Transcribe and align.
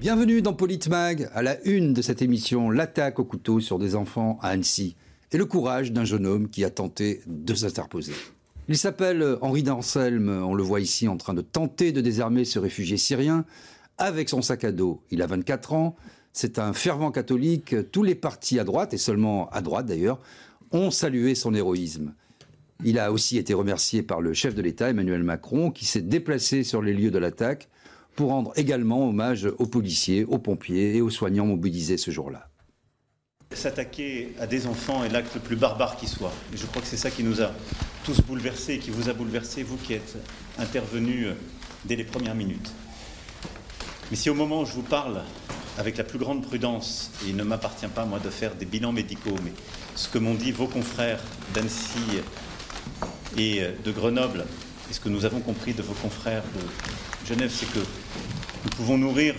Bienvenue 0.00 0.42
dans 0.42 0.52
Politmag, 0.52 1.28
à 1.34 1.42
la 1.42 1.60
une 1.66 1.92
de 1.92 2.02
cette 2.02 2.22
émission, 2.22 2.70
l'attaque 2.70 3.18
au 3.18 3.24
couteau 3.24 3.58
sur 3.58 3.80
des 3.80 3.96
enfants 3.96 4.38
à 4.42 4.50
Annecy 4.50 4.94
et 5.32 5.36
le 5.36 5.44
courage 5.44 5.90
d'un 5.90 6.04
jeune 6.04 6.24
homme 6.24 6.48
qui 6.48 6.64
a 6.64 6.70
tenté 6.70 7.20
de 7.26 7.52
s'interposer. 7.52 8.12
Il 8.68 8.78
s'appelle 8.78 9.38
Henri 9.40 9.64
d'Anselme, 9.64 10.28
on 10.28 10.54
le 10.54 10.62
voit 10.62 10.78
ici 10.78 11.08
en 11.08 11.16
train 11.16 11.34
de 11.34 11.40
tenter 11.40 11.90
de 11.90 12.00
désarmer 12.00 12.44
ce 12.44 12.60
réfugié 12.60 12.96
syrien 12.96 13.44
avec 13.98 14.28
son 14.28 14.40
sac 14.40 14.62
à 14.62 14.70
dos. 14.70 15.02
Il 15.10 15.20
a 15.20 15.26
24 15.26 15.72
ans, 15.72 15.96
c'est 16.32 16.60
un 16.60 16.72
fervent 16.72 17.10
catholique, 17.10 17.74
tous 17.90 18.04
les 18.04 18.14
partis 18.14 18.60
à 18.60 18.64
droite, 18.64 18.94
et 18.94 18.98
seulement 18.98 19.50
à 19.50 19.62
droite 19.62 19.86
d'ailleurs, 19.86 20.20
ont 20.70 20.92
salué 20.92 21.34
son 21.34 21.54
héroïsme. 21.54 22.14
Il 22.84 23.00
a 23.00 23.10
aussi 23.10 23.36
été 23.36 23.52
remercié 23.52 24.04
par 24.04 24.20
le 24.20 24.32
chef 24.32 24.54
de 24.54 24.62
l'État, 24.62 24.90
Emmanuel 24.90 25.24
Macron, 25.24 25.72
qui 25.72 25.86
s'est 25.86 26.02
déplacé 26.02 26.62
sur 26.62 26.82
les 26.82 26.94
lieux 26.94 27.10
de 27.10 27.18
l'attaque 27.18 27.68
pour 28.18 28.30
rendre 28.30 28.52
également 28.56 29.08
hommage 29.08 29.48
aux 29.58 29.66
policiers, 29.66 30.24
aux 30.24 30.38
pompiers 30.38 30.96
et 30.96 31.00
aux 31.00 31.08
soignants 31.08 31.46
mobilisés 31.46 31.96
ce 31.96 32.10
jour-là. 32.10 32.48
S'attaquer 33.52 34.34
à 34.40 34.48
des 34.48 34.66
enfants 34.66 35.04
est 35.04 35.08
l'acte 35.08 35.36
le 35.36 35.40
plus 35.40 35.54
barbare 35.54 35.96
qui 35.96 36.08
soit. 36.08 36.32
Et 36.52 36.56
je 36.56 36.66
crois 36.66 36.82
que 36.82 36.88
c'est 36.88 36.96
ça 36.96 37.12
qui 37.12 37.22
nous 37.22 37.40
a 37.40 37.52
tous 38.02 38.20
bouleversés, 38.22 38.80
qui 38.80 38.90
vous 38.90 39.08
a 39.08 39.12
bouleversé, 39.12 39.62
vous 39.62 39.76
qui 39.76 39.92
êtes 39.92 40.16
intervenu 40.58 41.28
dès 41.84 41.94
les 41.94 42.02
premières 42.02 42.34
minutes. 42.34 42.72
Mais 44.10 44.16
si 44.16 44.30
au 44.30 44.34
moment 44.34 44.62
où 44.62 44.66
je 44.66 44.72
vous 44.72 44.82
parle, 44.82 45.22
avec 45.78 45.96
la 45.96 46.02
plus 46.02 46.18
grande 46.18 46.42
prudence, 46.42 47.12
et 47.24 47.28
il 47.28 47.36
ne 47.36 47.44
m'appartient 47.44 47.86
pas, 47.86 48.04
moi, 48.04 48.18
de 48.18 48.30
faire 48.30 48.56
des 48.56 48.66
bilans 48.66 48.90
médicaux, 48.90 49.36
mais 49.44 49.52
ce 49.94 50.08
que 50.08 50.18
m'ont 50.18 50.34
dit 50.34 50.50
vos 50.50 50.66
confrères 50.66 51.22
d'Annecy 51.54 52.00
et 53.36 53.60
de 53.84 53.92
Grenoble, 53.92 54.44
et 54.90 54.92
ce 54.92 54.98
que 54.98 55.08
nous 55.08 55.24
avons 55.24 55.38
compris 55.38 55.72
de 55.72 55.82
vos 55.82 55.94
confrères 55.94 56.42
de 56.42 56.60
Genève, 57.28 57.52
c'est 57.54 57.70
que 57.70 57.80
nous 57.80 58.70
pouvons 58.70 58.96
nourrir 58.96 59.34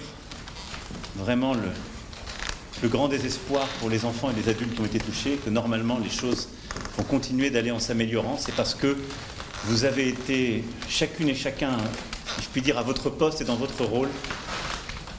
vraiment 1.15 1.55
le, 1.55 2.87
grand 2.87 3.07
désespoir 3.07 3.67
pour 3.79 3.89
les 3.89 4.05
enfants 4.05 4.29
et 4.29 4.33
les 4.39 4.47
adultes 4.47 4.75
qui 4.75 4.81
ont 4.81 4.85
été 4.85 4.99
touchés, 4.99 5.39
que 5.43 5.49
normalement 5.49 5.97
les 5.97 6.09
choses 6.09 6.49
vont 6.97 7.03
continuer 7.03 7.49
d'aller 7.49 7.71
en 7.71 7.79
s'améliorant. 7.79 8.37
C'est 8.37 8.53
parce 8.53 8.75
que 8.75 8.95
vous 9.65 9.85
avez 9.85 10.07
été 10.07 10.63
chacune 10.87 11.29
et 11.29 11.35
chacun, 11.35 11.77
je 12.39 12.47
puis 12.49 12.61
dire, 12.61 12.77
à 12.77 12.83
votre 12.83 13.09
poste 13.09 13.41
et 13.41 13.45
dans 13.45 13.55
votre 13.55 13.83
rôle, 13.83 14.09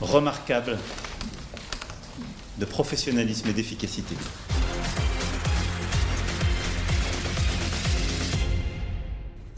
remarquable 0.01 0.79
de 2.57 2.65
professionnalisme 2.65 3.49
et 3.49 3.53
d'efficacité. 3.53 4.15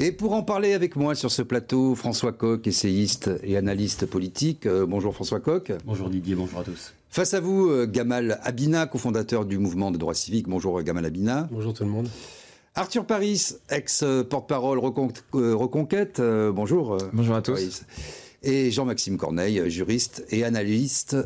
Et 0.04 0.10
pour 0.10 0.32
en 0.32 0.42
parler 0.42 0.72
avec 0.72 0.96
moi 0.96 1.14
sur 1.14 1.30
ce 1.30 1.42
plateau, 1.42 1.94
François 1.94 2.32
Coq, 2.32 2.66
essayiste 2.66 3.30
et 3.44 3.56
analyste 3.56 4.04
politique. 4.04 4.66
Euh, 4.66 4.84
bonjour 4.84 5.14
François 5.14 5.38
Coq. 5.38 5.70
Bonjour 5.86 6.10
Didier, 6.10 6.34
bonjour 6.34 6.58
à 6.58 6.64
tous. 6.64 6.92
Face 7.08 7.34
à 7.34 7.40
vous, 7.40 7.68
euh, 7.68 7.86
Gamal 7.86 8.40
Abina, 8.42 8.88
cofondateur 8.88 9.44
du 9.44 9.58
mouvement 9.58 9.92
de 9.92 9.98
droit 9.98 10.14
civique. 10.14 10.48
Bonjour 10.48 10.80
euh, 10.80 10.82
Gamal 10.82 11.04
Abina. 11.04 11.48
Bonjour 11.52 11.72
tout 11.72 11.84
le 11.84 11.90
monde. 11.90 12.08
Arthur 12.74 13.06
Paris, 13.06 13.54
ex-porte-parole 13.70 14.80
Reconquête. 14.80 16.20
bonjour. 16.20 16.98
Bonjour 17.12 17.36
à 17.36 17.42
tous. 17.42 17.84
Et 18.42 18.72
Jean-Maxime 18.72 19.16
Corneille, 19.16 19.70
juriste 19.70 20.24
et 20.30 20.42
analyste 20.42 21.16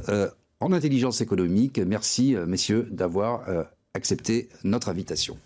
en 0.61 0.73
intelligence 0.73 1.23
économique. 1.23 1.79
Merci, 1.79 2.37
messieurs, 2.47 2.87
d'avoir 2.91 3.47
accepté 3.95 4.51
notre 4.65 4.91
invitation. 4.91 5.39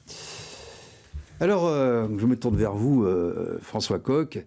Alors, 1.41 1.69
je 2.19 2.27
me 2.27 2.37
tourne 2.37 2.57
vers 2.57 2.75
vous, 2.75 3.07
François 3.63 3.99
Coq. 3.99 4.45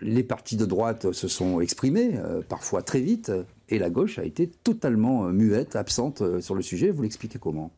les 0.00 0.22
partis 0.22 0.56
de 0.56 0.64
droite 0.64 1.12
se 1.12 1.28
sont 1.28 1.60
exprimés, 1.60 2.18
parfois 2.48 2.82
très 2.82 3.00
vite, 3.00 3.32
et 3.68 3.78
la 3.78 3.90
gauche 3.90 4.18
a 4.18 4.24
été 4.24 4.48
totalement 4.48 5.24
muette, 5.24 5.76
absente 5.76 6.40
sur 6.40 6.54
le 6.54 6.62
sujet. 6.62 6.90
Vous 6.90 7.02
l'expliquez 7.02 7.38
comment? 7.38 7.70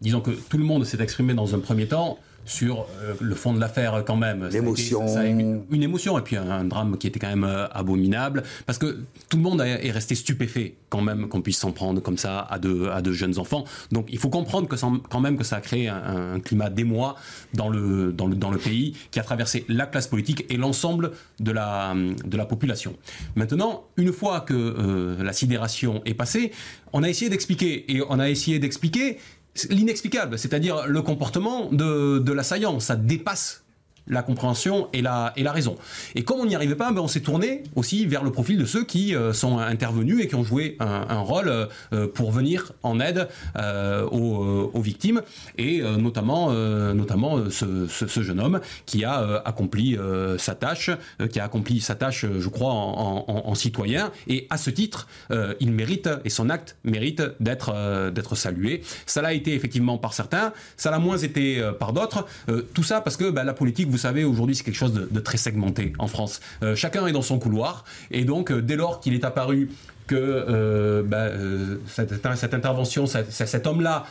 Disons 0.00 0.20
que 0.20 0.30
tout 0.30 0.58
le 0.58 0.64
monde 0.64 0.84
s'est 0.84 1.00
exprimé 1.02 1.34
dans 1.34 1.54
un 1.54 1.58
premier 1.58 1.86
temps 1.86 2.18
sur 2.44 2.86
euh, 3.00 3.14
le 3.20 3.34
fond 3.34 3.52
de 3.52 3.60
l'affaire 3.60 4.02
quand 4.06 4.16
même. 4.16 4.48
L'émotion. 4.48 5.06
Une, 5.22 5.62
une, 5.70 5.82
émotion 5.82 6.18
et 6.18 6.22
puis 6.22 6.36
un, 6.36 6.64
drame 6.64 6.96
qui 6.98 7.06
était 7.06 7.18
quand 7.18 7.28
même 7.28 7.44
euh, 7.44 7.66
abominable 7.72 8.42
parce 8.66 8.78
que 8.78 8.98
tout 9.28 9.36
le 9.36 9.42
monde 9.42 9.60
est 9.60 9.90
resté 9.90 10.14
stupéfait 10.14 10.74
quand 10.88 11.00
même 11.00 11.28
qu'on 11.28 11.40
puisse 11.40 11.58
s'en 11.58 11.72
prendre 11.72 12.00
comme 12.02 12.18
ça 12.18 12.40
à 12.40 12.58
de, 12.58 12.88
à 12.88 13.02
de 13.02 13.12
jeunes 13.12 13.38
enfants. 13.38 13.64
Donc 13.90 14.06
il 14.10 14.18
faut 14.18 14.28
comprendre 14.28 14.68
que 14.68 14.76
quand 15.08 15.20
même 15.20 15.36
que 15.36 15.44
ça 15.44 15.56
a 15.56 15.60
créé 15.60 15.88
un, 15.88 16.34
un 16.34 16.40
climat 16.40 16.70
d'émoi 16.70 17.16
dans 17.54 17.68
le, 17.68 18.12
dans, 18.12 18.26
le, 18.26 18.34
dans 18.34 18.50
le 18.50 18.58
pays 18.58 18.96
qui 19.10 19.20
a 19.20 19.22
traversé 19.22 19.64
la 19.68 19.86
classe 19.86 20.06
politique 20.06 20.44
et 20.50 20.56
l'ensemble 20.56 21.12
de 21.40 21.52
la, 21.52 21.94
de 21.94 22.36
la 22.36 22.44
population. 22.46 22.94
Maintenant, 23.36 23.84
une 23.96 24.12
fois 24.12 24.40
que 24.40 24.54
euh, 24.54 25.22
la 25.22 25.32
sidération 25.32 26.02
est 26.04 26.14
passée, 26.14 26.52
on 26.92 27.02
a 27.02 27.08
essayé 27.08 27.30
d'expliquer 27.30 27.90
et 27.94 28.02
on 28.08 28.18
a 28.18 28.28
essayé 28.28 28.58
d'expliquer 28.58 29.18
l'inexplicable, 29.68 30.38
c'est-à-dire 30.38 30.86
le 30.86 31.02
comportement 31.02 31.70
de, 31.70 32.18
de 32.18 32.32
l'assaillant. 32.32 32.80
Ça 32.80 32.96
dépasse 32.96 33.61
la 34.06 34.22
compréhension 34.22 34.88
et 34.92 35.02
la, 35.02 35.32
et 35.36 35.42
la 35.42 35.52
raison. 35.52 35.76
Et 36.14 36.24
comme 36.24 36.40
on 36.40 36.46
n'y 36.46 36.54
arrivait 36.54 36.74
pas, 36.74 36.90
ben 36.92 37.00
on 37.00 37.08
s'est 37.08 37.20
tourné 37.20 37.62
aussi 37.76 38.06
vers 38.06 38.24
le 38.24 38.30
profil 38.30 38.58
de 38.58 38.64
ceux 38.64 38.84
qui 38.84 39.14
euh, 39.14 39.32
sont 39.32 39.58
intervenus 39.58 40.22
et 40.22 40.28
qui 40.28 40.34
ont 40.34 40.44
joué 40.44 40.76
un, 40.80 41.20
rôle 41.20 41.68
euh, 41.92 42.08
pour 42.08 42.32
venir 42.32 42.72
en 42.82 42.98
aide 42.98 43.28
euh, 43.56 44.04
aux, 44.06 44.70
aux, 44.72 44.80
victimes, 44.80 45.22
et 45.56 45.80
notamment, 45.82 46.52
notamment 46.52 47.50
ce, 47.50 47.86
ce, 47.86 48.22
jeune 48.22 48.40
homme 48.40 48.60
qui 48.86 49.04
a 49.04 49.42
accompli 49.44 49.96
sa 50.38 50.54
tâche, 50.54 50.90
qui 51.30 51.38
a 51.38 51.44
accompli 51.44 51.80
sa 51.80 51.94
tâche, 51.94 52.26
je 52.26 52.48
crois, 52.48 52.72
en 52.72 53.54
citoyen, 53.54 54.10
et 54.26 54.46
à 54.50 54.56
ce 54.56 54.70
titre, 54.70 55.06
il 55.60 55.70
mérite, 55.70 56.08
et 56.24 56.30
son 56.30 56.50
acte 56.50 56.76
mérite 56.84 57.22
d'être 57.40 58.10
d'être 58.10 58.34
salué. 58.34 58.82
Ça 59.06 59.22
l'a 59.22 59.32
été 59.32 59.54
effectivement 59.54 59.98
par 59.98 60.14
certains, 60.14 60.52
ça 60.76 60.90
l'a 60.90 60.98
moins 60.98 61.18
été 61.18 61.62
par 61.78 61.92
d'autres. 61.92 62.26
tout 62.74 62.82
ça 62.82 63.00
parce 63.00 63.16
que 63.16 63.30
ben, 63.30 63.44
la 63.44 63.54
politique 63.54 63.90
vous 63.92 63.98
savez, 63.98 64.24
aujourd'hui, 64.24 64.56
c'est 64.56 64.64
quelque 64.64 64.74
chose 64.74 64.94
de, 64.94 65.20
très 65.20 65.36
segmenté 65.36 65.92
en 65.98 66.08
France. 66.08 66.40
Euh, 66.62 66.74
chacun 66.74 67.06
est 67.06 67.12
dans 67.12 67.22
son 67.22 67.38
couloir, 67.38 67.84
et 68.10 68.24
donc, 68.24 68.50
euh, 68.50 68.62
dès 68.62 68.74
lors 68.74 69.00
qu'il 69.00 69.12
est 69.12 69.24
apparu 69.24 69.68
que 70.06 70.16
euh, 70.16 71.02
bah, 71.02 71.28
cette, 71.86 72.54
intervention, 72.54 73.06
cet 73.06 73.66
homme-là 73.66 74.04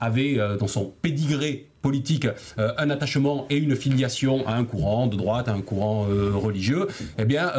avait 0.00 0.38
dans 0.58 0.66
son 0.66 0.92
pédigré 1.00 1.66
politique 1.80 2.26
un 2.56 2.90
attachement 2.90 3.46
et 3.48 3.56
une 3.56 3.76
filiation 3.76 4.46
à 4.48 4.54
un 4.54 4.64
courant 4.64 5.06
de 5.06 5.16
droite, 5.16 5.48
à 5.48 5.52
un 5.52 5.60
courant 5.60 6.06
religieux, 6.34 6.88
eh 7.18 7.24
bien, 7.24 7.52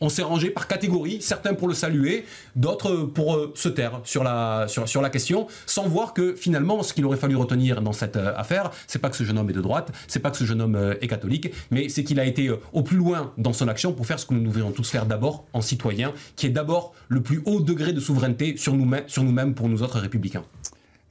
on 0.00 0.08
s'est 0.08 0.22
rangé 0.22 0.50
par 0.50 0.66
catégorie, 0.66 1.18
certains 1.20 1.54
pour 1.54 1.68
le 1.68 1.74
saluer, 1.74 2.24
d'autres 2.56 2.96
pour 2.96 3.34
euh, 3.34 3.52
se 3.54 3.68
taire 3.68 4.00
sur 4.04 4.24
la, 4.24 4.66
question, 5.12 5.46
sans 5.66 5.88
voir 5.88 6.14
que 6.14 6.34
finalement, 6.34 6.82
ce 6.82 6.94
qu'il 6.94 7.04
aurait 7.04 7.16
fallu 7.16 7.36
retenir 7.36 7.82
dans 7.82 7.92
cette 7.92 8.16
euh, 8.16 8.32
affaire, 8.36 8.70
c'est 8.86 8.98
pas 8.98 9.10
que 9.10 9.16
ce 9.16 9.24
jeune 9.24 9.38
homme 9.38 9.50
est 9.50 9.54
de 9.54 9.60
droite, 9.60 9.90
c'est 10.08 10.20
pas 10.20 10.30
que 10.30 10.36
ce 10.36 10.44
jeune 10.44 10.62
homme 10.62 10.76
euh, 10.76 10.94
est 11.00 11.08
catholique, 11.08 11.52
mais 11.70 11.88
c'est 11.88 12.04
qu'il 12.04 12.20
a 12.20 12.24
été 12.24 12.50
au 12.72 12.82
plus 12.82 12.96
loin 12.96 13.32
dans 13.38 13.52
son 13.52 13.68
action 13.68 13.92
pour 13.92 14.06
faire 14.06 14.18
ce 14.18 14.26
que 14.26 14.34
nous 14.34 14.42
devrions 14.44 14.70
tous 14.70 14.88
faire 14.88 15.06
d'abord 15.06 15.44
en 15.52 15.60
citoyen, 15.60 16.12
qui 16.36 16.46
est 16.46 16.50
d'abord 16.50 16.94
le 17.08 17.22
plus 17.22 17.42
haut 17.44 17.60
degré 17.60 17.92
de 17.92 18.00
souveraineté 18.00 18.56
sur 18.56 18.74
nous-mêmes 18.74 19.04
sur 19.06 19.22
nous 19.24 19.52
pour 19.52 19.68
nous 19.68 19.82
autres 19.82 19.98
républicains. 19.98 20.44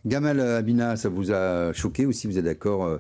Gamal 0.06 0.40
Abina, 0.40 0.96
ça 0.96 1.10
vous 1.10 1.32
a 1.32 1.74
choqué 1.74 2.06
aussi, 2.06 2.28
vous 2.28 2.38
êtes 2.38 2.46
d'accord 2.46 3.00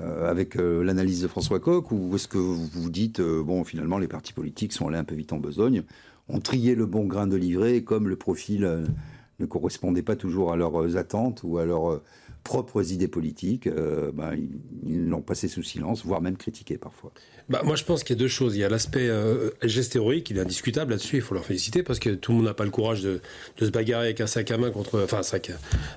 euh, 0.00 0.30
avec 0.30 0.56
euh, 0.56 0.82
l'analyse 0.82 1.22
de 1.22 1.28
François 1.28 1.60
Coq 1.60 1.90
ou 1.90 2.14
est-ce 2.14 2.28
que 2.28 2.38
vous 2.38 2.66
vous 2.66 2.90
dites, 2.90 3.20
euh, 3.20 3.42
bon, 3.42 3.64
finalement, 3.64 3.98
les 3.98 4.08
partis 4.08 4.32
politiques 4.32 4.72
sont 4.72 4.88
allés 4.88 4.98
un 4.98 5.04
peu 5.04 5.14
vite 5.14 5.32
en 5.32 5.38
besogne, 5.38 5.82
ont 6.28 6.40
trié 6.40 6.74
le 6.74 6.86
bon 6.86 7.04
grain 7.04 7.26
de 7.26 7.36
livret 7.36 7.82
comme 7.82 8.08
le 8.08 8.16
profil 8.16 8.86
ne 9.38 9.46
correspondait 9.46 10.02
pas 10.02 10.16
toujours 10.16 10.52
à 10.52 10.56
leurs 10.56 10.96
attentes 10.96 11.42
ou 11.44 11.58
à 11.58 11.64
leurs 11.64 12.02
propres 12.46 12.92
idées 12.92 13.08
politiques, 13.08 13.66
euh, 13.66 14.12
ben, 14.12 14.36
ils 14.86 15.08
l'ont 15.08 15.20
passé 15.20 15.48
sous 15.48 15.64
silence, 15.64 16.04
voire 16.04 16.20
même 16.20 16.36
critiqué 16.36 16.78
parfois. 16.78 17.10
Bah, 17.48 17.62
moi, 17.64 17.74
je 17.74 17.82
pense 17.82 18.04
qu'il 18.04 18.14
y 18.14 18.18
a 18.18 18.20
deux 18.20 18.28
choses. 18.28 18.56
Il 18.56 18.60
y 18.60 18.64
a 18.64 18.68
l'aspect 18.68 19.08
euh, 19.08 19.50
geste 19.64 19.96
héroïque, 19.96 20.30
il 20.30 20.38
est 20.38 20.40
indiscutable 20.40 20.92
là-dessus, 20.92 21.16
il 21.16 21.22
faut 21.22 21.34
leur 21.34 21.44
féliciter, 21.44 21.82
parce 21.82 21.98
que 21.98 22.10
tout 22.10 22.30
le 22.30 22.38
monde 22.38 22.46
n'a 22.46 22.54
pas 22.54 22.64
le 22.64 22.70
courage 22.70 23.02
de, 23.02 23.20
se 23.58 23.70
bagarrer 23.70 24.06
avec 24.06 24.20
un 24.20 24.28
sac 24.28 24.48
à 24.52 24.58
main 24.58 24.70
contre, 24.70 25.02
enfin, 25.02 25.18
un 25.18 25.22
sac, 25.24 25.50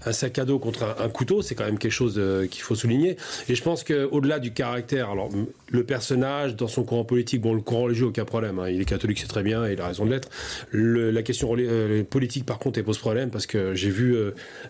un 0.05 0.11
sac 0.11 0.39
à 0.39 0.45
dos 0.45 0.57
contre 0.57 0.83
un, 0.83 0.95
un 1.03 1.09
couteau, 1.09 1.43
c'est 1.43 1.53
quand 1.53 1.65
même 1.65 1.77
quelque 1.77 1.91
chose 1.91 2.15
euh, 2.17 2.47
qu'il 2.47 2.63
faut 2.63 2.75
souligner. 2.75 3.15
Et 3.47 3.53
je 3.53 3.63
pense 3.63 3.83
qu'au-delà 3.83 4.39
du 4.39 4.51
caractère, 4.51 5.11
alors, 5.11 5.29
le 5.71 5.83
personnage, 5.83 6.55
dans 6.55 6.67
son 6.67 6.83
courant 6.83 7.03
politique, 7.03 7.41
bon, 7.41 7.53
le 7.53 7.61
courant 7.61 7.83
religieux, 7.83 8.07
aucun 8.07 8.25
problème, 8.25 8.59
hein, 8.59 8.69
il 8.69 8.81
est 8.81 8.85
catholique, 8.85 9.19
c'est 9.19 9.27
très 9.27 9.43
bien, 9.43 9.67
et 9.67 9.73
il 9.73 9.81
a 9.81 9.87
raison 9.87 10.05
de 10.05 10.11
l'être. 10.11 10.29
La 10.73 11.21
question 11.23 11.55
euh, 11.57 12.03
politique, 12.03 12.45
par 12.45 12.59
contre, 12.59 12.79
elle 12.79 12.85
pose 12.85 12.97
problème, 12.97 13.29
parce 13.29 13.45
que 13.45 13.75
j'ai 13.75 13.89
vu 13.89 14.15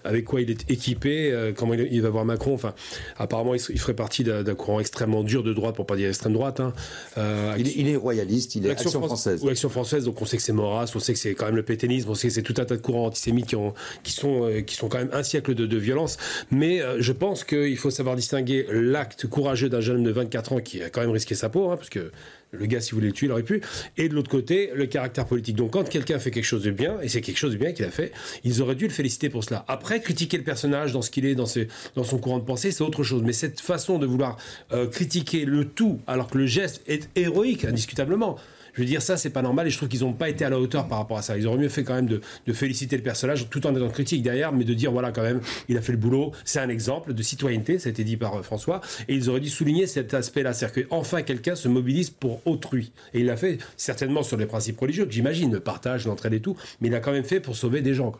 avec 0.04 0.25
quoi 0.25 0.42
il 0.42 0.50
est 0.50 0.69
équipé, 0.69 1.31
quand 1.56 1.69
comment 1.69 1.74
il, 1.74 2.01
va 2.01 2.10
voir 2.10 2.25
Macron. 2.25 2.54
Enfin, 2.54 2.74
apparemment, 3.18 3.56
il, 3.56 3.80
ferait 3.80 3.94
partie 3.94 4.24
d'un 4.24 4.56
courant 4.56 4.80
extrêmement 4.80 5.24
dur 5.24 5.44
de 5.44 5.54
droite, 5.54 5.75
pour 5.75 5.86
pas 5.86 5.96
dire 5.96 6.10
extrême 6.10 6.34
droite. 6.34 6.60
Hein. 6.60 6.74
Euh, 7.18 7.56
il, 7.57 7.88
est 7.88 7.95
royaliste, 7.95 8.56
il 8.56 8.66
est 8.66 8.72
Action, 8.72 8.90
française. 9.02 9.44
Ou 9.44 9.50
Action 9.50 9.69
française, 9.69 10.06
donc 10.06 10.22
on 10.22 10.25
sait 10.25 10.38
que 10.38 10.44
c'est 10.44 10.54
Maurras, 10.54 10.92
on 10.95 11.00
sait 11.00 11.13
que 11.13 11.19
c'est 11.19 11.34
quand 11.34 11.45
même 11.45 11.56
le 11.56 11.63
pétainisme, 11.63 12.10
on 12.10 12.16
sait 12.16 12.28
que 12.28 12.34
c'est 12.34 12.44
tout 12.44 12.56
un 12.57 12.66
tas 12.66 12.75
de 12.75 12.81
courants 12.81 13.06
antisémites 13.06 13.48
qui, 13.48 13.56
ont, 13.56 13.74
qui, 14.04 14.12
sont, 14.12 14.45
euh, 14.45 14.62
qui 14.62 14.75
sont 14.75 14.90
quand 14.90 14.98
même 14.98 15.10
un 15.13 15.24
siècle 15.24 15.56
de, 15.56 15.80
violence. 15.80 16.18
Mais 16.52 16.81
euh, 16.81 16.98
je 17.00 17.13
pense 17.13 17.44
qu'il 17.44 17.78
faut 17.78 17.90
savoir 17.90 18.16
distinguer 18.16 18.66
l'acte 18.69 19.28
courageux 19.28 19.69
d'un 19.69 19.80
jeune 19.80 19.98
homme 19.98 20.04
de 20.04 20.12
24 20.12 20.54
ans 20.54 20.60
qui 20.60 20.81
quand 20.91 21.01
même 21.01 21.12
risqué 21.12 21.36
sa 21.36 21.50
peau, 21.50 21.69
hein, 21.71 21.77
parce 21.77 21.89
que 21.89 22.12
le 22.51 22.65
gars, 22.65 22.81
si 22.81 22.95
vous 22.95 23.01
le 23.01 23.12
tuer, 23.12 23.27
il 23.27 23.31
aurait 23.31 23.44
pu. 23.44 23.62
Et 23.97 24.09
de 24.09 24.15
l'autre 24.15 24.30
côté, 24.30 24.71
le 24.74 24.88
caractère 24.88 25.25
politique. 25.25 25.56
Donc, 25.56 25.71
quand 25.71 25.88
quelqu'un 25.88 26.19
fait 26.19 26.31
quelque 26.31 26.45
chose 26.45 26.63
de 26.63 26.71
bien, 26.71 27.00
et 27.01 27.09
c'est 27.09 27.21
quelque 27.21 27.38
chose 27.38 27.53
de 27.53 27.57
bien 27.57 27.71
qu'il 27.74 27.86
a 27.86 27.91
fait, 27.91 28.12
ils 28.44 28.62
auraient 28.62 28.75
dû 28.75 28.86
le 28.86 28.94
féliciter 28.94 29.30
pour 29.30 29.44
cela. 29.44 29.65
Après, 29.68 30.01
critiquer 30.01 30.38
le 30.38 30.44
personnage 30.44 30.91
dans 30.91 31.01
ce 31.01 31.12
qu'il 31.12 31.25
est, 31.25 31.36
dans, 31.36 31.47
dans 31.95 32.03
son 32.03 32.18
courant 32.18 32.39
de 32.39 32.45
pensée, 32.45 32.71
c'est 32.71 32.83
autre 32.83 33.03
chose. 33.03 33.21
Mais 33.24 33.33
cette 33.33 33.59
façon 33.59 34.00
de 34.00 34.06
vouloir 34.06 34.38
euh, 34.71 34.88
critiquer 34.88 35.45
le 35.45 35.65
tout, 35.65 36.00
alors 36.07 36.30
que 36.30 36.38
le 36.38 36.47
geste 36.47 36.81
est 36.88 37.09
héroïque, 37.15 37.65
indiscutablement. 37.65 38.38
Je 38.74 38.81
veux 38.81 38.86
dire, 38.86 39.01
ça, 39.01 39.18
c'est 39.18 39.30
pas 39.30 39.42
normal 39.42 39.68
et 39.68 39.69
je 39.69 39.77
trouve 39.77 39.89
qu'ils 39.89 40.01
n'ont 40.01 40.13
pas 40.13 40.30
été 40.30 40.45
à 40.45 40.50
la 40.50 40.60
hauteur 40.60 40.88
par 40.88 40.98
rapport 40.98 41.18
à 41.18 41.21
ça. 41.21 41.38
Ils 41.38 41.48
auraient 41.48 41.57
mieux 41.57 41.69
fait 41.69 41.83
quand 41.83 41.95
même 41.95 42.07
de, 42.07 42.21
féliciter 42.54 42.98
le 42.98 43.04
personnage 43.04 43.50
tout 43.50 43.66
en 43.68 43.75
étant 43.75 43.89
critique 43.89 44.24
derrière, 44.24 44.51
mais 44.51 44.63
de 44.63 44.74
dire, 44.74 44.92
voilà, 44.92 45.12
quand 45.12 45.21
même, 45.21 45.42
il 45.68 45.77
a 45.77 45.81
fait 45.81 45.92
le 45.92 45.98
boulot. 45.98 46.31
C'est 46.45 46.60
un 46.60 46.69
exemple 46.69 47.13
de 47.13 47.24
citoyenneté, 47.24 47.80
ça 47.80 47.89
a 47.89 47.92
été 47.92 48.04
dit 48.04 48.18
par 48.18 48.36
euh, 48.36 48.42
François. 48.42 48.81
Et 49.07 49.16
ils 49.16 49.30
auraient 49.30 49.39
dû 49.39 49.50
souligner 49.50 49.88
cet 49.88 50.13
aspect-là. 50.13 50.54
C'est-à-dire 50.54 50.88
qu'enfin, 50.88 51.21
quelqu'un 51.21 51.56
se 51.56 51.68
mobilise 51.68 52.10
pour 52.10 52.42
autrui. 52.45 52.92
Et 53.13 53.19
il 53.19 53.25
l'a 53.25 53.38
fait 53.38 53.60
certainement 53.77 54.24
sur 54.24 54.38
les 54.38 54.45
principes 54.45 54.80
religieux, 54.80 55.06
que 55.06 55.12
j'imagine, 55.12 55.51
le 55.51 55.60
partage, 55.60 56.06
l'entraide 56.06 56.33
et 56.33 56.42
tout, 56.42 56.56
mais 56.81 56.88
il 56.88 56.92
l'a 56.92 57.00
quand 57.00 57.12
même 57.12 57.24
fait 57.24 57.39
pour 57.39 57.56
sauver 57.56 57.81
des 57.81 57.94
gens. 57.94 58.13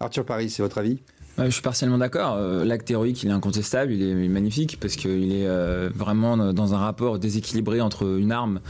Arthur 0.00 0.24
Paris, 0.24 0.48
c'est 0.50 0.62
votre 0.62 0.78
avis? 0.78 0.98
Je 1.46 1.50
suis 1.50 1.62
partiellement 1.62 1.98
d'accord. 1.98 2.34
Euh, 2.36 2.64
l'acte 2.64 2.90
héroïque, 2.90 3.22
il 3.22 3.30
est 3.30 3.32
incontestable, 3.32 3.92
il 3.92 4.02
est 4.02 4.28
magnifique 4.28 4.78
parce 4.80 4.96
qu'il 4.96 5.32
est 5.32 5.46
euh, 5.46 5.88
vraiment 5.94 6.52
dans 6.52 6.74
un 6.74 6.78
rapport 6.78 7.18
déséquilibré 7.18 7.80
entre 7.80 8.18
une 8.18 8.32
arme, 8.32 8.60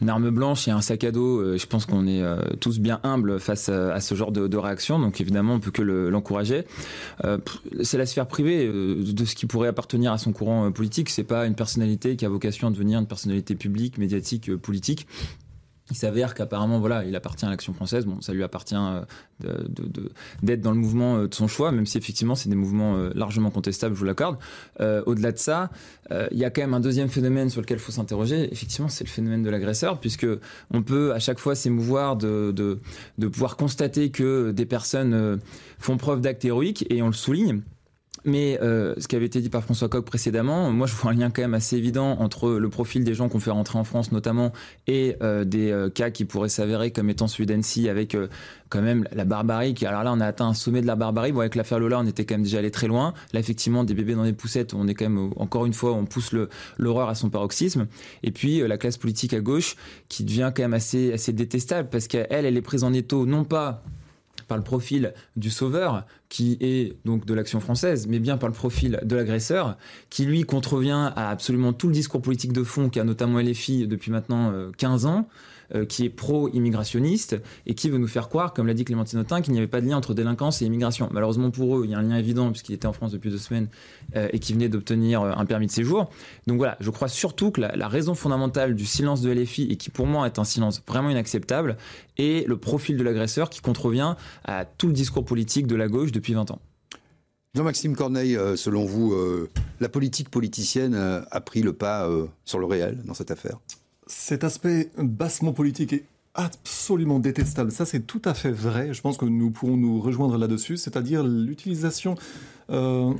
une 0.00 0.08
arme 0.08 0.30
blanche 0.30 0.68
et 0.68 0.70
un 0.70 0.80
sac 0.80 1.04
à 1.04 1.10
dos. 1.10 1.40
Euh, 1.40 1.58
je 1.58 1.66
pense 1.66 1.86
qu'on 1.86 2.06
est 2.06 2.22
tous 2.60 2.78
bien 2.78 3.00
humbles 3.02 3.40
face 3.40 3.68
à, 3.68 4.00
ce 4.00 4.14
genre 4.14 4.32
de, 4.32 4.56
réaction, 4.56 4.98
donc 4.98 5.20
évidemment 5.20 5.54
on 5.54 5.60
peut 5.60 5.70
que 5.70 5.82
l'encourager. 5.82 6.64
c'est 7.82 7.98
la 7.98 8.06
sphère 8.06 8.26
privée 8.26 8.68
de 8.68 9.24
ce 9.24 9.34
qui 9.34 9.46
pourrait 9.46 9.68
appartenir 9.68 10.12
à 10.12 10.18
son 10.18 10.32
courant 10.32 10.70
politique. 10.70 11.10
C'est 11.10 11.24
pas 11.24 11.46
une 11.46 11.54
personnalité 11.54 12.16
qui 12.16 12.24
a 12.24 12.28
vocation 12.28 12.68
à 12.68 12.70
devenir 12.70 13.00
une 13.00 13.06
personnalité 13.06 13.54
publique, 13.54 13.98
médiatique, 13.98 14.54
politique 14.56 15.06
il 15.92 15.94
s'avère 15.94 16.32
qu'apparemment, 16.32 16.80
voilà, 16.80 17.04
il 17.04 17.14
appartient 17.14 17.44
à 17.44 17.50
l'Action 17.50 17.74
française. 17.74 18.06
Bon, 18.06 18.22
ça 18.22 18.32
lui 18.32 18.42
appartient 18.42 18.74
euh, 18.74 19.04
d'être 20.42 20.62
dans 20.62 20.70
le 20.70 20.78
mouvement 20.78 21.16
euh, 21.16 21.28
de 21.28 21.34
son 21.34 21.48
choix, 21.48 21.70
même 21.70 21.84
si 21.84 21.98
effectivement 21.98 22.34
c'est 22.34 22.48
des 22.48 22.56
mouvements 22.56 22.96
euh, 22.96 23.10
largement 23.14 23.50
contestables, 23.50 23.94
je 23.94 24.00
vous 24.00 24.06
l'accorde. 24.06 24.38
Au-delà 24.80 25.32
de 25.32 25.38
ça, 25.38 25.70
il 26.10 26.38
y 26.38 26.44
a 26.44 26.50
quand 26.50 26.62
même 26.62 26.74
un 26.74 26.80
deuxième 26.80 27.08
phénomène 27.08 27.50
sur 27.50 27.60
lequel 27.60 27.76
il 27.76 27.80
faut 27.80 27.92
s'interroger. 27.92 28.50
Effectivement, 28.50 28.88
c'est 28.88 29.04
le 29.04 29.10
phénomène 29.10 29.42
de 29.42 29.50
l'agresseur, 29.50 30.00
puisque 30.00 30.26
on 30.70 30.82
peut 30.82 31.12
à 31.12 31.18
chaque 31.18 31.38
fois 31.38 31.54
s'émouvoir 31.54 32.16
de, 32.16 32.78
pouvoir 33.20 33.56
constater 33.56 34.10
que 34.10 34.50
des 34.50 34.66
personnes 34.66 35.40
font 35.78 35.98
preuve 35.98 36.22
d'actes 36.22 36.44
héroïques, 36.44 36.86
et 36.88 37.02
on 37.02 37.08
le 37.08 37.12
souligne. 37.12 37.60
Mais 38.24 38.58
euh, 38.62 38.94
ce 38.98 39.08
qui 39.08 39.16
avait 39.16 39.26
été 39.26 39.40
dit 39.40 39.48
par 39.48 39.64
François 39.64 39.88
Coq 39.88 40.04
précédemment, 40.04 40.70
moi 40.70 40.86
je 40.86 40.94
vois 40.94 41.10
un 41.10 41.14
lien 41.14 41.30
quand 41.30 41.42
même 41.42 41.54
assez 41.54 41.76
évident 41.76 42.18
entre 42.20 42.50
le 42.50 42.68
profil 42.68 43.02
des 43.04 43.14
gens 43.14 43.28
qu'on 43.28 43.40
fait 43.40 43.50
rentrer 43.50 43.78
en 43.78 43.84
France 43.84 44.12
notamment 44.12 44.52
et 44.86 45.16
euh, 45.22 45.44
des 45.44 45.70
euh, 45.72 45.88
cas 45.90 46.10
qui 46.10 46.24
pourraient 46.24 46.48
s'avérer 46.48 46.92
comme 46.92 47.10
étant 47.10 47.26
celui 47.26 47.46
d'Annecy 47.46 47.88
avec 47.88 48.16
quand 48.68 48.82
même 48.82 49.06
la 49.12 49.24
barbarie. 49.24 49.74
Qui, 49.74 49.86
alors 49.86 50.04
là 50.04 50.12
on 50.12 50.20
a 50.20 50.26
atteint 50.26 50.46
un 50.46 50.54
sommet 50.54 50.80
de 50.82 50.86
la 50.86 50.94
barbarie. 50.94 51.32
Bon, 51.32 51.40
avec 51.40 51.56
l'affaire 51.56 51.80
Lola 51.80 51.98
on 51.98 52.06
était 52.06 52.24
quand 52.24 52.34
même 52.34 52.44
déjà 52.44 52.58
allé 52.58 52.70
très 52.70 52.86
loin. 52.86 53.12
Là 53.32 53.40
effectivement 53.40 53.82
des 53.82 53.94
bébés 53.94 54.14
dans 54.14 54.24
des 54.24 54.32
poussettes, 54.32 54.72
on 54.74 54.86
est 54.86 54.94
quand 54.94 55.08
même 55.08 55.32
encore 55.36 55.66
une 55.66 55.74
fois 55.74 55.92
on 55.92 56.04
pousse 56.04 56.32
l'horreur 56.78 57.08
à 57.08 57.14
son 57.14 57.28
paroxysme. 57.28 57.86
Et 58.22 58.30
puis 58.30 58.60
la 58.60 58.78
classe 58.78 58.98
politique 58.98 59.34
à 59.34 59.40
gauche 59.40 59.76
qui 60.08 60.24
devient 60.24 60.52
quand 60.54 60.62
même 60.62 60.74
assez, 60.74 61.12
assez 61.12 61.32
détestable 61.32 61.88
parce 61.90 62.06
qu'elle 62.06 62.26
elle 62.30 62.56
est 62.56 62.62
prise 62.62 62.84
en 62.84 62.92
étau 62.92 63.26
non 63.26 63.44
pas 63.44 63.82
par 64.52 64.58
le 64.58 64.64
profil 64.64 65.14
du 65.34 65.48
sauveur, 65.48 66.04
qui 66.28 66.58
est 66.60 66.98
donc 67.06 67.24
de 67.24 67.32
l'action 67.32 67.58
française, 67.58 68.06
mais 68.06 68.18
bien 68.18 68.36
par 68.36 68.50
le 68.50 68.54
profil 68.54 69.00
de 69.02 69.16
l'agresseur, 69.16 69.78
qui 70.10 70.26
lui 70.26 70.42
contrevient 70.42 71.10
à 71.16 71.30
absolument 71.30 71.72
tout 71.72 71.86
le 71.86 71.94
discours 71.94 72.20
politique 72.20 72.52
de 72.52 72.62
fond 72.62 72.90
qu'a 72.90 73.02
notamment 73.02 73.40
LFI 73.40 73.86
depuis 73.86 74.10
maintenant 74.10 74.52
15 74.76 75.06
euh, 75.06 75.08
ans, 75.08 75.28
euh, 75.74 75.86
qui 75.86 76.04
est 76.04 76.10
pro-immigrationniste 76.10 77.36
et 77.66 77.74
qui 77.74 77.88
veut 77.88 77.96
nous 77.96 78.08
faire 78.08 78.28
croire, 78.28 78.52
comme 78.52 78.66
l'a 78.66 78.74
dit 78.74 78.84
Clémentine 78.84 79.20
Autain, 79.20 79.40
qu'il 79.40 79.54
n'y 79.54 79.58
avait 79.58 79.68
pas 79.68 79.80
de 79.80 79.86
lien 79.86 79.96
entre 79.96 80.12
délinquance 80.12 80.60
et 80.60 80.66
immigration. 80.66 81.08
Malheureusement 81.12 81.50
pour 81.50 81.78
eux, 81.78 81.82
il 81.84 81.90
y 81.90 81.94
a 81.94 81.98
un 81.98 82.02
lien 82.02 82.16
évident 82.16 82.50
puisqu'il 82.50 82.74
était 82.74 82.86
en 82.86 82.92
France 82.92 83.12
depuis 83.12 83.30
deux 83.30 83.38
semaines 83.38 83.68
euh, 84.16 84.28
et 84.32 84.38
qui 84.38 84.52
venait 84.52 84.68
d'obtenir 84.68 85.22
euh, 85.22 85.32
un 85.34 85.46
permis 85.46 85.66
de 85.66 85.70
séjour. 85.70 86.10
Donc 86.46 86.58
voilà, 86.58 86.76
je 86.80 86.90
crois 86.90 87.08
surtout 87.08 87.50
que 87.50 87.62
la, 87.62 87.88
raison 87.88 88.14
fondamentale 88.14 88.74
du 88.74 88.84
silence 88.84 89.22
de 89.22 89.32
LFI 89.32 89.68
et 89.70 89.76
qui 89.76 89.88
pour 89.88 90.06
moi 90.06 90.26
est 90.26 90.38
un 90.38 90.44
silence 90.44 90.82
vraiment 90.86 91.08
inacceptable 91.08 91.76
est 92.18 92.46
le 92.46 92.56
profil 92.58 92.98
de 92.98 93.02
l'agresseur 93.02 93.48
qui 93.48 93.60
contrevient 93.60 94.14
à 94.44 94.64
tout 94.66 94.88
le 94.88 94.92
discours 94.92 95.24
politique 95.24 95.66
de 95.66 95.76
la 95.76 95.88
gauche 95.88 96.12
depuis 96.12 96.34
20 96.34 96.50
ans. 96.50 96.60
Jean-Maxime 97.54 97.96
Corneille, 97.96 98.38
selon 98.56 98.84
vous, 98.84 99.14
la 99.80 99.88
politique 99.90 100.30
politicienne 100.30 100.94
a 100.94 101.40
pris 101.40 101.60
le 101.60 101.74
pas 101.74 102.08
sur 102.46 102.58
le 102.58 102.64
réel 102.64 103.02
dans 103.04 103.14
cette 103.14 103.30
affaire? 103.30 103.58
Cet 104.12 104.44
aspect 104.44 104.90
bassement 104.98 105.52
politique 105.52 105.92
est 105.94 106.04
absolument 106.34 107.18
détestable. 107.18 107.72
Ça, 107.72 107.86
c'est 107.86 108.06
tout 108.06 108.22
à 108.24 108.34
fait 108.34 108.52
vrai. 108.52 108.92
Je 108.92 109.00
pense 109.00 109.16
que 109.16 109.24
nous 109.24 109.50
pourrons 109.50 109.76
nous 109.76 110.00
rejoindre 110.00 110.36
là-dessus. 110.36 110.76
C'est-à-dire 110.76 111.24
l'utilisation. 111.24 112.14
Euh, 112.70 113.12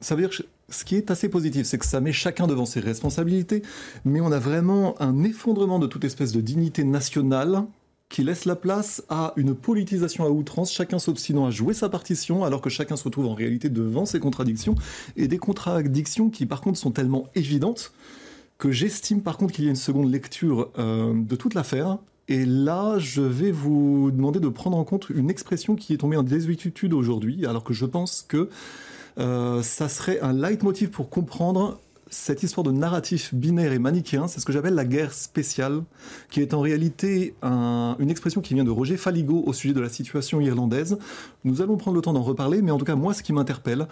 ça 0.00 0.14
veut 0.14 0.22
dire 0.22 0.30
que 0.30 0.42
ce 0.70 0.84
qui 0.84 0.96
est 0.96 1.10
assez 1.10 1.28
positif, 1.28 1.66
c'est 1.66 1.78
que 1.78 1.86
ça 1.86 2.00
met 2.00 2.12
chacun 2.12 2.46
devant 2.46 2.66
ses 2.66 2.80
responsabilités, 2.80 3.62
mais 4.04 4.20
on 4.20 4.32
a 4.32 4.38
vraiment 4.38 5.00
un 5.00 5.22
effondrement 5.24 5.78
de 5.78 5.86
toute 5.86 6.04
espèce 6.04 6.32
de 6.32 6.40
dignité 6.40 6.84
nationale 6.84 7.64
qui 8.10 8.22
laisse 8.22 8.44
la 8.44 8.56
place 8.56 9.02
à 9.08 9.32
une 9.36 9.54
politisation 9.54 10.24
à 10.24 10.30
outrance, 10.30 10.72
chacun 10.72 10.98
s'obstinant 10.98 11.46
à 11.46 11.50
jouer 11.50 11.74
sa 11.74 11.88
partition, 11.88 12.44
alors 12.44 12.60
que 12.60 12.70
chacun 12.70 12.96
se 12.96 13.04
retrouve 13.04 13.26
en 13.26 13.34
réalité 13.34 13.68
devant 13.68 14.06
ses 14.06 14.20
contradictions, 14.20 14.74
et 15.16 15.28
des 15.28 15.38
contradictions 15.38 16.30
qui 16.30 16.46
par 16.46 16.60
contre 16.60 16.78
sont 16.78 16.90
tellement 16.90 17.28
évidentes 17.34 17.92
que 18.58 18.72
j'estime 18.72 19.22
par 19.22 19.38
contre 19.38 19.54
qu'il 19.54 19.64
y 19.64 19.68
a 19.68 19.70
une 19.70 19.76
seconde 19.76 20.10
lecture 20.10 20.70
euh, 20.78 21.14
de 21.14 21.36
toute 21.36 21.54
l'affaire. 21.54 21.98
Et 22.26 22.44
là, 22.44 22.98
je 22.98 23.22
vais 23.22 23.52
vous 23.52 24.10
demander 24.10 24.40
de 24.40 24.48
prendre 24.48 24.76
en 24.76 24.84
compte 24.84 25.08
une 25.08 25.30
expression 25.30 25.76
qui 25.76 25.94
est 25.94 25.98
tombée 25.98 26.16
en 26.16 26.22
désuétude 26.22 26.92
aujourd'hui, 26.92 27.46
alors 27.46 27.64
que 27.64 27.72
je 27.72 27.86
pense 27.86 28.22
que 28.26 28.50
euh, 29.18 29.62
ça 29.62 29.88
serait 29.88 30.20
un 30.20 30.34
leitmotiv 30.34 30.90
pour 30.90 31.08
comprendre 31.08 31.78
cette 32.10 32.42
histoire 32.42 32.64
de 32.64 32.70
narratif 32.70 33.34
binaire 33.34 33.72
et 33.72 33.78
manichéen, 33.78 34.28
c'est 34.28 34.40
ce 34.40 34.46
que 34.46 34.52
j'appelle 34.52 34.74
la 34.74 34.84
guerre 34.84 35.12
spéciale, 35.12 35.82
qui 36.30 36.40
est 36.40 36.54
en 36.54 36.60
réalité 36.60 37.34
une 37.42 38.10
expression 38.10 38.40
qui 38.40 38.54
vient 38.54 38.64
de 38.64 38.70
Roger 38.70 38.96
Faligo 38.96 39.42
au 39.46 39.52
sujet 39.52 39.74
de 39.74 39.80
la 39.80 39.90
situation 39.90 40.40
irlandaise. 40.40 40.98
Nous 41.44 41.60
allons 41.60 41.76
prendre 41.76 41.96
le 41.96 42.00
temps 42.00 42.14
d'en 42.14 42.22
reparler, 42.22 42.62
mais 42.62 42.70
en 42.70 42.78
tout 42.78 42.86
cas, 42.86 42.94
moi, 42.94 43.12
ce 43.12 43.22
qui 43.22 43.32
m'interpelle, 43.32 43.88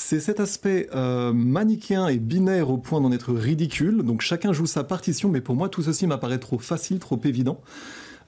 c'est 0.00 0.20
cet 0.20 0.38
aspect 0.38 0.88
euh, 0.94 1.32
manichéen 1.32 2.06
et 2.06 2.18
binaire 2.18 2.70
au 2.70 2.78
point 2.78 3.00
d'en 3.00 3.10
être 3.10 3.32
ridicule. 3.32 4.04
Donc 4.04 4.20
chacun 4.20 4.52
joue 4.52 4.66
sa 4.66 4.84
partition, 4.84 5.28
mais 5.28 5.40
pour 5.40 5.56
moi 5.56 5.68
tout 5.68 5.82
ceci 5.82 6.06
m'apparaît 6.06 6.38
trop 6.38 6.60
facile, 6.60 7.00
trop 7.00 7.20
évident. 7.24 7.60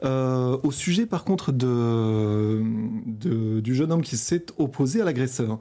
Euh, 0.03 0.59
au 0.65 0.73
sujet 0.73 1.07
par 1.07 1.23
contre 1.23 1.53
du 1.53 1.63
jeune 3.75 3.93
homme 3.93 4.03
qui 4.03 4.17
s'est 4.17 4.47
opposé 4.59 5.01
à 5.01 5.05
l'agresseur, 5.05 5.61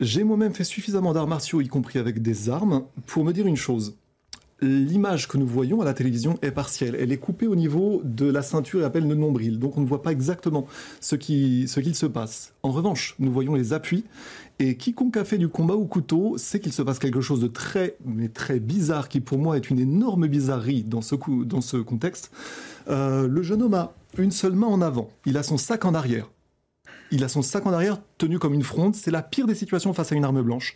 j'ai 0.00 0.24
moi-même 0.24 0.54
fait 0.54 0.64
suffisamment 0.64 1.12
d'arts 1.12 1.26
martiaux, 1.26 1.60
y 1.60 1.68
compris 1.68 1.98
avec 1.98 2.22
des 2.22 2.48
armes, 2.48 2.84
pour 3.06 3.22
me 3.22 3.32
dire 3.32 3.46
une 3.46 3.56
chose. 3.56 3.98
L'image 4.60 5.28
que 5.28 5.38
nous 5.38 5.46
voyons 5.46 5.80
à 5.80 5.84
la 5.84 5.94
télévision 5.94 6.36
est 6.42 6.50
partielle. 6.50 6.96
Elle 6.98 7.12
est 7.12 7.18
coupée 7.18 7.46
au 7.46 7.54
niveau 7.54 8.00
de 8.04 8.26
la 8.26 8.42
ceinture 8.42 8.80
et 8.80 8.84
appelle 8.84 9.06
le 9.06 9.14
nombril. 9.14 9.58
Donc 9.58 9.78
on 9.78 9.80
ne 9.80 9.86
voit 9.86 10.02
pas 10.02 10.10
exactement 10.10 10.66
ce 11.00 11.14
qui, 11.14 11.68
ce 11.68 11.78
qu'il 11.80 11.94
se 11.94 12.06
passe. 12.06 12.54
En 12.62 12.72
revanche, 12.72 13.14
nous 13.18 13.30
voyons 13.30 13.54
les 13.54 13.72
appuis 13.72 14.04
et 14.58 14.76
quiconque 14.76 15.16
a 15.16 15.24
fait 15.24 15.38
du 15.38 15.48
combat 15.48 15.74
au 15.74 15.86
couteau 15.86 16.36
sait 16.36 16.58
qu'il 16.58 16.72
se 16.72 16.82
passe 16.82 16.98
quelque 16.98 17.20
chose 17.20 17.40
de 17.40 17.46
très, 17.46 17.96
mais 18.04 18.28
très 18.28 18.58
bizarre, 18.58 19.08
qui 19.08 19.20
pour 19.20 19.38
moi 19.38 19.56
est 19.56 19.70
une 19.70 19.78
énorme 19.78 20.26
bizarrerie 20.26 20.82
dans 20.82 21.02
ce, 21.02 21.14
coup, 21.14 21.44
dans 21.44 21.60
ce 21.60 21.76
contexte. 21.76 22.32
Euh, 22.88 23.28
le 23.28 23.42
jeune 23.42 23.62
homme 23.62 23.74
a 23.74 23.92
une 24.16 24.32
seule 24.32 24.54
main 24.54 24.66
en 24.66 24.80
avant, 24.80 25.10
il 25.26 25.36
a 25.36 25.44
son 25.44 25.58
sac 25.58 25.84
en 25.84 25.94
arrière. 25.94 26.28
Il 27.10 27.24
a 27.24 27.28
son 27.28 27.42
sac 27.42 27.66
en 27.66 27.72
arrière 27.72 27.98
tenu 28.18 28.38
comme 28.38 28.54
une 28.54 28.62
fronde. 28.62 28.94
C'est 28.94 29.10
la 29.10 29.22
pire 29.22 29.46
des 29.46 29.54
situations 29.54 29.92
face 29.94 30.12
à 30.12 30.14
une 30.14 30.24
arme 30.24 30.42
blanche. 30.42 30.74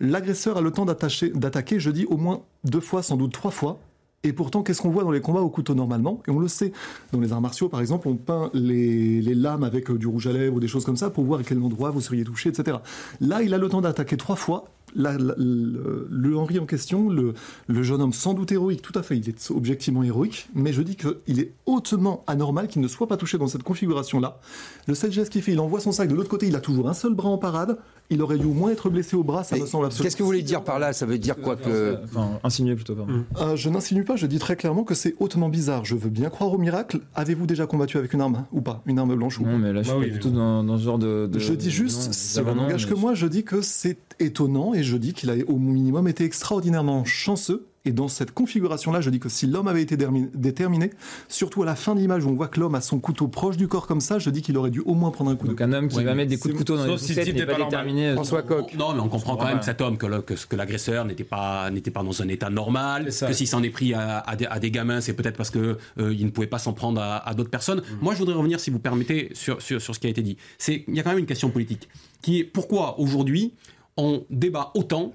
L'agresseur 0.00 0.56
a 0.56 0.60
le 0.60 0.70
temps 0.70 0.84
d'attaquer, 0.86 1.80
je 1.80 1.90
dis, 1.90 2.06
au 2.06 2.16
moins 2.16 2.42
deux 2.64 2.80
fois, 2.80 3.02
sans 3.02 3.16
doute 3.16 3.32
trois 3.32 3.50
fois. 3.50 3.80
Et 4.24 4.32
pourtant, 4.32 4.62
qu'est-ce 4.62 4.80
qu'on 4.80 4.90
voit 4.90 5.02
dans 5.02 5.10
les 5.10 5.20
combats 5.20 5.40
au 5.40 5.50
couteau 5.50 5.74
normalement? 5.74 6.22
Et 6.28 6.30
on 6.30 6.38
le 6.38 6.46
sait. 6.46 6.72
Dans 7.10 7.18
les 7.18 7.32
arts 7.32 7.40
martiaux, 7.40 7.68
par 7.68 7.80
exemple, 7.80 8.06
on 8.06 8.14
peint 8.14 8.50
les, 8.54 9.20
lames 9.34 9.64
avec 9.64 9.90
euh, 9.90 9.98
du 9.98 10.06
rouge 10.06 10.28
à 10.28 10.32
lèvres 10.32 10.56
ou 10.56 10.60
des 10.60 10.68
choses 10.68 10.84
comme 10.84 10.96
ça 10.96 11.10
pour 11.10 11.24
voir 11.24 11.40
à 11.40 11.42
quel 11.42 11.58
endroit 11.60 11.90
vous 11.90 12.00
seriez 12.00 12.22
touché, 12.22 12.50
etc. 12.50 12.76
Là, 13.20 13.42
il 13.42 13.52
a 13.52 13.58
le 13.58 13.68
temps 13.68 13.80
d'attaquer 13.80 14.16
trois 14.16 14.36
fois. 14.36 14.68
Le, 14.94 16.36
Henri 16.36 16.58
en 16.58 16.66
question, 16.66 17.08
le, 17.08 17.34
jeune 17.82 18.02
homme 18.02 18.12
sans 18.12 18.34
doute 18.34 18.52
héroïque, 18.52 18.82
tout 18.82 18.96
à 18.98 19.02
fait, 19.02 19.16
il 19.16 19.28
est 19.28 19.50
objectivement 19.50 20.02
héroïque, 20.02 20.48
mais 20.54 20.72
je 20.72 20.82
dis 20.82 20.96
qu'il 20.96 21.40
est 21.40 21.52
hautement 21.66 22.24
anormal 22.26 22.68
qu'il 22.68 22.82
ne 22.82 22.88
soit 22.88 23.06
pas 23.06 23.16
touché 23.16 23.38
dans 23.38 23.48
cette 23.48 23.62
configuration-là. 23.62 24.38
Le 24.86 24.94
seul 24.94 25.12
geste 25.12 25.32
qu'il 25.32 25.42
fait, 25.42 25.52
il 25.52 25.60
envoie 25.60 25.80
son 25.80 25.92
sac 25.92 26.08
de 26.08 26.14
l'autre 26.14 26.28
côté, 26.28 26.48
il 26.48 26.56
a 26.56 26.60
toujours 26.60 26.88
un 26.88 26.94
seul 26.94 27.14
bras 27.14 27.28
en 27.28 27.38
parade, 27.38 27.78
il 28.10 28.20
aurait 28.22 28.36
dû 28.38 28.44
au 28.46 28.52
moins 28.52 28.70
être 28.70 28.90
blessé 28.90 29.16
au 29.16 29.22
bras, 29.24 29.42
ça 29.44 29.56
me 29.56 29.64
semble 29.66 29.86
absolument. 29.86 30.04
Qu'est-ce 30.04 30.16
que 30.16 30.22
vous 30.22 30.28
voulez 30.28 30.42
dire 30.42 30.62
par 30.64 30.78
là? 30.78 30.92
Ça 30.92 31.06
veut 31.06 31.18
dire 31.18 31.36
quoi 31.36 31.56
que. 31.56 31.96
Enfin, 32.04 32.38
insinuer 32.44 32.74
plutôt, 32.74 32.94
pardon. 32.94 33.24
Euh, 33.40 33.56
je 33.56 33.68
n'insinue 33.70 34.04
pas, 34.04 34.16
je 34.16 34.26
dis 34.26 34.38
très 34.38 34.56
clairement 34.56 34.84
que 34.84 34.94
c'est 34.94 35.14
hautement 35.18 35.48
bizarre. 35.48 35.84
Je 35.84 35.94
veux 35.94 36.10
bien 36.10 36.28
croire 36.28 36.52
au 36.52 36.58
miracle. 36.58 37.00
Avez-vous 37.14 37.46
déjà 37.46 37.66
combattu 37.66 37.96
avec 37.96 38.12
une 38.12 38.20
arme 38.20 38.44
ou 38.52 38.60
pas? 38.60 38.82
Une 38.86 38.98
arme 38.98 39.14
blanche 39.16 39.38
ou 39.40 39.44
Non, 39.46 39.58
mais 39.58 39.72
là, 39.72 39.82
je 39.82 39.88
Bah 39.88 39.94
suis 39.96 40.04
oui, 40.06 40.10
plutôt 40.10 40.30
dans, 40.30 40.62
dans 40.62 40.78
ce 40.78 40.84
genre 40.84 40.98
de. 40.98 41.26
de- 41.26 41.38
Je 41.38 41.54
dis 41.54 41.70
juste, 41.70 42.10
le 42.36 42.44
d'abandon, 42.44 42.62
langage 42.64 42.86
que 42.88 42.94
moi, 42.94 43.14
je 43.14 43.26
dis 43.26 43.44
que 43.44 43.62
c'est 43.62 43.98
étonnant 44.20 44.74
et 44.74 44.82
je 44.82 44.96
dis 44.96 45.12
qu'il 45.14 45.30
a 45.30 45.34
au 45.48 45.56
minimum 45.56 46.06
été 46.08 46.24
extraordinairement 46.24 47.04
chanceux. 47.04 47.66
Et 47.84 47.90
dans 47.90 48.06
cette 48.06 48.30
configuration-là, 48.30 49.00
je 49.00 49.10
dis 49.10 49.18
que 49.18 49.28
si 49.28 49.46
l'homme 49.48 49.66
avait 49.66 49.82
été 49.82 49.96
déterminé, 50.34 50.90
surtout 51.28 51.62
à 51.64 51.66
la 51.66 51.74
fin 51.74 51.94
de 51.96 52.00
l'image 52.00 52.24
où 52.24 52.28
on 52.28 52.34
voit 52.34 52.46
que 52.48 52.60
l'homme 52.60 52.76
a 52.76 52.80
son 52.80 53.00
couteau 53.00 53.26
proche 53.26 53.56
du 53.56 53.66
corps 53.66 53.88
comme 53.88 54.00
ça, 54.00 54.20
je 54.20 54.30
dis 54.30 54.40
qu'il 54.40 54.56
aurait 54.56 54.70
dû 54.70 54.80
au 54.80 54.94
moins 54.94 55.10
prendre 55.10 55.30
un 55.32 55.36
coup 55.36 55.46
de 55.46 55.50
Donc 55.52 55.60
un 55.60 55.72
homme 55.72 55.88
qui 55.88 55.96
Ouais, 55.96 56.04
va 56.04 56.14
mettre 56.14 56.30
des 56.30 56.36
coups 56.38 56.54
de 56.54 56.58
couteau 56.58 56.76
dans 56.76 56.86
les 56.86 56.98
si 56.98 57.14
n'est 57.16 57.44
pas 57.46 57.54
déterminé. 57.56 58.12
François 58.14 58.42
Coq. 58.42 58.74
Non, 58.78 58.94
mais 58.94 59.00
on 59.00 59.08
comprend 59.08 59.36
quand 59.36 59.46
même 59.46 59.62
cet 59.62 59.80
homme 59.80 59.98
que, 59.98 60.06
le- 60.06 60.22
que, 60.22 60.34
que 60.34 60.56
l'agresseur 60.56 61.04
n'était 61.04 61.24
pas 61.24 61.70
n'était 61.70 61.90
pas 61.90 62.02
dans 62.04 62.22
un 62.22 62.28
état 62.28 62.50
normal, 62.50 63.06
que 63.06 63.32
s'il 63.32 63.48
s'en 63.48 63.62
est 63.64 63.70
pris 63.70 63.94
à, 63.94 64.18
à 64.20 64.36
des, 64.36 64.46
à 64.46 64.60
des 64.60 64.70
gamins, 64.70 65.00
c'est 65.00 65.14
peut-être 65.14 65.36
parce 65.36 65.50
que 65.50 65.76
euh, 65.98 66.14
il 66.14 66.24
ne 66.24 66.30
pouvait 66.30 66.46
pas 66.46 66.58
s'en 66.58 66.72
prendre 66.74 67.00
à, 67.00 67.16
à 67.28 67.34
d'autres 67.34 67.50
personnes. 67.50 67.80
Mm. 67.80 67.82
Moi, 68.02 68.14
je 68.14 68.18
voudrais 68.20 68.34
revenir, 68.36 68.60
si 68.60 68.70
vous 68.70 68.78
permettez, 68.78 69.30
sur, 69.34 69.60
sur, 69.60 69.80
sur 69.82 69.94
ce 69.94 69.98
qui 70.00 70.06
a 70.06 70.10
été 70.10 70.22
dit. 70.22 70.36
C'est 70.58 70.84
il 70.86 70.94
y 70.94 71.00
a 71.00 71.02
quand 71.02 71.10
même 71.10 71.18
une 71.18 71.26
question 71.26 71.50
politique 71.50 71.88
qui 72.20 72.38
est 72.38 72.44
pourquoi 72.44 73.00
aujourd'hui 73.00 73.54
on 73.96 74.24
débat 74.30 74.70
autant 74.74 75.12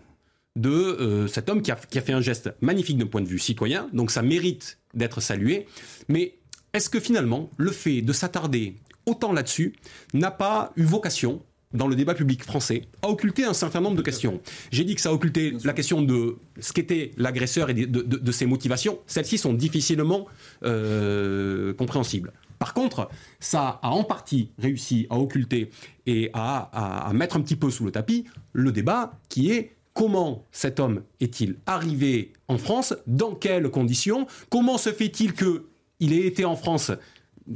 de 0.57 0.69
euh, 0.69 1.27
cet 1.27 1.49
homme 1.49 1.61
qui 1.61 1.71
a, 1.71 1.75
qui 1.75 1.97
a 1.97 2.01
fait 2.01 2.13
un 2.13 2.21
geste 2.21 2.49
magnifique 2.61 2.97
d'un 2.97 3.05
point 3.07 3.21
de 3.21 3.27
vue 3.27 3.39
citoyen, 3.39 3.87
donc 3.93 4.11
ça 4.11 4.21
mérite 4.21 4.77
d'être 4.93 5.21
salué. 5.21 5.67
Mais 6.09 6.35
est-ce 6.73 6.89
que 6.89 6.99
finalement, 6.99 7.49
le 7.57 7.71
fait 7.71 8.01
de 8.01 8.11
s'attarder 8.13 8.75
autant 9.05 9.31
là-dessus 9.31 9.73
n'a 10.13 10.31
pas 10.31 10.73
eu 10.75 10.83
vocation 10.83 11.41
dans 11.73 11.87
le 11.87 11.95
débat 11.95 12.13
public 12.15 12.43
français, 12.43 12.83
à 13.01 13.09
occulter 13.09 13.43
un 13.43 13.53
certain 13.53 13.81
nombre 13.81 13.97
de 13.97 14.01
questions? 14.01 14.41
J'ai 14.71 14.83
dit 14.83 14.95
que 14.95 15.01
ça 15.01 15.09
a 15.09 15.13
occulté 15.13 15.53
la 15.63 15.73
question 15.73 16.01
de 16.01 16.37
ce 16.59 16.71
qu'était 16.73 17.11
l'agresseur 17.17 17.69
et 17.69 17.73
de, 17.73 17.85
de- 17.85 18.01
de 18.17 18.31
ses 18.31 18.45
motivations. 18.45 18.99
Celles-ci 19.05 19.37
sont 19.37 19.53
difficilement 19.53 20.27
euh, 20.63 21.73
compréhensibles. 21.73 22.31
Par 22.59 22.73
contre, 22.73 23.09
ça 23.39 23.79
a 23.83 23.89
en 23.89 24.03
partie 24.03 24.49
réussi 24.57 25.05
à 25.09 25.19
occulter 25.19 25.69
et 26.07 26.29
à, 26.33 26.69
à- 26.73 27.09
à 27.09 27.13
mettre 27.13 27.37
un 27.37 27.41
petit 27.41 27.55
peu 27.55 27.69
sous 27.69 27.85
le 27.85 27.91
tapis 27.91 28.25
le 28.53 28.71
débat 28.71 29.19
qui 29.29 29.51
est 29.51 29.75
comment 29.97 30.45
cet 30.51 30.79
homme 30.79 31.01
est-il 31.19 31.55
arrivé 31.65 32.31
en 32.47 32.59
France, 32.59 32.93
dans 33.07 33.33
quelles 33.33 33.69
conditions, 33.71 34.27
comment 34.51 34.77
se 34.77 34.91
fait-il 34.91 35.33
qu'il 35.33 36.13
ait 36.13 36.27
été 36.27 36.45
en 36.45 36.55
France 36.55 36.91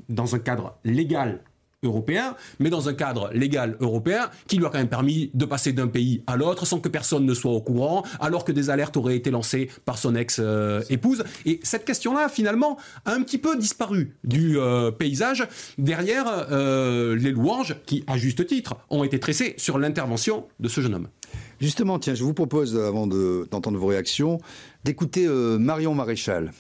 dans 0.10 0.34
un 0.34 0.40
cadre 0.40 0.76
légal 0.84 1.44
européen, 1.92 2.36
mais 2.60 2.70
dans 2.70 2.90
un 2.90 2.94
cadre 2.94 3.32
légal 3.34 3.76
européen 3.80 4.30
qui 4.48 4.58
lui 4.58 4.66
a 4.66 4.70
quand 4.70 4.78
même 4.78 4.88
permis 4.90 5.32
de 5.34 5.46
passer 5.46 5.74
d'un 5.74 5.88
pays 5.88 6.24
à 6.28 6.38
l'autre 6.38 6.66
sans 6.66 6.80
que 6.80 6.90
personne 6.90 7.26
ne 7.26 7.34
soit 7.34 7.52
au 7.52 7.62
courant, 7.62 8.04
alors 8.20 8.46
que 8.46 8.52
des 8.52 8.70
alertes 8.70 8.98
auraient 8.98 9.16
été 9.16 9.32
lancées 9.32 9.70
par 9.86 9.98
son 9.98 10.16
ex-épouse. 10.16 11.24
Et 11.46 11.60
cette 11.64 11.86
question-là, 11.86 12.30
finalement, 12.30 12.78
a 13.06 13.14
un 13.14 13.22
petit 13.24 13.38
peu 13.40 13.58
disparu 13.58 14.16
du 14.24 14.60
euh, 14.60 14.92
paysage 14.92 15.48
derrière 15.78 16.26
euh, 16.52 17.16
les 17.16 17.32
louanges 17.32 17.76
qui, 17.86 18.04
à 18.08 18.18
juste 18.18 18.46
titre, 18.46 18.76
ont 18.90 19.04
été 19.04 19.20
tressées 19.20 19.56
sur 19.58 19.80
l'intervention 19.80 20.46
de 20.60 20.68
ce 20.70 20.82
jeune 20.82 20.94
homme. 20.94 21.08
Justement, 21.60 21.98
tiens, 22.00 22.14
je 22.16 22.24
vous 22.24 22.34
propose, 22.34 22.78
avant 22.78 23.08
de- 23.08 23.48
d'entendre 23.50 23.78
vos 23.80 23.88
réactions, 23.88 24.40
d'écouter 24.84 25.26
euh, 25.28 25.58
Marion 25.58 25.96
Maréchal. 25.96 26.52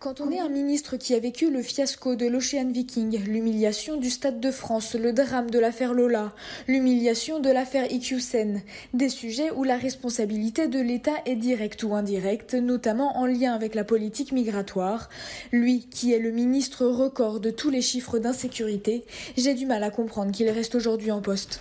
Quand 0.00 0.20
on 0.20 0.30
est 0.30 0.38
un 0.38 0.48
ministre 0.48 0.96
qui 0.96 1.12
a 1.14 1.18
vécu 1.18 1.50
le 1.50 1.60
fiasco 1.60 2.14
de 2.14 2.26
l'Ocean 2.26 2.70
Viking, 2.70 3.20
l'humiliation 3.26 3.96
du 3.96 4.10
Stade 4.10 4.38
de 4.38 4.52
France, 4.52 4.94
le 4.94 5.12
drame 5.12 5.50
de 5.50 5.58
l'affaire 5.58 5.92
Lola, 5.92 6.34
l'humiliation 6.68 7.40
de 7.40 7.50
l'affaire 7.50 7.90
IQSEN, 7.90 8.62
des 8.94 9.08
sujets 9.08 9.50
où 9.50 9.64
la 9.64 9.76
responsabilité 9.76 10.68
de 10.68 10.78
l'État 10.78 11.16
est 11.26 11.34
directe 11.34 11.82
ou 11.82 11.96
indirecte, 11.96 12.54
notamment 12.54 13.18
en 13.18 13.26
lien 13.26 13.54
avec 13.54 13.74
la 13.74 13.82
politique 13.82 14.30
migratoire, 14.30 15.08
lui 15.50 15.88
qui 15.90 16.12
est 16.12 16.20
le 16.20 16.30
ministre 16.30 16.86
record 16.86 17.40
de 17.40 17.50
tous 17.50 17.70
les 17.70 17.82
chiffres 17.82 18.20
d'insécurité, 18.20 19.04
j'ai 19.36 19.54
du 19.54 19.66
mal 19.66 19.82
à 19.82 19.90
comprendre 19.90 20.30
qu'il 20.30 20.48
reste 20.48 20.76
aujourd'hui 20.76 21.10
en 21.10 21.22
poste. 21.22 21.58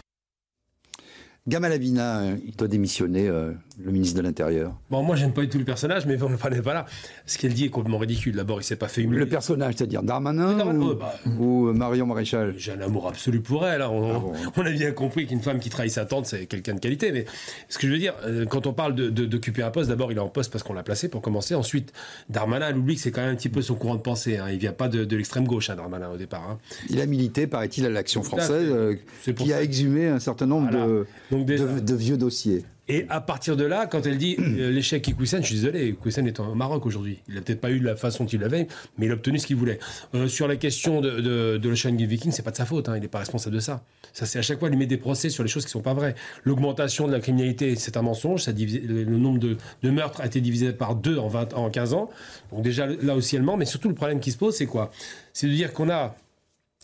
Gamal 1.47 1.71
Abina, 1.71 2.19
euh, 2.19 2.37
il 2.45 2.55
doit 2.55 2.67
démissionner, 2.67 3.29
euh, 3.29 3.53
le 3.79 3.91
ministre 3.91 4.17
de 4.17 4.23
l'Intérieur. 4.23 4.73
Bon, 4.89 5.03
moi, 5.03 5.15
j'aime 5.15 5.33
pas 5.33 5.41
du 5.41 5.49
tout 5.49 5.59
le 5.59 5.63
personnage, 5.63 6.05
mais 6.07 6.17
on 6.23 6.29
n'est 6.29 6.61
pas 6.61 6.73
là. 6.73 6.85
Ce 7.27 7.37
qu'elle 7.37 7.53
dit 7.53 7.65
est 7.65 7.69
complètement 7.69 7.99
ridicule. 7.99 8.35
D'abord, 8.35 8.59
il 8.59 8.63
s'est 8.63 8.75
pas 8.75 8.87
fait 8.87 9.01
humilier. 9.01 9.19
Le 9.19 9.29
personnage, 9.29 9.75
c'est-à-dire 9.77 10.01
Darmanin 10.01 10.57
Darmanin, 10.57 10.79
ou, 10.79 10.89
ouais, 10.89 10.95
bah. 10.95 11.13
ou, 11.39 11.67
euh, 11.67 11.73
Marion 11.73 12.07
Maréchal? 12.07 12.55
J'ai 12.57 12.71
un 12.71 12.81
amour 12.81 13.07
absolu 13.07 13.39
pour 13.39 13.67
elle. 13.67 13.83
hein. 13.83 13.89
On, 13.91 14.15
Ah 14.15 14.19
bon. 14.19 14.33
on 14.57 14.65
a 14.65 14.71
bien 14.71 14.91
compris 14.93 15.27
qu'une 15.27 15.41
femme 15.41 15.59
qui 15.59 15.69
trahit 15.69 15.91
sa 15.91 16.05
tante, 16.05 16.25
c'est 16.25 16.47
quelqu'un 16.47 16.73
de 16.73 16.79
qualité. 16.79 17.11
Mais 17.11 17.25
ce 17.69 17.77
que 17.77 17.87
je 17.87 17.91
veux 17.93 17.99
dire, 17.99 18.13
euh, 18.25 18.45
quand 18.45 18.65
on 18.65 18.73
parle 18.73 18.95
de- 18.95 19.09
de- 19.09 19.25
d'occuper 19.25 19.61
un 19.61 19.69
poste, 19.69 19.89
d'abord, 19.89 20.11
il 20.11 20.17
est 20.17 20.21
en 20.21 20.27
poste 20.29 20.51
parce 20.51 20.63
qu'on 20.63 20.73
l'a 20.73 20.83
placé 20.83 21.07
pour 21.07 21.21
commencer. 21.21 21.53
Ensuite, 21.53 21.93
Darmanin, 22.29 22.69
elle 22.69 22.77
oublie 22.77 22.95
que 22.95 23.01
c'est 23.01 23.11
quand 23.11 23.21
même 23.21 23.33
un 23.33 23.35
petit 23.35 23.49
peu 23.49 23.61
son 23.61 23.75
courant 23.75 23.95
de 23.95 24.01
pensée. 24.01 24.37
Hein. 24.37 24.47
Il 24.51 24.57
vient 24.57 24.73
pas 24.73 24.87
de, 24.87 25.05
de 25.05 25.15
l'extrême 25.15 25.45
gauche, 25.45 25.69
hein, 25.69 25.75
Darmanin, 25.75 26.09
au 26.09 26.17
départ. 26.17 26.47
hein. 26.49 26.57
Il 26.89 26.99
a 26.99 27.05
milité, 27.05 27.45
paraît-il, 27.45 27.85
à 27.85 27.89
l'Action 27.89 28.23
française, 28.23 28.69
euh, 28.71 28.95
qui 29.35 29.49
ça. 29.49 29.57
a 29.57 29.61
exhumé 29.61 30.07
un 30.07 30.19
certain 30.19 30.47
nombre 30.47 30.69
Voilà. 30.71 30.87
de, 30.87 31.05
Donc 31.31 31.45
déjà, 31.45 31.65
de- 31.65 31.79
de 31.79 31.95
vieux 31.95 32.17
dossiers. 32.17 32.63
Et 32.89 33.05
à 33.09 33.19
partir 33.19 33.57
de 33.57 33.65
là, 33.65 33.85
quand 33.85 34.05
elle 34.05 34.17
dit 34.17 34.37
euh, 34.39 34.71
l'échec 34.71 35.05
Iqwisen, 35.07 35.41
je 35.41 35.47
suis 35.47 35.55
désolé, 35.55 35.89
Iqwisen 35.89 36.25
est 36.25 36.39
au 36.39 36.55
Maroc 36.55 36.85
aujourd'hui. 36.85 37.19
Il 37.27 37.35
n'a 37.35 37.41
peut-être 37.41 37.59
pas 37.59 37.69
eu 37.69 37.79
la 37.79 37.95
façon 37.97 38.25
qu'il 38.25 38.39
l'avait, 38.39 38.67
mais 38.97 39.07
il 39.07 39.11
a 39.11 39.15
obtenu 39.15 39.39
ce 39.39 39.47
qu'il 39.47 39.57
voulait. 39.57 39.79
Euh, 40.15 40.27
sur 40.27 40.47
la 40.47 40.55
question 40.55 41.01
de, 41.01 41.19
de, 41.19 41.57
de 41.57 42.05
Viking, 42.05 42.31
c'est 42.31 42.43
pas 42.43 42.51
de 42.51 42.55
sa 42.55 42.65
faute, 42.65 42.87
hein, 42.87 42.95
il 42.95 43.01
n'est 43.01 43.07
pas 43.09 43.19
responsable 43.19 43.55
de 43.55 43.59
ça. 43.59 43.83
Ça, 44.13 44.25
c'est 44.25 44.39
à 44.39 44.41
chaque 44.41 44.59
fois, 44.59 44.69
il 44.69 44.77
met 44.77 44.85
des 44.85 44.97
procès 44.97 45.29
sur 45.29 45.43
les 45.43 45.49
choses 45.49 45.65
qui 45.65 45.71
sont 45.71 45.81
pas 45.81 45.93
vraies. 45.93 46.15
L'augmentation 46.43 47.07
de 47.07 47.11
la 47.11 47.19
criminalité, 47.19 47.75
c'est 47.75 47.97
un 47.97 48.01
mensonge. 48.01 48.43
Ça 48.43 48.53
divise- 48.53 48.81
le, 48.87 49.03
nombre 49.05 49.39
de, 49.39 49.57
de 49.83 49.89
meurtres 49.89 50.21
a 50.21 50.25
été 50.25 50.39
divisé 50.39 50.71
par 50.71 50.95
deux 50.95 51.17
en, 51.17 51.27
20, 51.27 51.53
en 51.55 51.69
15 51.69 51.93
ans. 51.93 52.09
Donc 52.51 52.61
déjà, 52.63 52.87
là 52.87 53.15
aussi, 53.15 53.35
elle 53.35 53.43
ment. 53.43 53.57
Mais 53.57 53.65
surtout, 53.65 53.89
le 53.89 53.95
problème 53.95 54.19
qui 54.19 54.31
se 54.31 54.37
pose, 54.37 54.55
c'est 54.55 54.65
quoi? 54.65 54.91
C'est 55.33 55.47
de 55.47 55.51
dire 55.51 55.73
qu'on 55.73 55.89
a 55.89 56.15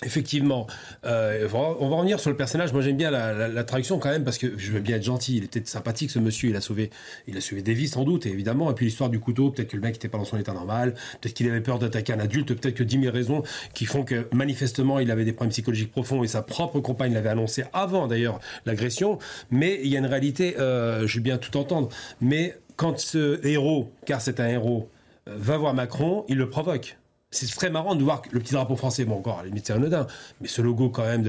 Effectivement, 0.02 0.68
euh, 1.06 1.48
on 1.54 1.88
va- 1.90 1.96
revenir 1.98 2.20
sur 2.20 2.30
le 2.30 2.36
personnage. 2.36 2.74
Moi, 2.74 2.82
j'aime 2.82 2.98
bien 2.98 3.12
la, 3.12 3.64
traduction 3.64 4.00
quand 4.00 4.10
même 4.10 4.24
parce 4.24 4.38
que 4.38 4.58
je 4.58 4.72
veux 4.72 4.80
bien 4.80 4.98
être 4.98 5.04
gentil. 5.04 5.38
Il 5.38 5.44
était 5.46 5.64
sympathique, 5.66 6.10
ce 6.10 6.20
monsieur. 6.20 6.50
Il 6.50 6.56
a 6.56 6.62
sauvé, 6.62 6.90
il 7.28 7.38
a 7.38 7.42
sauvé 7.42 7.62
des 7.62 7.74
vies 7.74 7.88
sans 7.88 8.04
doute, 8.04 8.26
évidemment. 8.26 8.70
Et 8.72 8.74
puis 8.74 8.86
l'histoire 8.86 9.10
du 9.10 9.20
couteau, 9.20 9.52
peut-être 9.52 9.70
que 9.70 9.78
le 9.78 9.82
mec 9.82 9.94
n'était 9.94 10.10
pas 10.10 10.18
dans 10.18 10.26
son 10.26 10.38
état 10.38 10.54
normal, 10.54 10.96
peut-être 11.22 11.34
qu'il 11.34 11.48
avait 11.50 11.62
peur 11.62 11.80
d'attaquer 11.80 12.12
un 12.12 12.20
adulte, 12.20 12.54
peut-être 12.54 12.76
que 12.76 12.84
10 12.84 13.02
000 13.02 13.14
raisons 13.14 13.44
qui 13.74 13.86
font 13.86 14.04
que 14.04 14.28
manifestement 14.34 15.00
il 15.00 15.12
avait 15.12 15.26
des 15.26 15.34
problèmes 15.34 15.52
psychologiques 15.52 15.92
profonds 15.92 16.24
et 16.24 16.28
sa 16.28 16.42
propre 16.42 16.80
compagne 16.80 17.14
l'avait 17.14 17.30
annoncé 17.30 17.64
avant 17.72 18.08
d'ailleurs 18.08 18.40
l'agression. 18.66 19.20
Mais 19.52 19.80
il 19.84 19.90
y 19.90 19.96
a 19.96 20.00
une 20.00 20.06
réalité, 20.08 20.56
euh, 20.60 21.08
je 21.08 21.18
veux 21.18 21.24
bien 21.24 21.38
tout 21.38 21.56
entendre. 21.56 21.90
Mais 22.20 22.58
quand 22.76 23.00
ce 23.00 23.46
héros, 23.46 23.92
car 24.06 24.22
c'est 24.22 24.40
un 24.40 24.48
héros, 24.48 24.90
euh, 25.30 25.36
va 25.38 25.58
voir 25.58 25.74
Macron, 25.74 26.26
il 26.28 26.38
le 26.38 26.50
provoque. 26.50 26.98
C'est 27.34 27.48
très 27.56 27.70
marrant 27.70 27.96
de 27.96 28.04
voir 28.04 28.22
que 28.22 28.30
le 28.32 28.40
petit 28.40 28.54
drapeau 28.54 28.76
français, 28.76 29.06
bon 29.06 29.16
encore, 29.18 29.40
à 29.40 29.42
la 29.44 29.48
limite 29.50 29.68
c'est 29.68 29.74
anodin, 29.74 30.08
mais 30.42 30.48
ce 30.48 30.62
logo 30.62 30.90
quand 30.90 31.04
même 31.06 31.24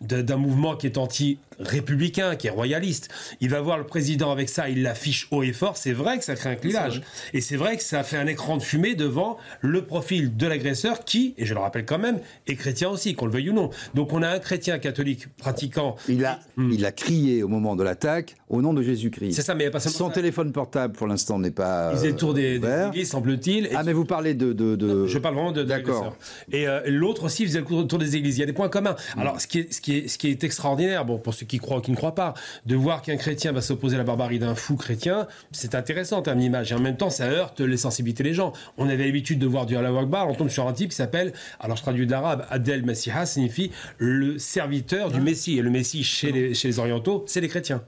d'un 0.00 0.36
mouvement 0.36 0.76
qui 0.76 0.86
est 0.86 0.98
anti-républicain, 0.98 2.36
qui 2.36 2.46
est 2.46 2.50
royaliste, 2.50 3.08
il 3.40 3.50
va 3.50 3.60
voir 3.60 3.78
le 3.78 3.84
président 3.84 4.30
avec 4.30 4.48
ça, 4.48 4.68
il 4.68 4.82
l'affiche 4.82 5.28
haut 5.30 5.42
et 5.42 5.52
fort, 5.52 5.76
c'est 5.76 5.92
vrai 5.92 6.18
que 6.18 6.24
ça 6.24 6.34
crée 6.34 6.50
un 6.50 6.54
clivage. 6.56 7.02
Et 7.32 7.40
c'est 7.40 7.56
vrai 7.56 7.76
que 7.76 7.82
ça 7.82 8.02
fait 8.02 8.16
un 8.16 8.26
écran 8.26 8.56
de 8.56 8.62
fumée 8.62 8.94
devant 8.94 9.36
le 9.60 9.84
profil 9.84 10.36
de 10.36 10.46
l'agresseur 10.46 11.04
qui, 11.04 11.34
et 11.38 11.46
je 11.46 11.54
le 11.54 11.60
rappelle 11.60 11.84
quand 11.84 11.98
même, 11.98 12.20
est 12.46 12.54
chrétien 12.56 12.88
aussi, 12.88 13.14
qu'on 13.14 13.26
le 13.26 13.32
veuille 13.32 13.50
ou 13.50 13.54
non. 13.54 13.70
Donc 13.94 14.12
on 14.12 14.22
a 14.22 14.28
un 14.28 14.38
chrétien 14.38 14.78
catholique 14.78 15.28
pratiquant, 15.36 15.96
Il 16.08 16.24
a, 16.24 16.40
il 16.58 16.84
a 16.84 16.92
crié 16.92 17.42
au 17.42 17.48
moment 17.48 17.76
de 17.76 17.82
l'attaque 17.82 18.36
au 18.48 18.62
nom 18.62 18.72
de 18.74 18.82
Jésus-Christ. 18.82 19.32
C'est 19.34 19.42
ça, 19.42 19.54
mais 19.54 19.64
il 19.64 19.66
n'y 19.66 19.68
a 19.68 19.72
pas 19.72 19.80
seulement 19.80 19.98
Son 19.98 20.08
ça. 20.08 20.14
téléphone 20.14 20.52
portable, 20.52 20.94
pour 20.94 21.06
l'instant, 21.08 21.38
n'est 21.38 21.50
pas. 21.50 21.90
Il 21.92 21.96
faisait 21.98 22.10
le 22.10 22.16
tour 22.16 22.32
des, 22.34 22.58
des 22.92 23.04
semble-t-il. 23.04 23.66
et 23.66 23.70
Ah, 23.74 23.82
mais 23.82 23.92
vous 23.92 24.04
parlez 24.04 24.34
de. 24.34 24.52
de, 24.52 24.76
de- 24.76 25.06
Je 25.16 25.20
parle 25.20 25.34
vraiment 25.34 25.52
de, 25.52 25.62
D'accord. 25.62 26.16
Et 26.52 26.68
euh, 26.68 26.80
l'autre 26.86 27.24
aussi 27.24 27.46
faisait 27.46 27.60
le 27.60 27.86
tour 27.86 27.98
des 27.98 28.16
églises. 28.16 28.36
Il 28.36 28.40
y 28.40 28.42
a 28.42 28.46
des 28.46 28.52
points 28.52 28.68
communs. 28.68 28.96
Mm. 29.16 29.20
Alors, 29.20 29.40
ce 29.40 29.46
qui, 29.46 29.60
est, 29.60 29.72
ce, 29.72 29.80
qui 29.80 29.96
est, 29.96 30.08
ce 30.08 30.18
qui 30.18 30.28
est 30.28 30.44
extraordinaire, 30.44 31.04
bon, 31.04 31.18
pour 31.18 31.32
ceux 31.32 31.46
qui 31.46 31.58
croient 31.58 31.78
ou 31.78 31.80
qui 31.80 31.90
ne 31.90 31.96
croient 31.96 32.14
pas, 32.14 32.34
de 32.66 32.76
voir 32.76 33.00
qu'un 33.00 33.16
chrétien 33.16 33.52
va 33.52 33.62
s'opposer 33.62 33.94
à 33.94 33.98
la 33.98 34.04
barbarie 34.04 34.38
d'un 34.38 34.54
fou 34.54 34.76
chrétien, 34.76 35.26
c'est 35.52 35.74
intéressant 35.74 36.18
en 36.18 36.22
termes 36.22 36.40
d'image. 36.40 36.70
Et 36.70 36.74
en 36.74 36.80
même 36.80 36.96
temps, 36.96 37.10
ça 37.10 37.24
heurte 37.24 37.60
les 37.60 37.76
sensibilités 37.78 38.22
des 38.22 38.34
gens. 38.34 38.52
On 38.76 38.88
avait 38.88 39.06
l'habitude 39.06 39.38
de 39.38 39.46
voir 39.46 39.64
du 39.64 39.76
Allah 39.76 39.96
Akbar, 39.98 40.28
on 40.28 40.34
tombe 40.34 40.50
sur 40.50 40.68
un 40.68 40.72
type 40.74 40.90
qui 40.90 40.96
s'appelle, 40.96 41.32
alors 41.60 41.76
je 41.78 41.82
traduis 41.82 42.06
de 42.06 42.10
l'arabe, 42.10 42.44
Adel 42.50 42.84
Messiha, 42.84 43.24
signifie 43.24 43.70
le 43.98 44.38
serviteur 44.38 45.08
Ah. 45.10 45.14
du 45.14 45.20
Messie. 45.20 45.58
Et 45.58 45.62
le 45.62 45.70
Messie, 45.70 46.04
chez 46.04 46.32
les, 46.32 46.54
chez 46.54 46.68
les 46.68 46.78
orientaux, 46.78 47.24
c'est 47.26 47.40
les 47.40 47.48
chrétiens. 47.48 47.82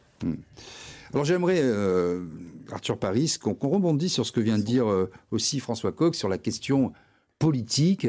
Alors 1.12 1.25
j'aimerais, 1.25 1.61
euh, 1.61 2.25
Arthur 2.73 2.99
Paris, 2.99 3.37
qu'on 3.40 3.54
qu'on 3.54 3.68
rebondisse 3.68 4.12
sur 4.12 4.26
ce 4.26 4.32
que 4.32 4.40
vient 4.40 4.58
de 4.58 4.62
dire 4.62 4.88
euh, 4.88 5.11
aussi 5.30 5.61
François 5.61 5.92
Coq 5.92 6.14
sur 6.14 6.28
la 6.28 6.38
question 6.38 6.92
politique 7.38 8.07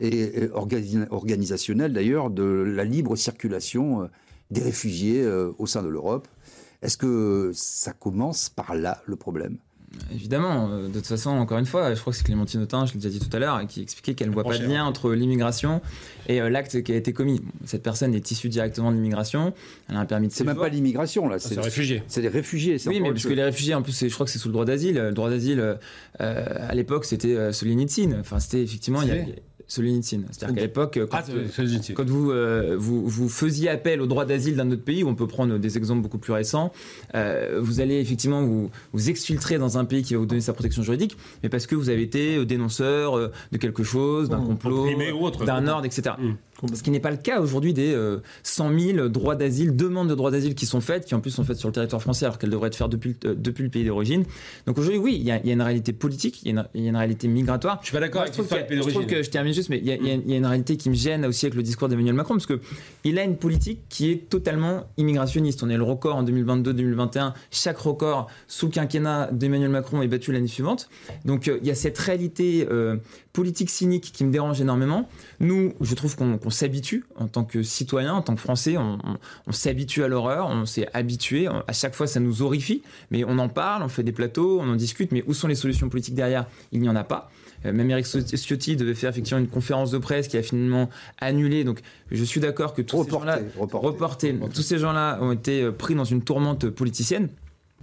et, 0.00 0.44
et 0.44 0.48
organi- 0.48 1.06
organisationnelle 1.10 1.92
d'ailleurs 1.92 2.30
de 2.30 2.44
la 2.44 2.84
libre 2.84 3.16
circulation 3.16 4.02
euh, 4.02 4.06
des 4.50 4.62
réfugiés 4.62 5.22
euh, 5.22 5.52
au 5.58 5.66
sein 5.66 5.82
de 5.82 5.88
l'Europe. 5.88 6.28
Est-ce 6.82 6.96
que 6.96 7.52
ça 7.54 7.92
commence 7.92 8.50
par 8.50 8.74
là 8.74 9.02
le 9.06 9.16
problème? 9.16 9.58
Évidemment, 10.12 10.68
euh, 10.70 10.88
de 10.88 10.94
toute 10.94 11.06
façon, 11.06 11.30
encore 11.30 11.58
une 11.58 11.66
fois, 11.66 11.94
je 11.94 12.00
crois 12.00 12.12
que 12.12 12.16
c'est 12.16 12.24
Clémentine 12.24 12.62
Autain, 12.62 12.86
je 12.86 12.92
l'ai 12.94 13.00
déjà 13.00 13.08
dit 13.10 13.18
tout 13.18 13.34
à 13.34 13.38
l'heure, 13.40 13.66
qui 13.66 13.82
expliquait 13.82 14.14
qu'elle 14.14 14.28
ne 14.28 14.34
voit 14.34 14.44
pas 14.44 14.58
de 14.58 14.66
lien 14.66 14.84
entre 14.84 15.12
l'immigration 15.12 15.80
et 16.28 16.40
euh, 16.40 16.48
l'acte 16.48 16.82
qui 16.82 16.92
a 16.92 16.96
été 16.96 17.12
commis. 17.12 17.40
Cette 17.64 17.82
personne 17.82 18.14
est 18.14 18.30
issue 18.30 18.48
directement 18.48 18.90
de 18.90 18.96
l'immigration, 18.96 19.52
elle 19.88 19.96
a 19.96 20.00
un 20.00 20.04
permis 20.06 20.28
de 20.28 20.32
C'est 20.32 20.44
même 20.44 20.56
pas 20.56 20.68
l'immigration, 20.68 21.28
là. 21.28 21.38
C'est 21.38 21.54
les 21.54 21.60
réfugiés. 21.60 22.02
C'est 22.08 22.22
les 22.22 22.28
réfugiés. 22.28 22.76
Oui, 22.86 23.00
mais 23.00 23.10
parce 23.10 23.24
que 23.24 23.32
les 23.32 23.44
réfugiés, 23.44 23.74
en 23.74 23.82
plus, 23.82 24.06
je 24.06 24.14
crois 24.14 24.26
que 24.26 24.32
c'est 24.32 24.38
sous 24.38 24.48
le 24.48 24.52
droit 24.52 24.64
d'asile. 24.64 24.96
Le 24.96 25.12
droit 25.12 25.30
d'asile, 25.30 25.76
euh, 26.20 26.44
à 26.68 26.74
l'époque, 26.74 27.04
c'était 27.04 27.34
euh, 27.34 27.52
Solzhenitsyn. 27.52 28.18
Enfin, 28.20 28.40
c'était 28.40 28.62
effectivement. 28.62 29.02
Il 29.02 29.08
y 29.08 29.12
a, 29.12 29.24
C'est-à-dire 30.30 30.54
qu'à 30.54 30.62
l'époque, 30.62 30.98
quand, 31.10 31.18
Ah, 31.18 31.24
quand 31.94 32.08
vous, 32.08 32.30
euh, 32.30 32.76
vous, 32.78 33.06
vous 33.08 33.28
faisiez 33.28 33.68
appel 33.68 34.00
au 34.00 34.06
droit 34.06 34.24
d'asile 34.24 34.56
d'un 34.56 34.70
autre 34.70 34.84
pays, 34.84 35.04
on 35.04 35.14
peut 35.14 35.26
prendre 35.26 35.58
des 35.58 35.76
exemples 35.76 36.02
beaucoup 36.02 36.18
plus 36.18 36.32
récents, 36.32 36.72
euh, 37.14 37.58
vous 37.62 37.80
allez 37.80 38.00
effectivement 38.00 38.42
vous, 38.42 38.70
vous 38.92 39.10
exfiltrer 39.10 39.58
dans 39.58 39.78
un 39.78 39.84
pays 39.84 40.02
qui 40.02 40.14
va 40.14 40.20
vous 40.20 40.26
donner 40.26 40.40
sa 40.40 40.52
protection 40.52 40.82
juridique, 40.82 41.16
mais 41.42 41.48
parce 41.48 41.66
que 41.66 41.74
vous 41.74 41.88
avez 41.90 42.02
été 42.02 42.36
euh, 42.36 42.44
dénonceur 42.44 43.30
de 43.52 43.58
quelque 43.58 43.82
chose, 43.82 44.28
d'un 44.28 44.40
complot, 44.40 44.86
ou 45.14 45.24
autre. 45.24 45.44
d'un 45.44 45.66
ordre, 45.66 45.86
etc. 45.86 46.14
Ce 46.74 46.82
qui 46.82 46.90
n'est 46.90 47.00
pas 47.00 47.10
le 47.10 47.16
cas 47.16 47.40
aujourd'hui 47.40 47.74
des 47.74 47.92
euh, 47.92 48.18
100 48.42 48.78
000 48.78 49.08
droits 49.08 49.34
d'asile, 49.36 49.76
demandes 49.76 50.08
de 50.08 50.14
droits 50.14 50.30
d'asile 50.30 50.54
qui 50.54 50.66
sont 50.66 50.80
faites, 50.80 51.04
qui 51.04 51.14
en 51.14 51.20
plus 51.20 51.30
sont 51.30 51.44
faites 51.44 51.56
sur 51.58 51.68
le 51.68 51.74
territoire 51.74 52.00
français 52.00 52.24
alors 52.26 52.38
qu'elles 52.38 52.50
devraient 52.50 52.68
être 52.68 52.76
faites 52.76 52.88
depuis, 52.88 53.16
le- 53.22 53.30
euh, 53.30 53.34
depuis 53.36 53.64
le 53.64 53.70
pays 53.70 53.84
d'origine. 53.84 54.24
Donc 54.66 54.78
aujourd'hui, 54.78 54.98
oui, 55.00 55.16
il 55.18 55.26
y, 55.26 55.30
a, 55.30 55.38
il 55.40 55.46
y 55.46 55.50
a 55.50 55.52
une 55.52 55.62
réalité 55.62 55.92
politique, 55.92 56.40
il 56.44 56.52
y 56.54 56.56
a 56.56 56.60
une, 56.60 56.66
il 56.74 56.82
y 56.82 56.86
a 56.86 56.90
une 56.90 56.96
réalité 56.96 57.28
migratoire. 57.28 57.78
Je 57.82 57.86
suis 57.88 57.92
pas 57.94 58.00
d'accord 58.00 58.22
avec 58.22 58.32
que- 58.34 58.40
pays 58.42 58.48
je 58.70 58.80
trouve 58.80 58.92
d'origine. 58.94 59.06
que 59.10 59.22
je 59.22 59.30
termine 59.30 59.52
juste, 59.52 59.68
mais 59.68 59.78
il 59.78 59.86
y, 59.86 59.92
a, 59.92 59.96
il 59.96 60.06
y 60.06 60.10
a- 60.10 60.14
il 60.14 60.30
y 60.30 60.34
a 60.34 60.36
une 60.36 60.46
réalité 60.46 60.76
qui 60.76 60.88
me 60.90 60.94
gêne 60.94 61.26
aussi 61.26 61.44
avec 61.46 61.54
le 61.56 61.62
discours 61.62 61.88
d'Emmanuel 61.88 62.14
Macron, 62.14 62.34
parce 62.34 62.46
que 62.46 62.60
il 63.04 63.18
a 63.18 63.24
une 63.24 63.36
politique 63.36 63.82
qui 63.88 64.10
est 64.10 64.28
totalement 64.28 64.84
immigrationniste. 64.96 65.62
On 65.62 65.68
est 65.68 65.76
le 65.76 65.82
record 65.82 66.16
en 66.16 66.24
2022-2021. 66.24 67.34
Chaque 67.50 67.78
record 67.78 68.28
sous 68.48 68.66
le 68.66 68.72
quinquennat 68.72 69.30
d'Emmanuel 69.30 69.70
Macron 69.70 70.02
est 70.02 70.08
battu 70.08 70.32
l'année 70.32 70.48
suivante. 70.48 70.88
Donc 71.24 71.48
euh, 71.48 71.58
il 71.60 71.68
y 71.68 71.70
a 71.70 71.74
cette 71.74 71.98
réalité 71.98 72.66
euh, 72.70 72.96
politique 73.34 73.68
cynique 73.68 74.10
qui 74.12 74.24
me 74.24 74.32
dérange 74.32 74.60
énormément. 74.60 75.08
Nous, 75.40 75.74
je 75.80 75.94
trouve 75.94 76.16
qu'on 76.16 76.50
s'habitue 76.50 77.04
en 77.16 77.28
tant 77.28 77.44
que 77.44 77.62
citoyen, 77.62 78.14
en 78.14 78.22
tant 78.22 78.34
que 78.34 78.40
Français, 78.40 78.76
on, 78.78 78.98
s'habitue 79.50 80.02
à 80.02 80.08
l'horreur, 80.08 80.48
on 80.48 80.64
s'est 80.64 80.88
habitué. 80.94 81.46
À 81.46 81.72
chaque 81.72 81.94
fois, 81.94 82.06
ça 82.06 82.20
nous 82.20 82.42
horrifie, 82.42 82.82
mais 83.10 83.24
on 83.24 83.38
en 83.38 83.48
parle, 83.48 83.82
on 83.82 83.88
fait 83.88 84.02
des 84.02 84.12
plateaux, 84.12 84.60
on 84.60 84.68
en 84.70 84.76
discute. 84.76 85.12
Mais 85.12 85.22
où 85.26 85.34
sont 85.34 85.48
les 85.48 85.54
solutions 85.54 85.88
politiques 85.88 86.14
derrière? 86.14 86.46
Il 86.72 86.80
n'y 86.80 86.88
en 86.88 86.96
a 86.96 87.04
pas. 87.04 87.30
Euh, 87.66 87.72
Même 87.72 87.90
Eric 87.90 88.06
Ciotti 88.06 88.76
devait 88.76 88.94
faire 88.94 89.10
effectivement 89.10 89.40
une 89.40 89.48
conférence 89.48 89.90
de 89.90 89.98
presse 89.98 90.28
qui 90.28 90.36
a 90.36 90.42
finalement 90.42 90.90
annulé. 91.20 91.64
Donc, 91.64 91.80
je 92.10 92.24
suis 92.24 92.40
d'accord 92.40 92.74
que 92.74 92.82
tous 92.82 92.96
ces 93.04 93.10
Reporté, 93.10 93.26
gens-là, 93.30 93.38
reporté. 93.58 93.86
reportés, 93.86 94.38
tous 94.54 94.62
ces 94.62 94.78
gens-là 94.78 95.18
ont 95.20 95.32
été 95.32 95.62
euh, 95.62 95.72
pris 95.72 95.94
dans 95.94 96.04
une 96.04 96.22
tourmente 96.22 96.68
politicienne. 96.70 97.28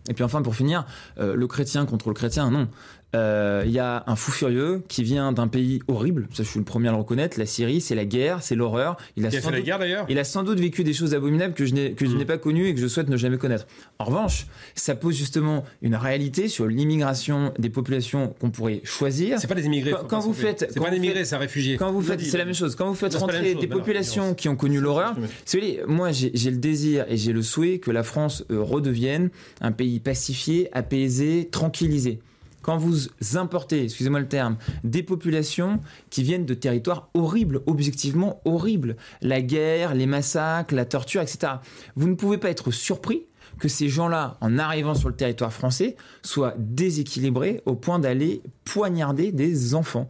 Et 0.09 0.13
puis 0.13 0.23
enfin, 0.23 0.41
pour 0.41 0.55
finir, 0.55 0.85
euh, 1.19 1.35
le 1.35 1.47
chrétien 1.47 1.85
contre 1.85 2.09
le 2.09 2.15
chrétien, 2.15 2.49
non. 2.49 2.67
Euh, 3.15 3.63
Il 3.65 3.71
y 3.71 3.79
a 3.79 4.03
un 4.07 4.15
fou 4.15 4.31
furieux 4.31 4.83
qui 4.87 5.03
vient 5.03 5.33
d'un 5.33 5.47
pays 5.47 5.81
horrible, 5.89 6.27
ça 6.33 6.43
je 6.43 6.49
suis 6.49 6.59
le 6.59 6.65
premier 6.65 6.87
à 6.87 6.91
le 6.91 6.97
reconnaître, 6.97 7.37
la 7.37 7.45
Syrie, 7.45 7.81
c'est 7.81 7.93
la 7.95 8.05
guerre, 8.05 8.41
c'est 8.41 8.55
l'horreur. 8.55 8.95
Il 9.17 9.25
a 9.25 9.31
sans 9.31 9.37
fait 9.39 9.51
la 9.51 9.57
doute- 9.57 9.65
guerre 9.65 9.79
d'ailleurs 9.79 10.05
il 10.09 10.17
a 10.17 10.23
sans 10.23 10.43
doute 10.43 10.59
vécu 10.59 10.83
des 10.85 10.93
choses 10.93 11.13
abominables 11.13 11.53
que 11.53 11.65
je 11.65 11.73
n'ai 11.73 11.91
que 11.93 12.05
je 12.05 12.15
n'ai 12.15 12.25
pas 12.25 12.37
connues 12.37 12.67
et 12.67 12.73
que 12.73 12.79
je 12.79 12.87
souhaite 12.87 13.09
ne 13.09 13.17
jamais 13.17 13.37
connaître. 13.37 13.67
En 13.99 14.05
revanche, 14.05 14.47
ça 14.75 14.95
pose 14.95 15.15
justement 15.15 15.65
une 15.81 15.95
réalité 15.95 16.47
sur 16.47 16.67
l'immigration 16.67 17.53
des 17.59 17.69
populations 17.69 18.33
qu'on 18.39 18.49
pourrait 18.49 18.81
choisir. 18.85 19.39
C'est 19.39 19.47
pas 19.47 19.55
des 19.55 19.65
immigrés. 19.65 19.93
Quand- 20.07 20.19
vous 20.19 20.33
faites- 20.33 20.67
C'est 20.71 20.79
pas 20.79 20.89
des 20.89 20.97
immigrés, 20.97 21.25
c'est 21.25 21.35
un 21.35 21.39
réfugié. 21.39 21.75
Quand 21.77 21.91
vous 21.91 22.01
faites, 22.01 22.21
c'est 22.21 22.37
la 22.37 22.45
même 22.45 22.53
chose. 22.53 22.75
Quand 22.75 22.87
vous 22.87 22.95
faites 22.95 23.11
c'est 23.11 23.17
rentrer 23.17 23.55
des 23.55 23.67
populations 23.67 24.33
qui 24.33 24.47
ont 24.49 24.55
connu 24.55 24.79
l'horreur, 24.79 25.15
voulez, 25.51 25.81
moi 25.87 26.11
j'ai 26.11 26.31
j'ai 26.33 26.49
le 26.51 26.57
désir 26.57 27.05
et 27.09 27.17
j'ai 27.17 27.33
le 27.33 27.41
souhait 27.41 27.79
que 27.79 27.91
la 27.91 28.03
France 28.03 28.43
euh, 28.51 28.61
redevienne 28.61 29.29
un 29.59 29.71
pays 29.73 29.99
pacifié, 29.99 30.69
apaisé, 30.71 31.49
tranquillisé. 31.51 32.19
Quand 32.61 32.77
vous 32.77 33.07
importez, 33.35 33.83
excusez-moi 33.83 34.19
le 34.19 34.27
terme, 34.27 34.57
des 34.83 35.03
populations 35.03 35.79
qui 36.09 36.23
viennent 36.23 36.45
de 36.45 36.53
territoires 36.53 37.09
horribles, 37.13 37.61
objectivement 37.65 38.41
horribles, 38.45 38.95
la 39.21 39.41
guerre, 39.41 39.95
les 39.95 40.05
massacres, 40.05 40.75
la 40.75 40.85
torture, 40.85 41.21
etc., 41.21 41.53
vous 41.95 42.07
ne 42.07 42.15
pouvez 42.15 42.37
pas 42.37 42.49
être 42.49 42.71
surpris 42.71 43.23
que 43.59 43.67
ces 43.67 43.89
gens-là, 43.89 44.37
en 44.41 44.57
arrivant 44.57 44.95
sur 44.95 45.09
le 45.09 45.15
territoire 45.15 45.53
français, 45.53 45.95
soient 46.21 46.55
déséquilibrés 46.57 47.61
au 47.65 47.75
point 47.75 47.99
d'aller 47.99 48.41
poignarder 48.63 49.31
des 49.31 49.75
enfants. 49.75 50.09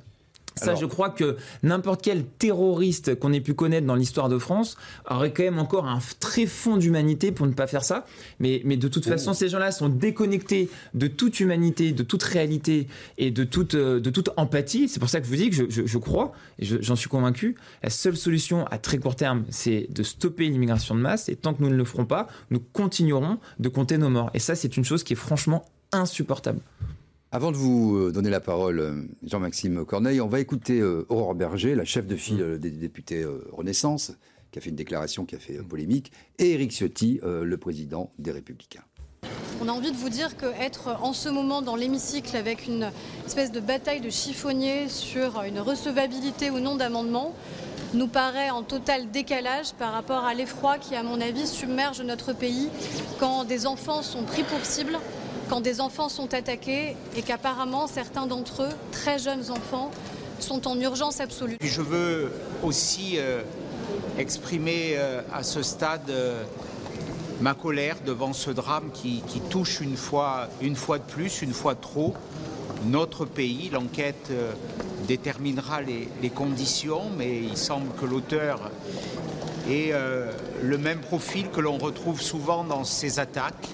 Ça, 0.56 0.66
Alors- 0.72 0.80
je 0.82 0.86
crois 0.86 1.10
que 1.10 1.38
n'importe 1.64 2.02
quel 2.04 2.26
terroriste 2.26 3.16
qu'on 3.18 3.32
ait 3.34 3.40
pu 3.42 3.54
connaître 3.54 3.88
dans 3.88 3.96
l'histoire 3.96 4.30
de 4.30 4.38
France 4.38 4.78
aurait 5.10 5.32
quand 5.34 5.44
même 5.44 5.60
encore 5.60 5.86
un 5.88 6.00
très 6.20 6.46
fond 6.46 6.78
d'humanité 6.78 7.32
pour 7.32 7.48
ne 7.48 7.54
pas 7.54 7.68
faire 7.68 7.84
ça. 7.84 8.06
Mais, 8.40 8.62
mais 8.66 8.76
de 8.78 8.88
toute 8.88 9.06
façon, 9.06 9.34
ces 9.34 9.48
gens-là 9.50 9.72
sont 9.72 9.90
déconnectés 9.90 10.70
de 10.94 11.08
toute 11.08 11.40
humanité, 11.40 11.94
de 11.94 12.04
toute 12.04 12.24
réalité 12.24 12.88
et 13.18 13.32
de 13.32 13.44
toute, 13.44 13.76
euh, 13.76 14.00
de 14.00 14.10
toute 14.10 14.30
empathie. 14.38 14.90
C'est 14.90 15.00
pour 15.00 15.10
ça 15.10 15.20
que 15.20 15.26
je 15.26 15.32
vous 15.32 15.38
dis 15.38 15.50
que 15.50 15.56
je, 15.56 15.64
je- 15.70 15.86
je 15.86 15.98
crois, 15.98 16.34
et 16.60 16.66
je- 16.66 16.82
j'en 16.82 16.96
suis 16.96 17.10
convaincu, 17.10 17.56
la 17.82 17.90
seule 17.90 18.18
solution 18.18 18.66
à 18.68 18.78
très 18.78 18.98
court 18.98 19.16
terme, 19.16 19.46
c'est 19.50 19.88
de 19.90 20.04
stopper 20.04 20.48
l'immigration 20.50 20.96
de 20.96 21.00
masse. 21.00 21.30
Et 21.30 21.36
tant 21.38 21.54
que 21.54 21.64
nous 21.64 21.70
ne 21.70 21.76
le 21.76 21.86
ferons 21.86 22.06
pas, 22.06 22.28
nous 22.50 22.60
continuerons 22.60 23.38
de 23.60 23.70
compter 23.70 23.98
nos 23.98 24.10
morts. 24.10 24.30
Et 24.34 24.40
ça, 24.40 24.56
c'est 24.56 24.76
une 24.78 24.84
chose 24.86 25.04
qui 25.04 25.14
est 25.14 25.16
franchement 25.16 25.66
insupportable. 25.94 26.60
Avant 27.34 27.54
de 27.54 27.56
vous 27.56 27.96
euh, 27.96 28.12
donner 28.12 28.30
la 28.30 28.42
parole, 28.42 28.80
euh, 28.82 29.04
Jean-Maxime 29.24 29.86
Corneille, 29.86 30.20
on 30.20 30.28
va 30.28 30.42
écouter 30.42 30.82
euh, 30.82 31.06
Aurore 31.08 31.34
Berger, 31.34 31.76
la 31.76 31.86
chef 31.86 32.06
de 32.06 32.18
file 32.18 32.42
euh, 32.42 32.58
des 32.58 32.72
députés 32.72 33.24
euh, 33.24 33.48
Renaissance, 33.54 34.12
qui 34.52 34.60
a 34.60 34.62
fait 34.62 34.70
une 34.70 34.76
déclaration 34.76 35.24
qui 35.24 35.36
a 35.36 35.40
fait 35.40 35.58
euh, 35.58 35.64
polémique, 35.64 36.12
et 36.40 36.52
Éric 36.52 36.72
Ciotti, 36.74 37.22
euh, 37.24 37.46
le 37.46 37.58
président 37.58 38.12
des 38.20 38.32
Républicains. 38.32 38.84
On 39.62 39.70
a 39.70 39.72
envie 39.72 39.94
de 39.94 39.96
vous 39.96 40.10
dire 40.10 40.36
qu'être 40.36 40.90
en 41.02 41.14
ce 41.14 41.30
moment 41.30 41.62
dans 41.62 41.78
l'hémicycle 41.78 42.36
avec 42.36 42.68
une 42.68 42.92
espèce 43.26 43.54
de 43.54 43.62
bataille 43.62 44.02
de 44.02 44.10
chiffonniers 44.10 44.90
sur 44.90 45.42
une 45.44 45.62
recevabilité 45.62 46.50
ou 46.50 46.60
non 46.60 46.76
d'amendement 46.76 47.34
nous 47.94 48.08
paraît 48.08 48.50
en 48.50 48.64
total 48.64 49.10
décalage 49.10 49.72
par 49.80 49.94
rapport 49.94 50.26
à 50.26 50.34
l'effroi 50.34 50.80
qui, 50.80 50.96
à 50.96 51.04
mon 51.04 51.22
avis, 51.22 51.48
submerge 51.48 52.02
notre 52.02 52.34
pays 52.34 52.68
quand 53.20 53.46
des 53.46 53.68
enfants 53.68 54.02
sont 54.02 54.24
pris 54.24 54.44
pour 54.44 54.66
cible, 54.66 54.98
quand 55.52 55.60
des 55.60 55.82
enfants 55.82 56.08
sont 56.08 56.34
attaqués 56.34 56.96
et 57.18 57.22
qu'apparemment 57.24 57.86
certains 57.86 58.26
d'entre 58.26 58.64
eux, 58.64 58.74
très 58.94 59.20
jeunes 59.20 59.52
enfants, 59.52 59.92
sont 60.40 60.66
en 60.66 60.80
urgence 60.80 61.20
absolue. 61.20 61.58
Je 61.62 61.82
veux 61.82 62.32
aussi 62.64 63.16
euh, 63.18 63.42
exprimer 64.18 64.94
euh, 64.94 65.22
à 65.34 65.44
ce 65.44 65.62
stade 65.62 66.10
euh, 66.10 66.42
ma 67.42 67.54
colère 67.54 67.98
devant 68.06 68.32
ce 68.32 68.50
drame 68.50 68.92
qui, 68.94 69.22
touche 69.50 69.82
une 69.82 69.98
fois, 69.98 70.48
de 70.62 71.12
plus, 71.12 71.42
une 71.42 71.52
fois 71.54 71.76
trop, 71.76 72.14
notre 72.86 73.26
pays. 73.26 73.70
L'enquête 73.74 74.32
déterminera 75.06 75.82
les, 75.82 76.30
conditions, 76.30 77.10
mais 77.18 77.40
il 77.40 77.58
semble 77.58 77.94
que 78.00 78.06
l'auteur 78.06 78.72
ait 79.70 79.92
le 80.62 80.78
même 80.78 81.00
profil 81.00 81.50
que 81.50 81.60
l'on 81.60 81.78
retrouve 81.78 82.22
souvent 82.22 82.64
dans 82.64 82.84
ces 82.84 83.20
attaques. 83.20 83.68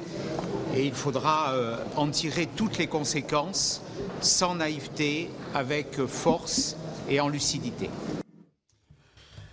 Et 0.78 0.86
il 0.86 0.94
faudra 0.94 1.54
euh, 1.54 1.76
en 1.96 2.08
tirer 2.12 2.48
toutes 2.56 2.78
les 2.78 2.86
conséquences 2.86 3.82
sans 4.22 4.54
naïveté, 4.54 5.28
avec 5.56 6.06
force 6.06 6.78
et 7.10 7.20
en 7.20 7.30
lucidité. 7.30 7.90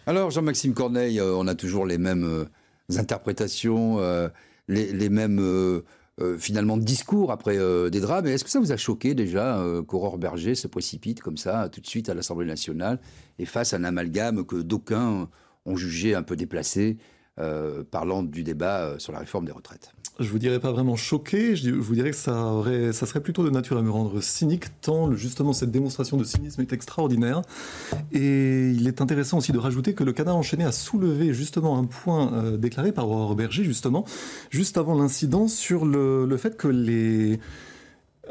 Alors, 0.06 0.30
Jean-Maxime 0.30 0.74
Corneille, 0.74 1.18
euh, 1.18 1.34
on 1.34 1.46
a 1.46 1.54
toujours 1.54 1.87
les 1.87 1.96
mêmes 1.96 2.24
euh, 2.24 2.98
interprétations, 2.98 4.00
les, 4.68 5.08
mêmes, 5.08 5.82
finalement, 6.38 6.76
discours 6.76 7.32
après 7.32 7.56
des 7.90 8.00
drames. 8.00 8.26
Est-ce 8.26 8.44
que 8.44 8.50
ça 8.50 8.60
vous 8.60 8.72
a 8.72 8.76
choqué 8.76 9.14
déjà 9.14 9.64
qu'Aurore 9.88 10.18
Berger 10.18 10.54
se 10.54 10.68
précipite 10.68 11.22
comme 11.22 11.38
ça, 11.38 11.70
tout 11.70 11.80
de 11.80 11.87
suite 11.87 12.10
à 12.10 12.14
l'Assemblée 12.14 12.46
nationale, 12.46 13.00
et 13.38 13.46
face 13.46 13.72
à 13.72 13.78
un 13.78 13.84
amalgame 13.84 14.44
que 14.44 14.56
d'aucuns 14.56 15.30
ont 15.64 15.76
jugé 15.76 16.14
un 16.14 16.22
peu 16.22 16.37
déplacé, 16.37 16.98
parlant 17.90 18.22
du 18.22 18.42
débat 18.42 18.96
sur 18.98 19.14
la 19.14 19.20
réforme 19.20 19.46
des 19.46 19.52
retraites? 19.52 19.94
Je 20.20 20.31
vous 20.31 20.38
dirais 20.38 20.61
pas 20.61 20.70
vraiment 20.70 20.94
choqué, 20.94 21.57
je, 21.57 21.70
vous 21.70 21.94
dirais 21.94 22.11
que 22.11 22.16
ça, 22.16 22.44
aurait, 22.44 22.92
serait 22.92 23.20
plutôt 23.20 23.42
de 23.42 23.50
nature 23.50 23.79
à 23.79 23.83
me 23.83 23.90
rendre 23.90 24.20
cynique, 24.20 24.66
tant 24.81 25.12
justement 25.12 25.53
cette 25.53 25.72
démonstration 25.72 26.16
de 26.16 26.22
cynisme 26.22 26.61
est 26.61 26.72
extraordinaire. 26.72 27.42
Et 28.12 28.70
il 28.70 28.87
est 28.87 29.00
intéressant 29.00 29.38
aussi 29.38 29.50
de 29.50 29.59
rajouter 29.59 29.92
que 29.92 30.05
le 30.05 30.12
canard 30.12 30.37
enchaîné 30.37 30.62
a 30.62 30.70
soulevé 30.70 31.35
justement 31.35 31.77
un 31.79 31.85
point 31.85 32.33
euh, 32.33 32.57
déclaré 32.57 32.92
par 32.92 33.09
Aurore 33.09 33.35
Berger, 33.35 33.64
justement, 33.64 34.05
juste 34.50 34.79
avant 34.79 34.94
l'incident, 34.94 35.48
sur 35.48 35.85
le 35.85 36.37
fait 36.37 36.57
que 36.57 36.68
les. 36.68 37.40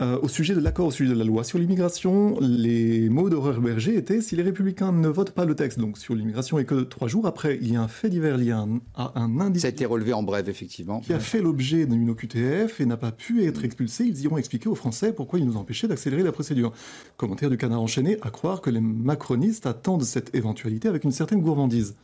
Euh, 0.01 0.19
au 0.21 0.27
sujet 0.27 0.55
de 0.55 0.59
l'accord 0.59 0.87
au 0.87 0.91
sujet 0.91 1.13
de 1.13 1.17
la 1.17 1.23
loi 1.25 1.43
sur 1.43 1.59
l'immigration, 1.59 2.37
les 2.41 3.09
mots 3.09 3.29
d'Aurore 3.29 3.59
Berger 3.59 3.95
étaient 3.95 4.21
si 4.21 4.35
les 4.35 4.43
républicains 4.43 4.91
ne 4.91 5.07
votent 5.07 5.31
pas 5.31 5.45
le 5.45 5.55
texte, 5.55 5.79
donc 5.79 5.97
sur 5.97 6.15
l'immigration, 6.15 6.57
et 6.59 6.65
que 6.65 6.81
trois 6.81 7.07
jours 7.07 7.27
après, 7.27 7.57
il 7.61 7.71
y 7.71 7.75
a 7.75 7.81
un 7.81 7.87
fait 7.87 8.09
divers 8.09 8.37
lié 8.37 8.51
à 8.51 8.59
un, 8.59 8.79
à 8.95 9.19
un 9.19 9.39
individu 9.39 9.59
Ça 9.59 9.67
a 9.67 9.71
été 9.71 9.85
relevé 9.85 10.13
en 10.13 10.23
bref, 10.23 10.47
effectivement. 10.47 10.99
qui 11.01 11.13
a 11.13 11.19
fait 11.19 11.41
l'objet 11.41 11.85
d'une 11.85 12.09
OQTF 12.09 12.81
et 12.81 12.85
n'a 12.85 12.97
pas 12.97 13.11
pu 13.11 13.43
être 13.45 13.63
expulsé, 13.63 14.05
ils 14.05 14.21
iront 14.21 14.37
expliquer 14.37 14.69
aux 14.69 14.75
Français 14.75 15.13
pourquoi 15.13 15.39
ils 15.39 15.45
nous 15.45 15.57
empêchaient 15.57 15.87
d'accélérer 15.87 16.23
la 16.23 16.31
procédure. 16.31 16.73
Commentaire 17.17 17.49
du 17.49 17.57
canard 17.57 17.81
enchaîné, 17.81 18.17
à 18.21 18.29
croire 18.29 18.61
que 18.61 18.69
les 18.69 18.81
macronistes 18.81 19.65
attendent 19.67 20.03
cette 20.03 20.33
éventualité 20.35 20.87
avec 20.87 21.03
une 21.03 21.11
certaine 21.11 21.41
gourmandise. 21.41 21.95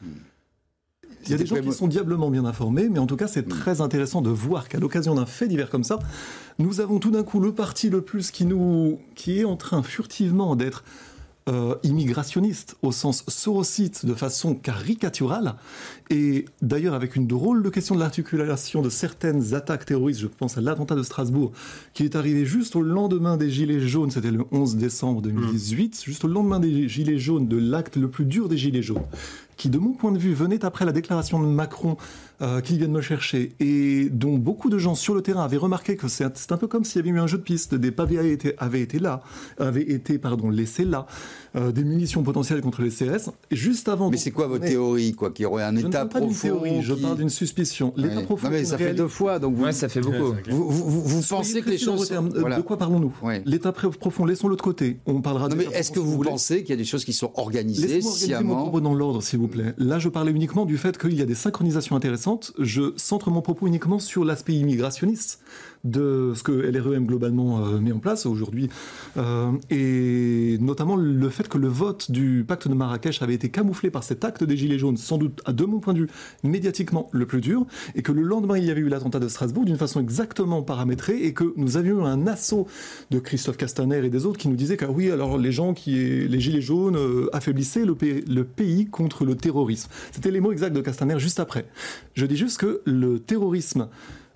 Il 1.26 1.32
y 1.32 1.34
a 1.34 1.38
des 1.38 1.46
gens 1.46 1.62
qui 1.62 1.72
sont 1.72 1.88
diablement 1.88 2.30
bien 2.30 2.46
informés, 2.46 2.90
mais 2.90 3.00
en 3.00 3.08
tout 3.08 3.18
cas, 3.18 3.28
c'est 3.28 3.48
très 3.48 3.82
intéressant 3.82 4.22
de 4.22 4.30
voir 4.30 4.70
qu'à 4.70 4.80
l'occasion 4.80 5.16
d'un 5.16 5.26
fait 5.26 5.48
divers 5.48 5.70
comme 5.70 5.84
ça, 5.84 6.00
nous 6.60 6.82
avons 6.82 7.00
tout 7.00 7.12
d'un 7.12 7.24
coup 7.24 7.40
le 7.40 7.54
parti 7.54 7.90
le 7.90 8.02
plus 8.02 8.32
qui 8.32 8.46
nous, 8.46 9.00
qui 9.16 9.40
est 9.40 9.46
en 9.46 9.56
train 9.56 9.84
furtivement 9.84 10.56
d'être 10.56 10.84
euh, 11.50 11.76
immigrationniste 11.82 12.76
au 12.84 12.92
sens 12.92 13.24
sorosite 13.28 14.06
de 14.06 14.14
façon 14.14 14.54
caricaturale. 14.54 15.56
Et 16.12 16.46
d'ailleurs 16.62 16.94
avec 16.94 17.16
une 17.16 17.26
drôle 17.26 17.64
de 17.64 17.70
question 17.70 17.96
de 17.96 18.00
l'articulation 18.00 18.84
de 18.84 18.90
certaines 18.90 19.56
attaques 19.56 19.86
terroristes, 19.86 20.20
je 20.20 20.28
pense 20.28 20.60
à 20.60 20.62
l'attentat 20.62 20.94
de 20.94 21.02
Strasbourg 21.02 21.52
qui 21.96 22.04
est 22.04 22.16
arrivé 22.16 22.46
juste 22.46 22.76
au 22.76 22.84
lendemain 22.84 23.36
des 23.36 23.50
Gilets 23.50 23.80
jaunes, 23.80 24.12
c'était 24.12 24.30
le 24.30 24.46
11 24.52 24.76
décembre 24.76 25.24
2018, 25.24 26.04
juste 26.04 26.24
au 26.26 26.28
lendemain 26.28 26.60
des 26.60 26.88
Gilets 26.88 27.18
jaunes, 27.18 27.48
de 27.48 27.58
l'acte 27.58 27.96
le 27.96 28.10
plus 28.10 28.26
dur 28.26 28.48
des 28.48 28.58
Gilets 28.58 28.84
jaunes, 28.84 29.08
qui 29.60 29.69
de 29.69 29.78
mon 29.78 29.91
point 29.91 30.12
de 30.13 30.17
vue 30.17 30.34
venait 30.34 30.63
après 30.63 30.86
la 30.86 30.93
déclaration 30.93 31.39
de 31.39 31.45
Macron 31.45 31.98
euh, 32.41 32.62
qui 32.62 32.78
viennent 32.78 32.93
me 32.93 33.02
chercher 33.02 33.52
et 33.60 34.08
dont 34.10 34.38
beaucoup 34.38 34.69
de 34.69 34.78
gens 34.78 34.95
sur 34.95 35.13
le 35.13 35.22
terrain 35.22 35.43
avaient 35.43 35.58
remarqué 35.58 35.98
que 35.98 36.08
c'est 36.08 36.24
un 36.24 36.58
peu 36.58 36.67
comme 36.67 36.86
s'il 36.86 36.95
y 36.95 37.00
avait 37.00 37.10
eu 37.10 37.19
un 37.19 37.28
jeu 37.28 37.38
de 37.38 37.43
piste, 37.43 37.76
des 37.76 37.91
pavés 37.91 38.17
avaient 38.17 38.32
été, 38.32 38.54
avaient 38.58 38.80
été 38.80 39.00
là, 39.00 39.22
avaient 39.60 39.91
été 39.91 40.17
pardon 40.17 40.50
laissés 40.50 40.86
là, 40.86 41.06
euh, 41.58 41.74
des 41.74 41.84
munitions 41.84 42.24
potentielles 42.24 42.62
contre 42.62 42.82
les 42.82 42.89
CRS. 42.89 43.32
juste 43.52 43.89
avant. 43.89 44.10
Mais 44.10 44.15
c'est 44.15 44.32
quoi 44.32 44.48
votre 44.48 44.65
théorie 44.65 45.12
quoi 45.12 45.32
Qu'il 45.32 45.43
y 45.43 45.45
aurait 45.45 45.63
un 45.63 45.76
je 45.76 45.88
état 45.88 46.06
profond. 46.06 46.30
Théorie, 46.32 46.82
Je 46.82 46.93
parle 46.93 47.17
d'une 47.17 47.30
suspicion. 47.30 47.93
L'état 47.98 48.22
profond. 48.22 48.48
Non 48.48 48.54
mais 48.54 48.63
ça 48.63 48.78
fait 48.78 48.93
deux 48.93 49.10
fois 49.10 49.39
donc. 49.39 49.56
Vous... 49.56 49.65
Ouais, 49.65 49.74
ça 49.74 49.89
fait 49.89 50.00
beaucoup. 50.00 50.36
Vous, 50.50 50.69
vous, 50.69 51.02
vous 51.02 51.22
pensez 51.28 51.62
que 51.62 51.69
les 51.69 51.78
choses. 51.78 52.08
Sont... 52.08 52.30
Voilà. 52.34 52.56
De 52.56 52.62
quoi 52.62 52.78
parlons-nous? 52.78 53.13
L'état 53.43 53.74
profond. 53.74 54.24
Laissons 54.24 54.48
l'autre 54.48 54.63
côté. 54.63 55.00
On 55.06 55.22
parlera. 55.22 55.50
Non 55.50 55.58
mais 55.58 55.65
est-ce 55.74 55.91
que 55.91 56.00
vous 56.00 56.19
pensez 56.19 56.62
qu'il 56.62 56.69
y 56.69 56.74
a 56.74 56.78
des 56.78 56.86
choses 56.86 57.04
qui 57.04 57.12
sont 57.12 57.34
organisées 57.36 58.02
sciemment 58.02 58.72
mon 58.72 58.80
dans 58.80 58.93
l'ordre, 58.93 59.22
s'il 59.22 59.39
vous 59.39 59.49
Là, 59.78 60.00
je 60.00 60.10
parlais 60.10 60.32
uniquement 60.32 60.66
du 60.66 60.78
fait 60.78 60.98
qu'il 60.98 61.14
y 61.14 61.22
a 61.22 61.26
des 61.26 61.36
synchronisations 61.36 61.96
intéressantes. 61.96 62.54
Je 62.60 62.94
centre 62.98 63.32
mon 63.32 63.42
propos 63.42 63.68
uniquement 63.68 64.00
sur 64.00 64.26
l'aspect 64.26 64.54
immigrationniste 64.54 65.42
de 65.84 66.34
ce 66.36 66.44
que 66.44 66.52
LREM 66.52 67.06
globalement 67.06 67.65
euh, 67.65 67.80
met 67.80 67.92
en 67.92 68.00
place 68.00 68.26
aujourd'hui, 68.26 68.70
euh, 69.18 69.52
et 69.70 70.58
notamment 70.60 70.96
le 70.96 71.30
fait 71.30 71.48
que 71.48 71.58
le 71.58 71.68
vote 71.68 72.12
du 72.12 72.44
pacte 72.48 72.68
de 72.68 72.74
Marrakech 72.74 73.22
avait 73.22 73.34
été 73.34 73.50
camouflé 73.50 73.89
par 73.89 74.04
cet 74.04 74.26
acte 74.26 74.44
des 74.44 74.58
Gilets 74.58 74.80
jaunes, 74.80 74.98
sans 74.98 75.18
doute, 75.18 75.42
à 75.46 75.54
de 75.54 75.65
mon 75.65 75.80
point 75.80 75.94
de 75.94 76.00
vue, 76.00 76.10
médiatiquement 76.44 77.10
le 77.12 77.26
plus 77.26 77.42
dur, 77.42 77.65
et 77.96 78.02
que 78.02 78.12
le 78.12 78.22
lendemain 78.22 78.58
il 78.58 78.65
y 78.65 78.72
avait 78.72 78.82
eu 78.82 78.89
l'attentat 78.89 79.20
de 79.20 79.28
Strasbourg 79.28 79.65
d'une 79.65 79.78
façon 79.78 80.02
exactement 80.02 80.62
paramétrée, 80.62 81.24
et 81.24 81.34
que 81.34 81.54
nous 81.56 81.78
avions 81.78 82.06
un 82.06 82.28
assaut 82.28 82.68
de 83.12 83.20
Christophe 83.20 83.58
Castaner 83.58 84.06
et 84.06 84.10
des 84.10 84.26
autres 84.26 84.38
qui 84.38 84.50
nous 84.50 84.56
disaient 84.56 84.78
que 84.78 84.86
oui, 84.86 85.12
alors 85.12 85.38
les 85.38 85.52
gens 85.52 85.74
qui, 85.74 86.28
les 86.28 86.39
Gilets 86.39 86.62
jaunes 86.62 86.98
euh, 86.98 87.30
affaiblissaient 87.34 87.86
le, 87.86 87.96
le 88.28 88.44
pays 88.44 88.88
contre 88.88 89.26
le 89.26 89.36
terrorisme. 89.36 89.89
C'était 90.12 90.32
les 90.32 90.42
mots 90.42 90.52
exacts 90.52 90.76
de 90.76 90.82
Castaner 90.82 91.20
juste 91.20 91.39
après. 91.39 91.65
Je 92.15 92.26
dis 92.26 92.38
juste 92.38 92.58
que 92.58 92.82
le 92.86 93.20
terrorisme 93.20 93.88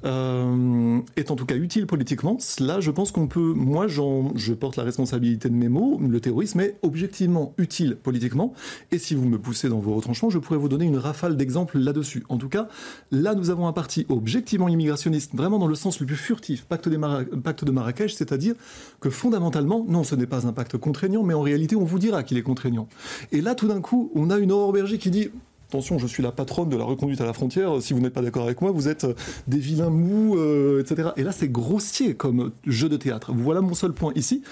euh, 0.05 0.99
est 1.15 1.31
en 1.31 1.35
tout 1.35 1.45
cas 1.45 1.55
utile 1.55 1.87
politiquement. 1.87 2.37
Là, 2.59 2.79
je 2.79 2.91
pense 2.91 3.11
qu'on 3.11 3.27
peut, 3.27 3.53
moi, 3.53 3.87
je 3.87 4.53
porte 4.53 4.75
la 4.75 4.83
responsabilité 4.83 5.49
de 5.49 5.55
mes 5.55 5.69
mots. 5.69 5.99
Le 5.99 6.19
terrorisme 6.19 6.59
est 6.59 6.77
objectivement 6.81 7.53
utile 7.57 7.97
politiquement. 8.01 8.53
Et 8.91 8.97
si 8.97 9.15
vous 9.15 9.27
me 9.27 9.37
poussez 9.37 9.69
dans 9.69 9.79
vos 9.79 9.95
retranchements, 9.95 10.29
je 10.29 10.39
pourrais 10.39 10.59
vous 10.59 10.69
donner 10.69 10.85
une 10.85 10.97
rafale 10.97 11.37
d'exemples 11.37 11.77
là-dessus. 11.77 12.23
En 12.29 12.37
tout 12.37 12.49
cas, 12.49 12.67
là, 13.11 13.35
nous 13.35 13.49
avons 13.49 13.67
un 13.67 13.73
parti 13.73 14.05
objectivement 14.09 14.67
immigrationniste, 14.67 15.35
vraiment 15.35 15.59
dans 15.59 15.67
le 15.67 15.75
sens 15.75 15.99
le 15.99 16.05
plus 16.05 16.15
furtif, 16.15 16.65
pacte 16.65 16.89
de 16.89 17.71
Marrakech, 17.71 18.13
c'est-à-dire 18.13 18.55
que 18.99 19.09
fondamentalement, 19.09 19.85
non, 19.87 20.03
ce 20.03 20.15
n'est 20.15 20.27
pas 20.27 20.47
un 20.47 20.53
pacte 20.53 20.77
contraignant, 20.77 21.23
mais 21.23 21.33
en 21.33 21.41
réalité, 21.41 21.75
on 21.75 21.83
vous 21.83 21.99
dira 21.99 22.23
qu'il 22.23 22.37
est 22.37 22.43
contraignant. 22.43 22.87
Et 23.31 23.41
là, 23.41 23.55
tout 23.55 23.67
d'un 23.67 23.81
coup, 23.81 24.11
on 24.15 24.29
a 24.29 24.37
une 24.37 24.51
Aurore 24.51 24.73
Berger 24.73 24.97
qui 24.97 25.09
dit 25.09 25.29
attention, 25.73 25.97
je 25.97 26.05
suis 26.05 26.21
la 26.21 26.31
patronne 26.31 26.69
de 26.69 26.77
la 26.77 26.83
reconduite 26.83 27.19
à 27.21 27.25
la 27.25 27.33
frontière, 27.33 27.81
si 27.81 27.93
vous 27.93 27.99
n'êtes 27.99 28.13
pas 28.13 28.21
d'accord 28.21 28.43
avec 28.43 28.61
moi, 28.61 28.69
vous 28.69 28.87
êtes 28.87 29.05
euh, 29.05 29.15
des 29.47 29.57
vilains 29.57 29.89
mous, 29.89 30.37
euh, 30.37 30.81
etc. 30.81 31.09
Et 31.17 31.23
là, 31.23 31.31
c'est 31.31 31.49
grossier 31.51 32.13
comme 32.13 32.51
jeu 32.67 32.89
de 32.89 32.97
théâtre. 32.97 33.31
Voilà 33.33 33.61
mon 33.61 33.73
seul 33.73 33.91
point 33.91 34.13
ici. 34.15 34.43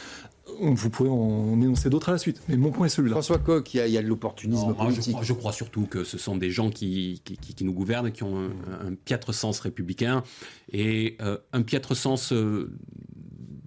Vous 0.59 0.89
pouvez 0.89 1.09
en 1.09 1.61
énoncer 1.61 1.89
d'autres 1.89 2.09
à 2.09 2.13
la 2.13 2.17
suite, 2.17 2.41
mais 2.47 2.57
mon 2.57 2.71
point 2.71 2.87
est 2.87 2.89
celui-là. 2.89 3.13
François 3.13 3.37
Coq, 3.37 3.73
il 3.73 3.87
y 3.87 3.97
a, 3.97 4.01
de 4.01 4.07
l'opportunisme 4.07 4.73
politique. 4.73 5.17
Je 5.21 5.33
crois, 5.33 5.53
surtout 5.53 5.85
que 5.85 6.03
ce 6.03 6.17
sont 6.17 6.35
des 6.35 6.49
gens 6.49 6.69
qui, 6.69 7.21
qui, 7.23 7.63
nous 7.63 7.73
gouvernent, 7.73 8.11
qui 8.11 8.23
ont 8.23 8.37
un, 8.37 8.93
piètre 9.05 9.33
sens 9.33 9.59
républicain 9.59 10.23
et 10.71 11.17
euh, 11.21 11.37
un 11.53 11.61
piètre 11.61 11.95
sens 11.95 12.33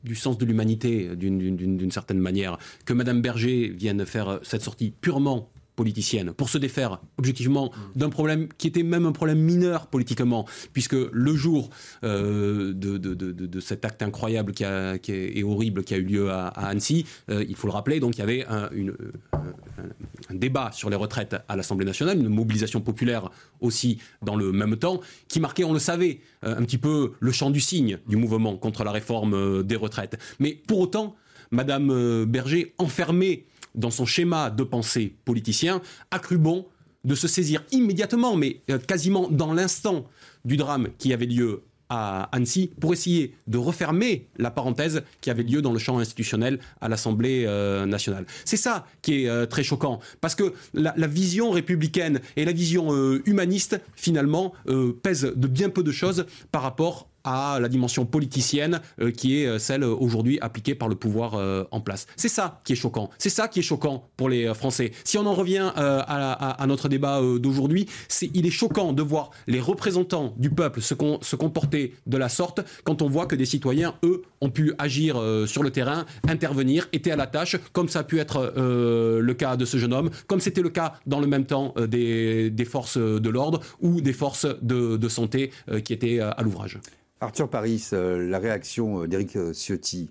du 0.04 0.14
sens 0.14 0.38
de 0.38 0.44
l'humanité 0.44 1.16
d'une 1.16 1.90
certaine 1.90 2.18
manière. 2.18 2.58
Que 2.84 2.92
Madame 2.92 3.22
Berger 3.22 3.68
vienne 3.68 4.04
faire 4.04 4.40
cette 4.42 4.62
sortie 4.62 4.90
purement 4.90 5.50
politicienne 5.76 6.32
pour 6.32 6.48
se 6.48 6.58
défaire 6.58 7.00
objectivement 7.18 7.72
d'un 7.94 8.10
problème 8.10 8.48
qui 8.58 8.68
était 8.68 8.82
même 8.82 9.06
un 9.06 9.12
problème 9.12 9.38
mineur 9.38 9.86
politiquement, 9.86 10.46
puisque 10.72 10.94
le 10.94 11.34
jour 11.34 11.70
euh, 12.04 12.72
de, 12.72 12.98
de, 12.98 13.14
de, 13.14 13.32
de, 13.32 13.60
cet 13.60 13.84
acte 13.84 14.02
incroyable 14.02 14.52
qui, 14.52 14.64
a, 14.64 14.98
qui 14.98 15.12
est, 15.12 15.38
et 15.38 15.42
horrible 15.42 15.84
qui 15.84 15.94
a 15.94 15.96
eu 15.96 16.04
lieu 16.04 16.30
à, 16.30 16.48
Annecy, 16.48 17.06
euh, 17.30 17.44
il 17.48 17.56
faut 17.56 17.66
le 17.66 17.72
rappeler, 17.72 18.00
donc 18.00 18.16
il 18.16 18.20
y 18.20 18.22
avait 18.22 18.46
un, 18.46 18.68
une, 18.72 18.94
un, 19.32 20.34
débat 20.34 20.70
sur 20.72 20.90
les 20.90 20.96
retraites 20.96 21.36
à 21.48 21.56
l'Assemblée 21.56 21.86
nationale, 21.86 22.18
une 22.18 22.28
mobilisation 22.28 22.80
populaire 22.80 23.30
aussi 23.60 23.98
dans 24.22 24.36
le 24.36 24.52
même 24.52 24.76
temps, 24.76 25.00
qui 25.28 25.40
marquait, 25.40 25.64
on 25.64 25.72
le 25.72 25.78
savait, 25.78 26.20
euh, 26.44 26.56
un 26.56 26.62
petit 26.64 26.78
peu 26.78 27.12
le 27.18 27.32
champ 27.32 27.50
du 27.50 27.60
signe 27.60 27.98
du 28.06 28.16
mouvement 28.16 28.56
contre 28.56 28.84
la 28.84 28.92
réforme 28.92 29.62
des 29.62 29.76
retraites. 29.76 30.18
Mais 30.38 30.52
pour 30.66 30.80
autant, 30.80 31.16
Madame 31.50 32.24
Berger, 32.24 32.74
enfermée 32.78 33.46
dans 33.74 33.90
son 33.90 34.06
schéma 34.06 34.50
de 34.50 34.62
pensée 34.62 35.14
politicien, 35.24 35.80
a 36.10 36.18
cru 36.18 36.38
bon 36.38 36.66
de 37.04 37.14
se 37.14 37.28
saisir 37.28 37.62
immédiatement, 37.70 38.36
mais 38.36 38.60
euh, 38.70 38.78
quasiment 38.78 39.28
dans 39.28 39.52
l'instant 39.52 40.06
du 40.44 40.56
drame 40.56 40.88
qui 40.98 41.12
avait 41.12 41.26
lieu 41.26 41.62
à 41.90 42.30
Annecy 42.32 42.70
pour 42.80 42.94
essayer 42.94 43.34
de 43.46 43.58
refermer 43.58 44.26
la 44.38 44.50
parenthèse 44.50 45.02
qui 45.20 45.28
avait 45.28 45.42
lieu 45.42 45.60
dans 45.60 45.72
le 45.72 45.78
champ 45.78 45.98
institutionnel 45.98 46.58
à 46.80 46.88
l'Assemblée 46.88 47.44
euh, 47.46 47.84
nationale. 47.84 48.24
C'est 48.46 48.56
ça 48.56 48.86
qui 49.02 49.24
est 49.24 49.28
euh, 49.28 49.44
très 49.44 49.62
choquant, 49.62 50.00
parce 50.22 50.34
que 50.34 50.54
la, 50.72 50.92
vision 51.06 51.50
républicaine 51.50 52.20
et 52.36 52.46
la 52.46 52.52
vision 52.52 52.90
humaniste, 53.26 53.78
finalement, 53.94 54.54
pèsent 55.02 55.32
de 55.36 55.46
bien 55.46 55.68
peu 55.68 55.82
de 55.82 55.92
choses 55.92 56.26
par 56.50 56.62
rapport 56.62 57.08
à 57.24 57.58
la 57.60 57.68
dimension 57.68 58.04
politicienne 58.04 58.80
euh, 59.00 59.10
qui 59.10 59.40
est 59.40 59.46
euh, 59.46 59.58
celle 59.58 59.82
euh, 59.82 59.94
aujourd'hui 59.94 60.38
appliquée 60.40 60.74
par 60.74 60.88
le 60.88 60.94
pouvoir 60.94 61.34
en 61.70 61.80
place. 61.80 62.06
C'est 62.16 62.28
ça 62.28 62.60
qui 62.64 62.74
est 62.74 62.76
choquant. 62.76 63.10
C'est 63.18 63.30
ça 63.30 63.48
qui 63.48 63.60
est 63.60 63.62
choquant 63.62 64.08
pour 64.16 64.28
les 64.28 64.52
Français. 64.54 64.92
Si 65.04 65.16
on 65.18 65.26
en 65.26 65.34
revient 65.34 65.72
à, 65.76 66.64
notre 66.66 66.88
débat 66.88 67.20
d'aujourd'hui, 67.38 67.86
il 68.34 68.46
est 68.46 68.50
choquant 68.50 68.92
de 68.92 69.02
voir 69.02 69.30
les 69.46 69.60
représentants 69.60 70.34
du 70.36 70.50
peuple 70.50 70.80
se, 70.80 70.94
comporter 70.94 71.94
de 72.06 72.16
la 72.16 72.28
sorte 72.28 72.60
quand 72.84 73.02
on 73.02 73.08
voit 73.08 73.26
que 73.26 73.34
des 73.34 73.46
citoyens, 73.46 73.94
eux, 74.04 74.22
ont 74.40 74.50
pu 74.50 74.74
agir 74.78 75.20
sur 75.46 75.62
le 75.62 75.70
terrain, 75.70 76.04
intervenir, 76.28 76.88
étaient 76.92 77.12
à 77.12 77.16
la 77.16 77.26
tâche, 77.26 77.56
comme 77.72 77.88
ça 77.88 78.00
a 78.00 78.04
pu 78.04 78.18
être 78.18 78.52
le 78.56 79.32
cas 79.34 79.56
de 79.56 79.64
ce 79.64 79.78
jeune 79.78 79.92
homme, 79.92 80.10
comme 80.26 80.40
c'était 80.40 80.62
le 80.62 80.70
cas 80.70 80.94
dans 81.06 81.20
le 81.20 81.26
même 81.26 81.46
temps 81.46 81.74
des, 81.76 82.66
forces 82.68 82.98
de 82.98 83.30
l'ordre 83.30 83.60
ou 83.80 84.00
des 84.00 84.12
forces 84.12 84.46
de 84.62 85.08
santé 85.08 85.50
qui 85.84 85.92
étaient 85.92 86.20
à 86.20 86.42
l'ouvrage. 86.42 86.78
Arthur 87.24 87.48
Paris, 87.48 87.88
euh, 87.94 88.28
la 88.28 88.38
réaction 88.38 89.02
euh, 89.02 89.08
d'Éric 89.08 89.36
euh, 89.36 89.54
Ciotti, 89.54 90.10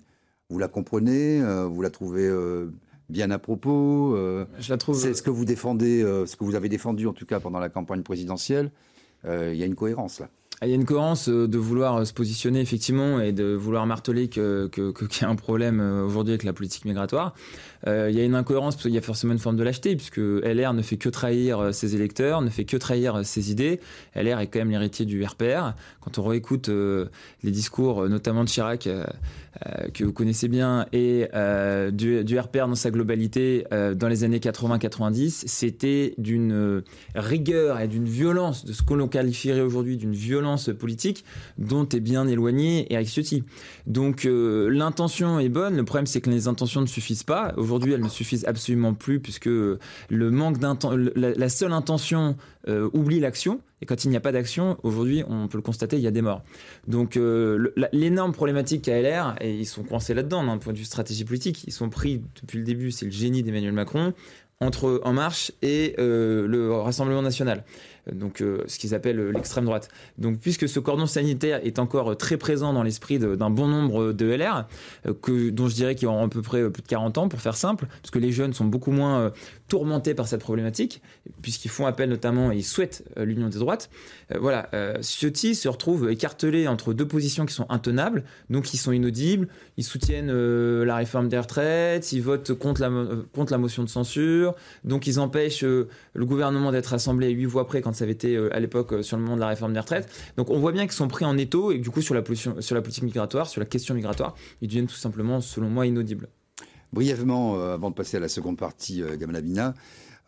vous 0.50 0.58
la 0.58 0.66
comprenez 0.66 1.40
Vous 1.40 1.80
la 1.80 1.90
trouvez 1.90 2.30
bien 3.08 3.30
à 3.30 3.38
propos 3.38 4.14
Je 4.58 4.70
la 4.70 4.76
trouve. 4.76 5.00
C'est 5.00 5.14
ce 5.14 5.22
que 5.22 5.30
vous 5.30 5.46
défendez, 5.46 6.02
ce 6.26 6.36
que 6.36 6.44
vous 6.44 6.54
avez 6.54 6.68
défendu 6.68 7.06
en 7.06 7.14
tout 7.14 7.24
cas 7.24 7.40
pendant 7.40 7.58
la 7.58 7.70
campagne 7.70 8.02
présidentielle. 8.02 8.70
Il 9.24 9.54
y 9.54 9.62
a 9.62 9.66
une 9.66 9.74
cohérence 9.74 10.20
là. 10.20 10.28
Il 10.64 10.70
y 10.70 10.72
a 10.72 10.76
une 10.76 10.84
cohérence 10.84 11.28
de 11.28 11.58
vouloir 11.58 12.06
se 12.06 12.12
positionner 12.12 12.60
effectivement 12.60 13.20
et 13.20 13.32
de 13.32 13.54
vouloir 13.54 13.86
marteler 13.86 14.28
qu'il 14.28 14.42
que, 14.70 15.20
y 15.20 15.24
a 15.24 15.28
un 15.28 15.36
problème 15.36 15.80
aujourd'hui 15.80 16.32
avec 16.32 16.44
la 16.44 16.52
politique 16.52 16.84
migratoire. 16.84 17.34
il 17.86 18.10
y 18.10 18.20
a 18.20 18.24
une 18.24 18.34
incohérence 18.34 18.74
parce 18.74 18.84
qu'il 18.84 18.94
y 18.94 18.98
a 18.98 19.02
forcément 19.02 19.32
une 19.32 19.38
forme 19.38 19.56
de 19.56 19.62
lâcheté 19.62 19.94
puisque 19.96 20.18
LR 20.18 20.72
ne 20.72 20.82
fait 20.82 20.96
que 20.96 21.08
trahir 21.08 21.74
ses 21.74 21.94
électeurs, 21.94 22.40
ne 22.40 22.50
fait 22.50 22.64
que 22.64 22.76
trahir 22.76 23.24
ses 23.24 23.50
idées. 23.50 23.80
LR 24.14 24.40
est 24.40 24.46
quand 24.46 24.60
même 24.60 24.70
l'héritier 24.70 25.04
du 25.04 25.24
RPR. 25.24 25.74
Quand 26.00 26.18
on 26.18 26.24
réécoute 26.24 26.68
euh, 26.68 27.06
les 27.42 27.50
discours, 27.50 28.02
euh, 28.02 28.08
notamment 28.08 28.44
de 28.44 28.48
Chirac, 28.48 28.86
euh, 28.86 29.04
que 29.92 30.04
vous 30.04 30.12
connaissez 30.12 30.48
bien, 30.48 30.86
et 30.92 31.28
du, 31.92 32.24
du, 32.24 32.38
RPR 32.38 32.66
dans 32.66 32.74
sa 32.74 32.90
globalité 32.90 33.64
dans 33.70 34.08
les 34.08 34.24
années 34.24 34.38
80-90, 34.38 35.44
c'était 35.46 36.14
d'une 36.18 36.82
rigueur 37.14 37.80
et 37.80 37.88
d'une 37.88 38.06
violence, 38.06 38.64
de 38.64 38.72
ce 38.72 38.82
qu'on 38.82 39.06
qualifierait 39.08 39.60
aujourd'hui 39.60 39.96
d'une 39.96 40.14
violence 40.14 40.70
politique, 40.78 41.24
dont 41.58 41.88
est 41.88 42.00
bien 42.00 42.26
éloigné 42.26 42.92
Eric 42.92 43.08
Ciotti. 43.08 43.44
Donc 43.86 44.26
l'intention 44.28 45.38
est 45.38 45.48
bonne, 45.48 45.76
le 45.76 45.84
problème 45.84 46.06
c'est 46.06 46.20
que 46.20 46.30
les 46.30 46.48
intentions 46.48 46.80
ne 46.80 46.86
suffisent 46.86 47.22
pas. 47.22 47.52
Aujourd'hui, 47.56 47.92
elles 47.92 48.02
ne 48.02 48.08
suffisent 48.08 48.44
absolument 48.46 48.94
plus, 48.94 49.20
puisque 49.20 49.46
le 49.46 49.78
manque 50.30 50.58
d'intention, 50.58 50.98
la, 51.14 51.48
seule 51.48 51.72
intention 51.72 52.36
oublie 52.66 53.20
l'action. 53.20 53.60
Et 53.84 53.86
quand 53.86 54.04
il 54.04 54.08
n'y 54.08 54.16
a 54.16 54.20
pas 54.20 54.32
d'action, 54.32 54.78
aujourd'hui, 54.82 55.24
on 55.28 55.46
peut 55.46 55.58
le 55.58 55.62
constater, 55.62 55.96
il 55.96 56.02
y 56.02 56.06
a 56.06 56.10
des 56.10 56.22
morts. 56.22 56.42
Donc 56.88 57.18
euh, 57.18 57.70
l'énorme 57.92 58.32
problématique 58.32 58.82
qu'a 58.82 58.98
LR, 59.00 59.34
et 59.42 59.54
ils 59.54 59.66
sont 59.66 59.82
coincés 59.82 60.14
là-dedans 60.14 60.42
d'un 60.44 60.56
point 60.56 60.72
de 60.72 60.78
vue 60.78 60.84
stratégie 60.84 61.24
politique, 61.24 61.64
ils 61.66 61.72
sont 61.72 61.90
pris 61.90 62.22
depuis 62.40 62.58
le 62.58 62.64
début, 62.64 62.90
c'est 62.90 63.04
le 63.04 63.10
génie 63.10 63.42
d'Emmanuel 63.42 63.72
Macron, 63.72 64.14
entre 64.60 65.02
En 65.04 65.12
Marche 65.12 65.52
et 65.60 65.94
euh, 65.98 66.46
le 66.46 66.72
Rassemblement 66.72 67.20
national. 67.20 67.64
Donc 68.12 68.42
ce 68.66 68.78
qu'ils 68.78 68.94
appellent 68.94 69.30
l'extrême 69.30 69.64
droite. 69.64 69.88
Donc 70.18 70.38
puisque 70.38 70.68
ce 70.68 70.80
cordon 70.80 71.06
sanitaire 71.06 71.60
est 71.64 71.78
encore 71.78 72.16
très 72.16 72.36
présent 72.36 72.72
dans 72.72 72.82
l'esprit 72.82 73.18
d'un 73.18 73.50
bon 73.50 73.68
nombre 73.68 74.12
de 74.12 74.26
LR, 74.26 74.66
dont 75.04 75.68
je 75.68 75.74
dirais 75.74 75.94
qu'ils 75.94 76.08
ont 76.08 76.24
à 76.24 76.28
peu 76.28 76.42
près 76.42 76.68
plus 76.70 76.82
de 76.82 76.88
40 76.88 77.18
ans, 77.18 77.28
pour 77.28 77.40
faire 77.40 77.56
simple, 77.56 77.86
parce 78.02 78.10
que 78.10 78.18
les 78.18 78.32
jeunes 78.32 78.52
sont 78.52 78.64
beaucoup 78.64 78.90
moins 78.90 79.32
tourmentés 79.68 80.14
par 80.14 80.28
cette 80.28 80.40
problématique, 80.40 81.02
puisqu'ils 81.42 81.70
font 81.70 81.86
appel 81.86 82.10
notamment, 82.10 82.52
et 82.52 82.56
ils 82.56 82.64
souhaitent 82.64 83.04
l'union 83.16 83.48
des 83.48 83.58
droites. 83.58 83.90
voilà, 84.38 84.68
Ciotti 85.00 85.54
se 85.54 85.68
retrouve 85.68 86.10
écartelé 86.10 86.68
entre 86.68 86.92
deux 86.92 87.08
positions 87.08 87.46
qui 87.46 87.54
sont 87.54 87.66
intenables, 87.70 88.24
donc 88.50 88.64
qui 88.64 88.76
sont 88.76 88.92
inaudibles. 88.92 89.48
Ils 89.76 89.84
soutiennent 89.84 90.32
la 90.82 90.96
réforme 90.96 91.28
des 91.28 91.38
retraites, 91.38 92.12
ils 92.12 92.22
votent 92.22 92.52
contre 92.54 92.80
la, 92.80 92.90
contre 93.32 93.52
la 93.52 93.58
motion 93.58 93.82
de 93.82 93.88
censure, 93.88 94.54
donc 94.84 95.06
ils 95.06 95.18
empêchent 95.18 95.64
le 95.64 96.26
gouvernement 96.26 96.72
d'être 96.72 96.92
assemblé 96.92 97.28
à 97.28 97.30
huit 97.30 97.46
voix 97.46 97.66
près 97.66 97.80
quand 97.80 97.93
ça 97.94 98.04
avait 98.04 98.12
été 98.12 98.36
à 98.36 98.60
l'époque 98.60 99.02
sur 99.02 99.16
le 99.16 99.22
moment 99.22 99.36
de 99.36 99.40
la 99.40 99.48
réforme 99.48 99.72
des 99.72 99.80
retraites. 99.80 100.08
Donc 100.36 100.50
on 100.50 100.58
voit 100.58 100.72
bien 100.72 100.84
qu'ils 100.84 100.92
sont 100.92 101.08
pris 101.08 101.24
en 101.24 101.38
étau 101.38 101.72
et 101.72 101.78
du 101.78 101.90
coup 101.90 102.02
sur 102.02 102.14
la, 102.14 102.22
politique 102.22 103.02
migratoire, 103.02 103.48
sur 103.48 103.60
la 103.60 103.66
question 103.66 103.94
migratoire, 103.94 104.34
ils 104.60 104.68
deviennent 104.68 104.86
tout 104.86 104.94
simplement, 104.94 105.40
selon 105.40 105.68
moi, 105.68 105.86
inaudibles. 105.86 106.28
Brièvement, 106.92 107.56
euh, 107.56 107.74
avant 107.74 107.90
de 107.90 107.94
passer 107.94 108.16
à 108.18 108.20
la 108.20 108.28
seconde 108.28 108.56
partie, 108.56 109.02
euh, 109.02 109.16
Gamalabina, 109.16 109.74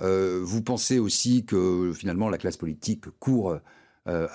euh, 0.00 0.40
vous 0.42 0.62
pensez 0.62 0.98
aussi 0.98 1.44
que 1.44 1.92
finalement 1.94 2.28
la 2.28 2.38
classe 2.38 2.56
politique 2.56 3.04
court 3.18 3.58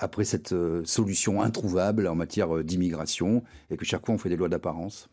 après 0.00 0.24
cette 0.24 0.54
solution 0.84 1.40
introuvable 1.40 2.06
en 2.06 2.14
matière 2.14 2.62
d'immigration 2.62 3.42
et 3.70 3.78
que 3.78 3.86
chaque 3.86 4.04
fois 4.04 4.14
on 4.14 4.18
fait 4.18 4.28
des 4.28 4.36
lois 4.36 4.50
d'apparence? 4.50 5.08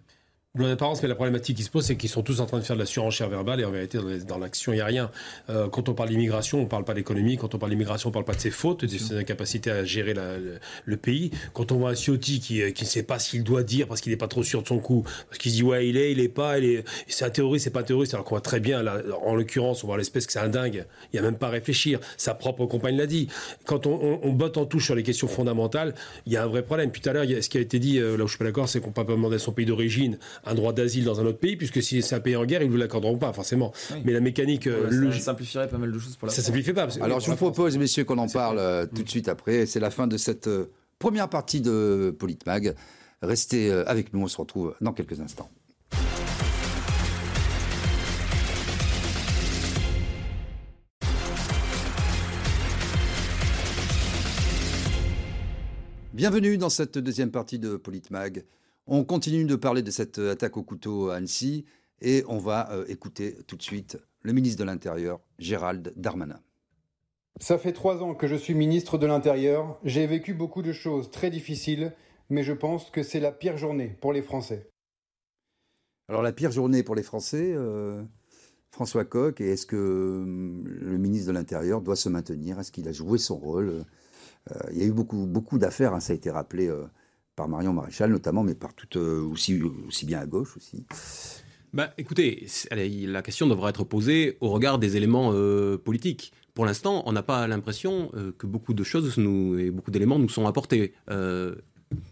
L'apparence, 0.67 1.01
mais 1.01 1.07
la 1.07 1.15
problématique 1.15 1.55
qui 1.55 1.63
se 1.63 1.69
pose, 1.69 1.85
c'est 1.85 1.95
qu'ils 1.95 2.09
sont 2.09 2.21
tous 2.21 2.41
en 2.41 2.45
train 2.45 2.59
de 2.59 2.63
faire 2.63 2.75
de 2.75 2.81
la 2.81 2.85
surenchère 2.85 3.29
verbale 3.29 3.61
et 3.61 3.65
en 3.65 3.71
vérité, 3.71 3.97
dans 4.27 4.37
l'action, 4.37 4.73
il 4.73 4.75
n'y 4.75 4.81
a 4.81 4.85
rien. 4.85 5.09
Euh, 5.49 5.69
quand 5.69 5.87
on 5.87 5.93
parle 5.93 6.09
d'immigration, 6.09 6.59
on 6.59 6.63
ne 6.63 6.67
parle 6.67 6.83
pas 6.83 6.93
d'économie. 6.93 7.37
Quand 7.37 7.55
on 7.55 7.57
parle 7.57 7.71
d'immigration, 7.71 8.09
on 8.09 8.11
ne 8.11 8.13
parle 8.13 8.25
pas 8.25 8.33
de 8.33 8.41
ses 8.41 8.51
fautes, 8.51 8.83
de 8.83 8.97
ses 8.97 9.15
incapacités 9.15 9.71
à 9.71 9.85
gérer 9.85 10.13
le, 10.13 10.97
pays. 10.97 11.31
Quand 11.53 11.71
on 11.71 11.77
voit 11.77 11.91
un 11.91 11.95
Ciotti 11.95 12.41
qui 12.41 12.61
ne 12.61 12.85
sait 12.85 13.03
pas 13.03 13.19
ce 13.19 13.29
qu'il 13.29 13.43
doit 13.43 13.63
dire 13.63 13.87
parce 13.87 14.01
qu'il 14.01 14.11
n'est 14.11 14.17
pas 14.17 14.27
trop 14.27 14.43
sûr 14.43 14.61
de 14.61 14.67
son 14.67 14.79
coup, 14.79 15.05
parce 15.29 15.37
qu'il 15.37 15.53
dit 15.53 15.63
ouais, 15.63 15.87
il 15.87 15.95
est, 15.95 16.11
il 16.11 16.19
est 16.19 16.27
pas, 16.27 16.55
c'est 17.07 17.23
un 17.23 17.29
terroriste, 17.29 17.63
c'est 17.63 17.69
pas 17.69 17.79
un 17.79 17.83
terroriste, 17.83 18.13
alors 18.13 18.25
qu'on 18.25 18.35
voit 18.35 18.41
très 18.41 18.59
bien, 18.59 18.83
là, 18.83 19.01
en 19.23 19.35
l'occurrence, 19.35 19.83
on 19.85 19.87
voit 19.87 19.97
l'espèce 19.97 20.25
que 20.27 20.33
c'est 20.33 20.39
un 20.39 20.49
dingue. 20.49 20.85
Il 21.13 21.15
n'y 21.15 21.19
a 21.19 21.21
même 21.21 21.37
pas 21.37 21.47
à 21.47 21.51
réfléchir. 21.51 21.99
Sa 22.17 22.33
propre 22.33 22.65
compagne 22.65 22.97
l'a 22.97 23.07
dit. 23.07 23.29
Quand 23.65 23.87
on, 23.87 24.19
on, 24.21 24.33
botte 24.33 24.57
en 24.57 24.65
touche 24.65 24.85
sur 24.85 24.95
les 24.95 25.03
questions 25.03 25.27
fondamentales, 25.27 25.95
il 26.25 26.33
y 26.33 26.37
a 26.37 26.43
un 26.43 26.47
vrai 26.47 26.63
problème. 26.63 26.91
Puis 26.91 27.01
tout 27.01 27.09
à 27.09 27.13
l'heure, 27.13 27.25
ce 27.25 27.47
qui 27.47 27.57
a 27.57 27.61
été 27.61 27.79
dit, 27.79 27.99
euh, 27.99 28.17
là 28.17 28.25
où 28.25 28.27
je 28.27 28.31
suis 28.31 28.39
pas 28.39 28.45
d'accord, 28.45 28.67
c'est 28.67 28.81
qu'on 28.81 28.89
ne 28.89 28.93
peut 28.93 29.05
pas 29.05 29.11
demander 29.13 29.37
à 29.37 29.39
son 29.39 29.53
pays 29.53 29.65
d'origine 29.65 30.17
un 30.49 30.55
droit 30.55 30.73
d'asile 30.73 31.05
dans 31.05 31.19
un 31.19 31.25
autre 31.25 31.39
pays, 31.39 31.55
puisque 31.55 31.81
si 31.81 32.01
c'est 32.01 32.15
un 32.15 32.19
pays 32.19 32.35
en 32.35 32.45
guerre, 32.45 32.61
ils 32.61 32.67
ne 32.67 32.71
vous 32.71 32.77
l'accorderont 32.77 33.17
pas, 33.17 33.31
forcément. 33.33 33.71
Mais 34.03 34.11
la 34.11 34.19
mécanique. 34.19 34.67
Euh, 34.67 35.11
ça 35.13 35.19
simplifierait 35.19 35.69
pas 35.69 35.77
mal 35.77 35.91
de 35.91 35.99
choses 35.99 36.15
pour 36.15 36.27
la 36.27 36.33
Ça 36.33 36.41
simplifie 36.41 36.73
pas. 36.73 36.87
Alors 37.01 37.19
je 37.19 37.29
vous 37.29 37.37
propose, 37.37 37.77
messieurs, 37.77 38.03
qu'on 38.03 38.17
en 38.17 38.27
parle 38.27 38.57
euh, 38.59 38.85
tout 38.85 39.03
de 39.03 39.09
suite 39.09 39.27
après. 39.27 39.65
C'est 39.65 39.79
la 39.79 39.91
fin 39.91 40.07
de 40.07 40.17
cette 40.17 40.47
euh, 40.47 40.71
première 40.97 41.29
partie 41.29 41.61
de 41.61 42.15
Politmag. 42.17 42.75
Restez 43.21 43.69
avec 43.71 44.13
nous, 44.13 44.21
on 44.21 44.27
se 44.27 44.37
retrouve 44.37 44.75
dans 44.79 44.93
quelques 44.93 45.19
instants. 45.19 45.49
Bienvenue 56.13 56.57
dans 56.57 56.69
cette 56.69 56.97
deuxième 56.97 57.29
partie 57.29 57.59
de 57.59 57.75
Politmag. 57.75 58.45
On 58.91 59.03
continue 59.03 59.45
de 59.45 59.55
parler 59.55 59.83
de 59.83 59.91
cette 59.91 60.17
attaque 60.17 60.57
au 60.57 60.63
couteau 60.63 61.11
à 61.11 61.17
Annecy 61.17 61.63
et 62.01 62.23
on 62.27 62.39
va 62.39 62.71
euh, 62.71 62.85
écouter 62.87 63.37
tout 63.45 63.55
de 63.55 63.61
suite 63.61 63.99
le 64.23 64.33
ministre 64.33 64.57
de 64.57 64.63
l'Intérieur, 64.63 65.19
Gérald 65.37 65.93
Darmanin. 65.95 66.39
Ça 67.39 67.59
fait 67.59 67.71
trois 67.71 68.01
ans 68.01 68.15
que 68.15 68.25
je 68.25 68.35
suis 68.35 68.55
ministre 68.55 68.97
de 68.97 69.05
l'Intérieur. 69.05 69.79
J'ai 69.83 70.07
vécu 70.07 70.33
beaucoup 70.33 70.63
de 70.63 70.73
choses 70.73 71.11
très 71.11 71.29
difficiles, 71.29 71.93
mais 72.31 72.41
je 72.41 72.51
pense 72.51 72.89
que 72.89 73.03
c'est 73.03 73.19
la 73.19 73.31
pire 73.31 73.57
journée 73.57 73.95
pour 74.01 74.11
les 74.11 74.23
Français. 74.23 74.71
Alors 76.07 76.23
la 76.23 76.31
pire 76.31 76.51
journée 76.51 76.81
pour 76.81 76.95
les 76.95 77.03
Français, 77.03 77.53
euh, 77.55 78.01
François 78.71 79.05
Coq, 79.05 79.39
est-ce 79.39 79.67
que 79.67 79.75
hum, 80.23 80.67
le 80.67 80.97
ministre 80.97 81.27
de 81.27 81.33
l'Intérieur 81.33 81.83
doit 81.83 81.95
se 81.95 82.09
maintenir? 82.09 82.59
Est-ce 82.59 82.71
qu'il 82.71 82.87
a 82.87 82.91
joué 82.91 83.19
son 83.19 83.37
rôle? 83.37 83.85
Euh, 84.49 84.69
Il 84.71 84.79
y 84.79 84.81
a 84.81 84.87
eu 84.87 84.93
beaucoup, 84.93 85.27
beaucoup 85.27 85.59
d'affaires, 85.59 85.93
hein, 85.93 85.99
ça 85.99 86.13
a 86.13 86.15
été 86.15 86.31
rappelé 86.31 86.71
par 87.39 87.47
Marion 87.47 87.71
Maréchal 87.71 88.11
notamment, 88.11 88.43
mais 88.43 88.53
par 88.53 88.73
tout, 88.73 88.99
euh, 88.99 89.21
aussi, 89.21 89.61
bien 90.05 90.19
à 90.19 90.25
gauche 90.25 90.57
aussi. 90.57 90.83
Bah, 91.71 91.93
écoutez, 91.97 92.45
la 92.69 93.21
question 93.21 93.47
devra 93.47 93.69
être 93.69 93.85
posée 93.85 94.35
au 94.41 94.49
regard 94.49 94.77
des 94.77 94.97
éléments 94.97 95.31
euh, 95.33 95.77
politiques. 95.77 96.33
Pour 96.53 96.65
l'instant, 96.65 97.01
on 97.05 97.13
n'a 97.13 97.23
pas 97.23 97.47
l'impression 97.47 98.11
euh, 98.13 98.33
que 98.37 98.45
beaucoup 98.45 98.73
de 98.73 98.83
choses 98.83 99.17
et 99.57 99.71
beaucoup 99.71 99.89
d'éléments 99.89 100.19
nous 100.19 100.27
sont 100.27 100.47
apportés. 100.47 100.93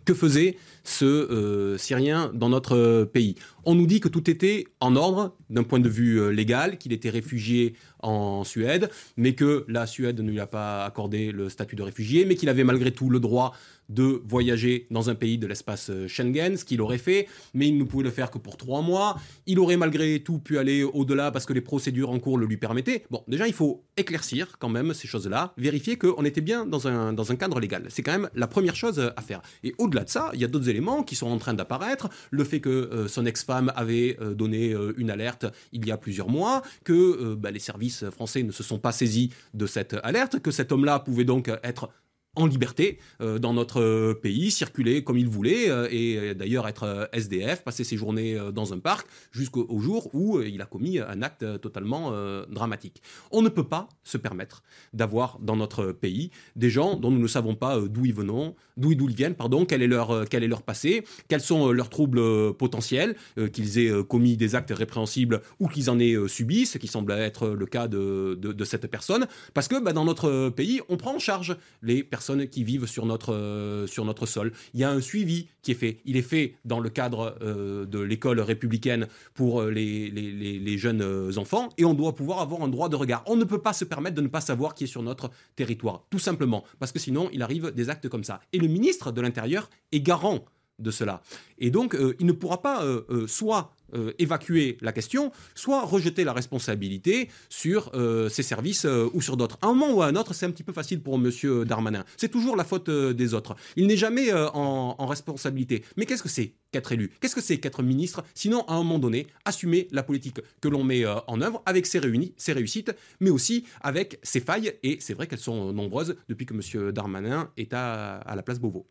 que 0.05 0.13
faisait 0.13 0.57
ce 0.83 1.75
Syrien 1.77 2.31
dans 2.33 2.49
notre 2.49 3.03
pays? 3.03 3.35
On 3.65 3.75
nous 3.75 3.85
dit 3.85 3.99
que 3.99 4.07
tout 4.07 4.29
était 4.29 4.63
en 4.79 4.95
ordre 4.95 5.35
d'un 5.49 5.63
point 5.63 5.81
de 5.81 5.89
vue 5.89 6.33
légal, 6.33 6.77
qu'il 6.77 6.93
était 6.93 7.11
réfugié 7.11 7.75
en 7.99 8.43
Suède, 8.43 8.89
mais 9.17 9.33
que 9.33 9.65
la 9.67 9.85
Suède 9.85 10.21
ne 10.21 10.31
lui 10.31 10.39
a 10.39 10.47
pas 10.47 10.85
accordé 10.85 11.31
le 11.33 11.49
statut 11.49 11.75
de 11.75 11.83
réfugié, 11.83 12.25
mais 12.25 12.35
qu'il 12.35 12.49
avait 12.49 12.63
malgré 12.63 12.91
tout 12.91 13.09
le 13.09 13.19
droit 13.19 13.53
de 13.89 14.21
voyager 14.25 14.87
dans 14.91 15.09
un 15.09 15.15
pays 15.15 15.37
de 15.37 15.47
l'espace 15.47 15.89
euh, 15.89 16.07
Schengen, 16.07 16.57
ce 16.57 16.65
qu'il 16.65 16.81
aurait 16.81 16.97
fait, 16.97 17.27
mais 17.53 17.67
il 17.67 17.77
ne 17.77 17.83
pouvait 17.83 18.03
le 18.03 18.11
faire 18.11 18.31
que 18.31 18.37
pour 18.37 18.57
trois 18.57 18.81
mois. 18.81 19.19
Il 19.45 19.59
aurait 19.59 19.77
malgré 19.77 20.19
tout 20.19 20.39
pu 20.39 20.57
aller 20.57 20.83
au-delà 20.83 21.31
parce 21.31 21.45
que 21.45 21.53
les 21.53 21.61
procédures 21.61 22.09
en 22.09 22.19
cours 22.19 22.37
le 22.37 22.45
lui 22.45 22.57
permettaient. 22.57 23.05
Bon, 23.09 23.23
déjà, 23.27 23.47
il 23.47 23.53
faut 23.53 23.85
éclaircir 23.95 24.57
quand 24.59 24.69
même 24.69 24.93
ces 24.93 25.07
choses-là, 25.07 25.53
vérifier 25.57 25.97
qu'on 25.97 26.25
était 26.25 26.41
bien 26.41 26.65
dans 26.65 26.87
un, 26.87 27.13
dans 27.13 27.31
un 27.31 27.35
cadre 27.35 27.59
légal. 27.59 27.85
C'est 27.89 28.03
quand 28.03 28.11
même 28.11 28.29
la 28.35 28.47
première 28.47 28.75
chose 28.75 28.99
à 29.15 29.21
faire. 29.21 29.41
Et 29.63 29.73
au-delà 29.77 30.03
de 30.03 30.09
ça, 30.09 30.31
il 30.33 30.41
y 30.41 30.43
a 30.43 30.47
d'autres 30.47 30.69
éléments 30.69 31.03
qui 31.03 31.15
sont 31.15 31.27
en 31.27 31.37
train 31.37 31.53
d'apparaître. 31.53 32.09
Le 32.31 32.43
fait 32.43 32.59
que 32.59 32.69
euh, 32.69 33.07
son 33.07 33.25
ex-femme 33.25 33.71
avait 33.75 34.17
euh, 34.21 34.33
donné 34.33 34.75
une 34.97 35.09
alerte 35.09 35.45
il 35.71 35.85
y 35.85 35.91
a 35.91 35.97
plusieurs 35.97 36.29
mois, 36.29 36.61
que 36.83 37.35
bah, 37.35 37.51
les 37.51 37.59
services 37.59 38.05
français 38.09 38.43
ne 38.43 38.51
se 38.51 38.63
sont 38.63 38.79
pas 38.79 38.91
saisis 38.91 39.31
de 39.53 39.65
cette 39.65 39.95
alerte, 40.03 40.39
que 40.39 40.51
cet 40.51 40.71
homme-là 40.71 40.99
pouvait 40.99 41.25
donc 41.25 41.49
être 41.63 41.89
en 42.37 42.45
liberté 42.45 42.99
euh, 43.21 43.39
dans 43.39 43.53
notre 43.53 43.81
euh, 43.81 44.13
pays, 44.13 44.51
circuler 44.51 45.03
comme 45.03 45.17
il 45.17 45.27
voulait 45.27 45.69
euh, 45.69 45.87
et 45.91 46.35
d'ailleurs 46.35 46.67
être 46.67 47.09
SDF, 47.11 47.63
passer 47.63 47.83
ses 47.83 47.97
journées 47.97 48.37
dans 48.53 48.73
un 48.73 48.79
parc 48.79 49.07
jusqu'au 49.31 49.79
jour 49.79 50.13
où 50.13 50.39
il 50.41 50.61
a 50.61 50.65
commis 50.65 50.99
un 50.99 51.21
acte 51.21 51.59
totalement 51.61 52.11
dramatique. 52.49 53.01
On 53.31 53.41
ne 53.41 53.49
peut 53.49 53.63
pas 53.63 53.89
se 54.03 54.17
permettre 54.17 54.63
d'avoir 54.93 55.39
dans 55.39 55.55
notre 55.55 55.91
pays 55.91 56.31
des 56.55 56.69
gens 56.69 56.95
dont 56.95 57.09
nous 57.09 57.19
ne 57.19 57.27
savons 57.27 57.55
pas 57.55 57.79
d'où 57.79 58.05
ils 58.05 58.13
viennent, 58.13 58.53
d'où 58.77 58.91
ils 58.91 59.15
viennent, 59.15 59.35
pardon, 59.35 59.65
quel 59.65 59.81
est 59.81 59.87
leur 59.87 60.61
passé, 60.61 61.03
quels 61.27 61.41
sont 61.41 61.71
leurs 61.71 61.89
troubles 61.89 62.53
potentiels, 62.53 63.15
qu'ils 63.53 63.79
aient 63.79 64.03
commis 64.03 64.37
des 64.37 64.55
actes 64.55 64.71
répréhensibles 64.71 65.41
ou 65.59 65.67
qu'ils 65.67 65.89
en 65.89 65.99
aient 65.99 66.15
subi, 66.27 66.65
ce 66.65 66.77
qui 66.77 66.87
semble 66.87 67.13
être 67.13 67.49
le 67.49 67.65
cas 67.65 67.87
de, 67.87 68.35
de, 68.35 68.65
cette 68.65 68.87
personne, 68.87 69.27
parce 69.53 69.67
que 69.67 69.81
bah, 69.81 69.93
dans 69.93 70.05
notre 70.05 70.49
pays, 70.49 70.81
on 70.89 70.97
prend 70.97 71.15
en 71.15 71.19
charge 71.19 71.57
les 71.81 72.03
personnes 72.03 72.26
qui 72.49 72.63
vivent 72.63 72.85
sur 72.85 73.05
notre, 73.05 73.33
euh, 73.33 73.87
sur 73.87 74.05
notre 74.05 74.25
sol. 74.25 74.51
Il 74.73 74.79
y 74.79 74.83
a 74.83 74.91
un 74.91 75.01
suivi 75.01 75.47
qui 75.61 75.71
est 75.71 75.75
fait. 75.75 75.99
Il 76.05 76.17
est 76.17 76.21
fait 76.21 76.55
dans 76.65 76.79
le 76.79 76.89
cadre 76.89 77.37
euh, 77.41 77.85
de 77.85 77.99
l'école 77.99 78.39
républicaine 78.39 79.07
pour 79.33 79.61
euh, 79.61 79.71
les, 79.71 80.09
les, 80.09 80.59
les, 80.59 80.77
jeunes 80.77 81.31
enfants 81.37 81.69
et 81.77 81.85
on 81.85 81.93
doit 81.93 82.13
pouvoir 82.13 82.39
avoir 82.39 82.61
un 82.61 82.67
droit 82.67 82.89
de 82.89 82.95
regard. 82.95 83.23
On 83.25 83.35
ne 83.35 83.43
peut 83.43 83.61
pas 83.61 83.73
se 83.73 83.85
permettre 83.85 84.15
de 84.15 84.21
ne 84.21 84.27
pas 84.27 84.41
savoir 84.41 84.75
qui 84.75 84.83
est 84.83 84.87
sur 84.87 85.01
notre 85.01 85.31
territoire, 85.55 86.05
tout 86.09 86.19
simplement, 86.19 86.63
parce 86.79 86.91
que 86.91 86.99
sinon 86.99 87.29
il 87.33 87.41
arrive 87.41 87.71
des 87.71 87.89
actes 87.89 88.09
comme 88.09 88.23
ça. 88.23 88.41
Et 88.53 88.59
le 88.59 88.67
ministre 88.67 89.11
de 89.11 89.21
l'Intérieur 89.21 89.69
est 89.91 90.01
garant 90.01 90.45
de 90.79 90.91
cela. 90.91 91.21
Et 91.57 91.71
donc, 91.71 91.97
il 92.19 92.25
ne 92.25 92.31
pourra 92.31 92.61
pas 92.61 92.83
soit 93.27 93.73
euh, 93.95 94.11
évacuer 94.19 94.77
la 94.81 94.91
question, 94.91 95.31
soit 95.55 95.85
rejeter 95.85 96.25
la 96.25 96.33
responsabilité 96.33 97.29
sur 97.47 97.89
euh, 97.93 98.27
ses 98.27 98.43
services 98.43 98.83
euh, 98.83 99.09
ou 99.13 99.21
sur 99.21 99.37
d'autres. 99.37 99.57
À 99.61 99.67
un 99.67 99.73
moment 99.73 99.93
ou 99.93 100.01
à 100.01 100.07
un 100.07 100.15
autre, 100.17 100.33
c'est 100.33 100.45
un 100.45 100.51
petit 100.51 100.63
peu 100.63 100.73
facile 100.73 101.01
pour 101.01 101.15
M. 101.15 101.31
Darmanin. 101.63 102.03
C'est 102.17 102.27
toujours 102.27 102.57
la 102.57 102.65
faute 102.65 102.89
des 102.89 103.33
autres. 103.33 103.55
Il 103.77 103.87
n'est 103.87 103.95
jamais 103.95 104.33
en, 104.33 105.05
responsabilité. 105.05 105.85
Mais 105.95 106.05
qu'est-ce 106.05 106.23
que 106.23 106.29
c'est 106.29 106.53
qu'être 106.71 106.91
élu? 106.91 107.11
Qu'est-ce 107.21 107.35
que 107.35 107.41
c'est 107.41 107.59
qu'être 107.59 107.81
ministre? 107.81 108.23
Sinon, 108.33 108.65
à 108.67 108.73
un 108.73 108.77
moment 108.77 108.99
donné, 108.99 109.27
assumer 109.45 109.87
la 109.91 110.03
politique 110.03 110.41
que 110.59 110.67
l'on 110.67 110.83
met 110.83 111.05
en 111.05 111.41
œuvre 111.41 111.61
avec 111.65 111.85
ses, 111.85 111.99
réunis, 111.99 112.33
ses 112.35 112.51
réussites, 112.51 112.93
mais 113.21 113.29
aussi 113.29 113.63
avec 113.81 114.19
ses 114.21 114.41
failles. 114.41 114.73
Et 114.83 114.97
c'est 114.99 115.13
vrai 115.13 115.27
qu'elles 115.27 115.39
sont 115.39 115.71
nombreuses 115.71 116.17
depuis 116.27 116.45
que 116.45 116.53
M. 116.53 116.91
Darmanin 116.91 117.51
est 117.55 117.73
à, 117.73 118.17
à 118.17 118.35
la 118.35 118.43
place 118.43 118.59
Beauvau. 118.59 118.85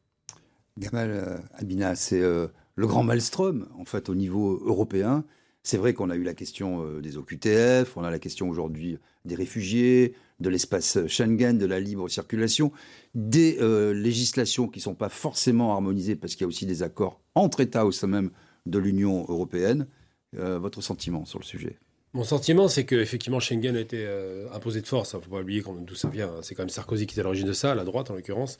Gamal 0.78 1.42
Abina, 1.54 1.94
c'est 1.94 2.20
le 2.20 2.86
grand 2.86 3.02
maelstrom, 3.02 3.68
en 3.78 3.84
fait, 3.84 4.08
au 4.08 4.14
niveau 4.14 4.60
européen. 4.64 5.24
C'est 5.66 5.78
vrai 5.78 5.94
qu'on 5.94 6.10
a 6.10 6.16
eu 6.16 6.22
la 6.22 6.34
question 6.34 6.84
euh, 6.84 7.00
des 7.00 7.16
OQTF, 7.16 7.96
on 7.96 8.04
a 8.04 8.10
la 8.12 8.20
question 8.20 8.48
aujourd'hui 8.48 8.98
des 9.24 9.34
réfugiés, 9.34 10.14
de 10.38 10.48
l'espace 10.48 11.04
Schengen, 11.08 11.58
de 11.58 11.66
la 11.66 11.80
libre 11.80 12.08
circulation, 12.08 12.70
des 13.16 13.56
euh, 13.60 13.92
législations 13.92 14.68
qui 14.68 14.78
ne 14.78 14.82
sont 14.82 14.94
pas 14.94 15.08
forcément 15.08 15.72
harmonisées 15.72 16.14
parce 16.14 16.34
qu'il 16.34 16.42
y 16.42 16.44
a 16.44 16.46
aussi 16.46 16.66
des 16.66 16.84
accords 16.84 17.20
entre 17.34 17.58
États 17.60 17.84
au 17.84 17.90
sein 17.90 18.06
même 18.06 18.30
de 18.66 18.78
l'Union 18.78 19.26
européenne. 19.28 19.88
Euh, 20.36 20.60
votre 20.60 20.82
sentiment 20.82 21.24
sur 21.24 21.40
le 21.40 21.44
sujet? 21.44 21.80
Mon 22.16 22.24
sentiment, 22.24 22.66
c'est 22.66 22.84
que 22.84 22.96
effectivement 22.96 23.40
Schengen 23.40 23.76
a 23.76 23.80
été 23.80 24.06
euh, 24.06 24.46
imposé 24.54 24.80
de 24.80 24.86
force. 24.86 25.12
Il 25.12 25.16
hein, 25.16 25.18
ne 25.18 25.24
faut 25.24 25.30
pas 25.32 25.42
oublier 25.42 25.62
d'où 25.86 25.94
ça 25.94 26.08
vient. 26.08 26.28
Hein. 26.28 26.40
C'est 26.40 26.54
quand 26.54 26.62
même 26.62 26.70
Sarkozy 26.70 27.06
qui 27.06 27.14
est 27.14 27.20
à 27.20 27.22
l'origine 27.22 27.46
de 27.46 27.52
ça, 27.52 27.74
la 27.74 27.84
droite 27.84 28.10
en 28.10 28.14
l'occurrence. 28.14 28.56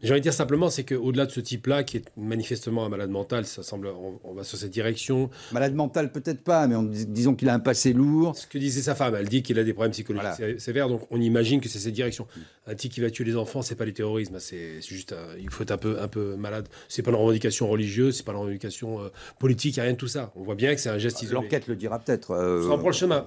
J'ai 0.00 0.12
envie 0.12 0.20
de 0.20 0.22
dire 0.22 0.32
simplement, 0.32 0.70
c'est 0.70 0.84
qu'au-delà 0.84 1.26
de 1.26 1.32
ce 1.32 1.40
type-là, 1.40 1.82
qui 1.82 1.96
est 1.96 2.04
manifestement 2.16 2.84
un 2.86 2.88
malade 2.88 3.10
mental, 3.10 3.46
ça 3.46 3.64
semble, 3.64 3.88
on, 4.22 4.32
va 4.32 4.44
sur 4.44 4.58
cette 4.58 4.70
direction. 4.70 5.28
Malade 5.50 5.74
mental, 5.74 6.12
peut-être 6.12 6.44
pas, 6.44 6.68
mais 6.68 6.76
disons 7.08 7.34
qu'il 7.34 7.48
a 7.48 7.54
un 7.54 7.58
passé 7.58 7.92
lourd. 7.92 8.36
Ce 8.36 8.46
que 8.46 8.58
disait 8.58 8.80
sa 8.80 8.94
femme, 8.94 9.16
elle 9.16 9.28
dit 9.28 9.42
qu'il 9.42 9.58
a 9.58 9.64
des 9.64 9.72
problèmes 9.72 9.90
psychologiques 9.90 10.60
sévères, 10.60 10.88
donc 10.88 11.02
on 11.10 11.20
imagine 11.20 11.60
que 11.60 11.68
c'est 11.68 11.80
cette 11.80 11.94
direction. 11.94 12.28
Un 12.70 12.74
type 12.76 12.92
qui 12.92 13.00
va 13.00 13.10
tuer 13.10 13.24
les 13.24 13.36
enfants, 13.36 13.62
c'est 13.62 13.74
pas 13.74 13.84
le 13.84 13.92
terrorisme, 13.92 14.38
c'est 14.38 14.80
juste, 14.80 15.12
il 15.40 15.50
faut 15.50 15.64
être 15.64 15.72
un 15.72 15.76
peu, 15.76 16.00
un 16.00 16.06
peu 16.06 16.36
malade. 16.36 16.68
C'est 16.88 17.02
pas 17.02 17.10
une 17.10 17.16
revendication 17.16 17.68
religieuse, 17.68 18.16
c'est 18.16 18.24
pas 18.24 18.32
une 18.32 18.38
revendication 18.38 19.00
euh, 19.00 19.08
politique, 19.40 19.76
il 19.76 19.80
a 19.80 19.82
rien 19.84 19.92
de 19.92 19.98
tout 19.98 20.06
ça. 20.06 20.32
On 20.36 20.42
voit 20.42 20.54
bien 20.54 20.74
que 20.74 20.80
c'est 20.80 20.88
un 20.88 20.98
geste 20.98 21.20
isolé. 21.22 21.42
L'enquête 21.42 21.66
le 21.66 21.74
dira 21.74 21.98
peut-être. 21.98 22.30
Euh, 22.30 22.92
chemin. 22.92 23.26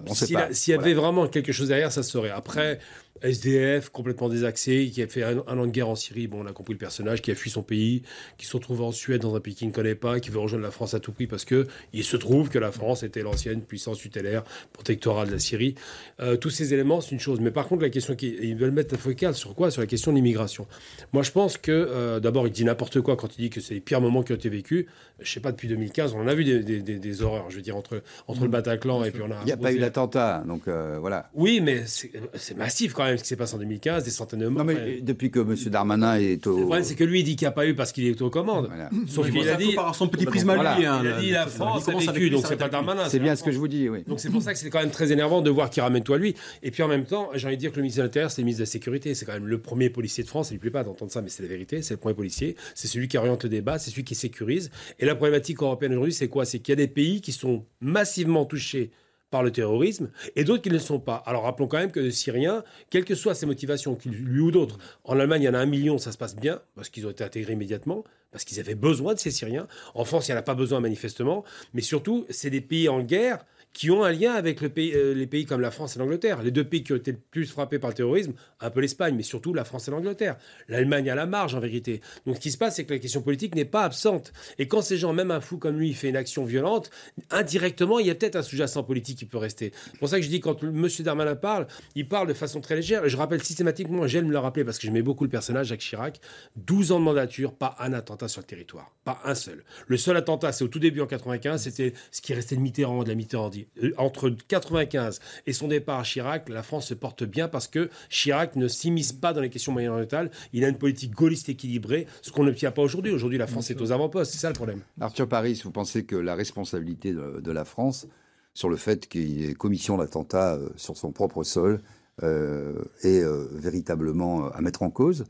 S'il 0.52 0.72
y 0.72 0.78
avait 0.78 0.94
vraiment 0.94 1.28
quelque 1.28 1.52
chose 1.52 1.68
derrière, 1.68 1.92
ça 1.92 2.04
serait. 2.04 2.30
Après, 2.30 2.80
SDF, 3.24 3.90
complètement 3.90 4.30
désaxé, 4.30 4.90
qui 4.94 5.02
a 5.02 5.08
fait 5.08 5.24
un, 5.24 5.38
an 5.38 5.66
de 5.66 5.72
guerre 5.72 5.90
en 5.90 5.96
Syrie. 5.96 6.28
Bon, 6.28 6.44
on 6.44 6.48
a 6.48 6.52
compris 6.52 6.74
le 6.74 6.80
personnage, 6.80 7.22
qui 7.22 7.32
a 7.32 7.36
fui 7.36 7.50
son 7.50 7.64
pays, 7.64 8.04
qui 8.38 8.46
se 8.46 8.56
retrouve 8.56 8.82
en 8.82 8.92
Suède 8.92 9.22
dans 9.22 9.36
un 9.36 9.40
pays 9.40 9.56
qu'il 9.56 9.68
ne 9.68 9.74
connaît 9.74 9.96
pas, 9.96 10.20
qui 10.20 10.30
veut 10.30 10.40
rejoindre 10.40 10.64
la 10.64 10.72
France 10.72 10.94
à 10.94 11.00
tout 11.00 11.12
prix 11.12 11.28
parce 11.28 11.46
que 11.46 11.68
il 11.94 12.04
se 12.04 12.18
trouve 12.18 12.50
que 12.50 12.60
la 12.60 12.72
France 12.72 13.04
était 13.04 13.22
l'ancienne 13.22 13.62
puissance 13.62 13.98
tutélaire 14.00 14.44
protectorale 14.74 15.28
de 15.28 15.34
la 15.34 15.40
Syrie. 15.40 15.76
Euh, 16.20 16.36
tous 16.36 16.50
ces 16.50 16.74
éléments, 16.74 17.02
c'est 17.02 17.12
une 17.12 17.20
chose. 17.20 17.40
Mais 17.40 17.52
par 17.52 17.68
contre, 17.68 17.82
la 17.84 17.90
question 17.90 18.16
qu'ils 18.16 18.56
veulent 18.56 18.72
mettre 18.72 18.94
la 18.94 19.00
focale 19.00 19.36
sur 19.36 19.56
quoi? 19.56 19.72
Sur 19.72 19.82
la 19.82 19.88
question 19.88 20.12
de 20.12 20.18
l'immigration. 20.18 20.68
Moi, 21.14 21.24
je 21.24 21.32
pense 21.32 21.58
que 21.58 21.72
euh, 21.72 22.20
d'abord, 22.20 22.48
il 22.48 22.52
dit 22.52 22.66
n'importe 22.66 23.02
quoi 23.02 23.16
quand 23.16 23.38
il 23.38 23.42
dit 23.44 23.50
que 23.50 23.62
c'est 23.62 23.76
les 23.76 23.80
pires 23.80 24.02
moments 24.02 24.24
qui 24.24 24.32
ont 24.32 24.36
été 24.36 24.50
vécus. 24.50 24.86
Je 25.20 25.32
sais 25.32 25.40
pas, 25.40 25.52
depuis 25.52 25.68
2015, 25.68 26.14
on 26.14 26.20
en 26.20 26.28
a 26.28 26.36
vu 26.36 26.44
des, 26.44 27.22
horreurs. 27.22 27.50
Je 27.50 27.58
veux 27.58 27.62
dire 27.62 27.78
entre 27.78 28.02
entre 28.28 28.44
le 28.44 28.50
Bataclan 28.50 29.04
et 29.04 29.12
puis 29.12 29.22
on 29.22 29.32
a. 29.32 29.38
Il 29.42 29.46
n'y 29.46 29.52
a 29.52 29.58
pas 29.58 29.72
eu 29.72 29.78
l'attentat, 29.78 30.44
donc 30.48 30.68
euh, 30.68 30.98
voilà. 31.00 31.30
Oui, 31.34 31.62
mais 31.62 31.84
c'est 31.86 32.58
massif 32.58 32.94
quand 32.94 33.06
même 33.06 33.13
ce 33.18 33.24
qui 33.24 33.30
s'est 33.30 33.36
passé 33.36 33.56
en 33.56 33.60
2015, 33.60 34.04
des 34.04 34.10
centaines 34.10 34.40
de 34.40 34.48
morts. 34.48 34.66
Non, 34.66 34.74
mais 34.74 35.02
depuis 35.02 35.32
que 35.32 35.40
M. 35.40 35.56
Darmanin 35.70 36.16
est 36.18 36.46
au. 36.48 36.58
Le 36.58 36.64
problème, 36.64 36.84
c'est 36.84 36.96
que 36.96 37.04
lui, 37.04 37.20
il 37.22 37.24
dit 37.24 37.36
qu'il 37.36 37.46
n'y 37.46 37.50
a 37.50 37.54
pas 37.54 37.68
eu 37.68 37.76
parce 37.76 37.92
qu'il 37.92 38.06
est 38.06 38.22
aux 38.22 38.30
commandes. 38.30 38.70
Sauf 39.08 39.30
qu'il 39.30 39.48
a 39.50 39.56
dit. 39.56 39.76
Par 39.76 39.96
son 39.96 40.08
petit 40.08 40.26
prisme 40.26 40.50
à 40.52 40.78
lui. 40.78 40.86
Hein, 40.86 41.02
il 41.04 41.08
a 41.08 41.20
dit 41.20 41.32
la 41.32 41.48
France 41.48 41.88
a 41.90 42.12
vécu, 42.12 42.30
donc 42.30 42.46
c'est 42.48 42.58
pas 42.58 42.70
Darmanin. 42.70 43.08
C'est 43.10 43.20
bien 43.20 43.36
ce 43.36 43.44
que 43.44 43.52
je 43.52 43.58
vous 43.58 43.68
dis, 43.68 43.90
oui. 43.90 44.04
Donc 44.08 44.20
c'est 44.20 44.30
pour 44.30 44.42
ça 44.42 44.54
que 44.54 44.60
c'est 44.60 44.70
quand 44.70 44.80
même 44.80 44.92
très 44.92 45.12
énervant 45.12 45.42
de 45.42 45.50
voir 45.50 45.70
qu'il 45.70 45.84
ramène 45.84 46.04
toi 46.04 46.18
lui. 46.18 46.36
Et 46.62 46.72
puis 46.72 46.84
en 46.84 46.88
même 46.88 47.06
temps, 47.06 47.30
j'ai 47.34 47.48
envie 47.48 47.58
de 47.58 47.62
dire 47.62 47.72
que 47.72 47.78
le 47.78 47.84
ministre 47.84 48.00
de 48.02 48.06
l'Intérieur, 48.06 48.32
c'est 48.32 48.42
le 48.42 48.46
ministre 48.46 48.60
de 48.60 48.64
la 48.64 48.72
Sécurité. 48.72 49.14
C'est 49.16 49.26
quand 49.26 49.34
même 49.34 49.48
le 49.48 49.60
premier 49.60 49.90
policier 49.90 50.24
de 50.24 50.30
France. 50.30 50.52
Il 50.52 50.56
ne 50.56 50.60
plaît 50.60 50.72
pas 50.72 50.84
d'entendre 50.84 51.12
ça, 51.12 51.22
mais 51.22 51.30
c'est 51.30 51.44
la 51.44 51.50
vérité. 51.50 51.82
C'est 51.82 51.94
le 51.94 52.00
premier 52.00 52.16
policier. 52.16 52.56
C'est 52.76 52.88
celui 52.88 53.08
qui 53.08 53.18
oriente 53.18 53.44
le 53.44 53.50
débat. 53.50 53.80
C'est 53.80 53.92
celui 53.92 54.04
qui 54.04 54.16
sécurise. 54.16 54.72
Et 55.00 55.06
la 55.06 55.16
problématique 55.16 55.62
européenne 55.62 55.92
aujourd'hui, 55.94 56.14
c'est 56.14 56.28
quoi? 56.28 56.46
C'est 56.46 56.60
qu'il 56.60 56.72
y 56.72 56.74
a 56.74 56.78
des 56.78 56.88
pays 56.88 57.22
qui 57.22 57.32
sont 57.32 57.66
massivement 57.82 58.46
touchés 58.46 58.92
par 59.34 59.42
le 59.42 59.50
terrorisme 59.50 60.12
et 60.36 60.44
d'autres 60.44 60.62
qui 60.62 60.70
ne 60.70 60.76
le 60.76 60.80
sont 60.80 61.00
pas. 61.00 61.16
Alors 61.26 61.46
rappelons 61.46 61.68
quand 61.68 61.80
même 61.80 61.92
que 61.92 62.00
les 62.00 62.12
Syriens, 62.12 62.64
quelles 62.92 63.04
que 63.04 63.16
soient 63.16 63.34
ses 63.34 63.48
motivations, 63.48 63.98
lui 64.06 64.42
ou 64.42 64.52
d'autres, 64.52 64.78
en 65.06 65.20
Allemagne 65.20 65.42
il 65.42 65.46
y 65.46 65.50
en 65.50 65.56
a 65.56 65.58
un 65.58 65.66
million, 65.66 65.98
ça 65.98 66.12
se 66.12 66.20
passe 66.20 66.36
bien, 66.36 66.62
parce 66.76 66.90
qu'ils 66.90 67.08
ont 67.08 67.10
été 67.10 67.24
intégrés 67.24 67.54
immédiatement, 67.54 68.04
parce 68.32 68.44
qu'ils 68.44 68.60
avaient 68.60 68.76
besoin 68.76 69.16
de 69.16 69.20
ces 69.20 69.32
Syriens. 69.32 69.66
En 69.96 70.06
France, 70.06 70.28
il 70.28 70.32
n'y 70.32 70.38
en 70.38 70.40
a 70.40 70.44
pas 70.44 70.54
besoin 70.54 70.82
manifestement, 70.82 71.44
mais 71.74 71.82
surtout, 71.82 72.28
c'est 72.30 72.52
des 72.52 72.62
pays 72.62 72.88
en 72.90 73.02
guerre 73.02 73.44
qui 73.74 73.90
ont 73.90 74.04
un 74.04 74.12
lien 74.12 74.34
avec 74.34 74.62
euh, 74.62 75.14
les 75.14 75.28
pays 75.28 75.46
comme 75.46 75.62
la 75.62 75.72
France 75.72 75.96
et 75.96 76.00
l'Angleterre. 76.00 76.44
Les 76.44 76.52
deux 76.52 76.64
pays 76.64 76.84
qui 76.84 76.94
ont 76.94 76.98
été 76.98 77.12
le 77.12 77.18
plus 77.18 77.48
frappés 77.48 77.80
par 77.80 77.90
le 77.90 77.96
terrorisme, 77.96 78.34
un 78.60 78.70
peu 78.70 78.82
l'Espagne, 78.82 79.16
mais 79.16 79.24
surtout 79.24 79.54
la 79.54 79.64
France 79.64 79.88
et 79.88 79.92
l'Angleterre. 79.92 80.38
L'Allemagne 80.68 81.10
à 81.10 81.16
la 81.16 81.26
marge, 81.26 81.56
en 81.56 81.60
vérité. 81.60 82.02
Donc 82.26 82.36
ce 82.36 82.42
qui 82.42 82.52
se 82.52 82.58
passe, 82.58 82.76
c'est 82.76 82.86
que 82.86 82.94
la 82.94 83.00
question 83.00 83.22
politique 83.22 83.56
n'est 83.56 83.66
pas 83.66 83.84
absente. 83.84 84.32
Et 84.60 84.68
quand 84.68 84.82
ces 84.82 84.98
gens, 84.98 85.14
même 85.14 85.32
un 85.32 85.42
fou 85.42 85.58
comme 85.58 85.78
lui, 85.78 85.94
fait 85.94 86.10
une 86.10 86.16
action 86.16 86.46
violente, 86.46 86.92
indirectement, 87.32 88.00
il 88.00 88.08
y 88.08 88.10
a 88.12 88.16
peut-être 88.16 88.36
un 88.36 88.44
sous-jacent 88.44 88.84
politique 88.84 89.18
qui 89.18 89.26
peut 89.26 89.38
rester. 89.38 89.72
C'est 89.92 90.00
pour 90.00 90.10
ça 90.10 90.18
que 90.18 90.24
je 90.24 90.30
dis, 90.30 90.40
quand 90.40 90.62
M. 90.64 90.88
Darmanin 91.00 91.36
parle, 91.36 91.68
il 91.96 92.08
parle 92.08 92.28
de 92.28 92.34
façon 92.34 92.62
très 92.62 92.76
légère. 92.76 93.06
Et 93.06 93.10
je 93.10 93.18
rappelle 93.18 93.44
systématiquement, 93.44 94.08
j'aime 94.08 94.32
le 94.32 94.38
rappeler 94.38 94.64
parce 94.64 94.78
que 94.78 94.86
j'aimais 94.86 95.02
beaucoup 95.02 95.24
le 95.24 95.30
personnage, 95.30 95.68
Jacques 95.68 95.80
Chirac, 95.80 96.20
12 96.58 96.92
ans 96.92 97.00
de 97.00 97.06
mandature, 97.06 97.54
pas 97.54 97.76
un 97.80 97.94
attentat 97.94 98.28
sur 98.28 98.42
le 98.42 98.48
territoire. 98.48 98.94
Pas 99.04 99.20
un 99.26 99.36
seul. 99.36 99.64
Le 99.88 99.98
seul 99.98 100.16
attentat, 100.16 100.52
c'est 100.52 100.64
au 100.64 100.68
tout 100.68 100.80
début 100.80 101.02
en 101.02 101.08
95, 101.08 101.64
c'était 101.64 101.94
ce 102.12 102.22
qui 102.22 102.34
restait 102.34 102.56
de 102.56 102.62
Mitterrand, 102.62 103.04
de 103.04 103.10
la 103.10 103.16
Mitterrand. 103.16 103.44
Euh, 103.84 103.92
entre 103.98 104.30
95 104.30 105.20
et 105.46 105.54
son 105.54 105.68
départ 105.68 106.00
à 106.00 106.04
Chirac, 106.04 106.50
la 106.50 106.64
France 106.64 106.88
se 106.88 106.94
porte 106.94 107.24
bien 107.24 107.48
parce 107.48 107.68
que 107.68 107.90
Chirac 108.10 108.56
ne 108.56 108.68
s'immisce 108.68 109.14
pas 109.14 109.34
dans 109.34 109.42
les 109.42 109.50
questions 109.50 109.72
moyen-orientales. 109.72 110.32
Il 110.54 110.64
a 110.64 110.70
une 110.70 110.78
politique 110.78 111.12
gaulliste 111.12 111.50
équilibrée, 111.50 112.08
ce 112.22 112.32
qu'on 112.32 112.44
n'obtient 112.44 112.72
pas 112.72 112.82
aujourd'hui. 112.82 113.12
Aujourd'hui, 113.12 113.38
la 113.38 113.48
France 113.48 113.72
est 113.72 113.82
aux 113.82 113.92
avant-postes. 113.92 114.32
C'est 114.32 114.40
ça 114.40 114.50
le 114.50 114.56
problème. 114.56 114.82
Arthur 115.00 115.28
Paris, 115.28 115.62
vous 115.64 115.72
pensez 115.72 116.06
que 116.06 116.16
la 116.16 116.36
responsabilité 116.36 117.14
de, 117.14 117.52
la 117.52 117.66
France 117.66 118.08
sur 118.54 118.70
le 118.70 118.76
fait 118.76 119.08
qu'il 119.08 119.42
y 119.42 119.50
ait 119.50 119.54
commission 119.54 119.98
d'attentat 119.98 120.56
euh, 120.56 120.70
sur 120.76 120.98
son 120.98 121.12
propre 121.12 121.44
sol 121.44 121.82
euh, 122.22 122.84
est 123.02 123.22
euh, 123.22 123.48
véritablement 123.52 124.50
à 124.52 124.62
mettre 124.62 124.84
en 124.84 124.90
cause 124.90 125.26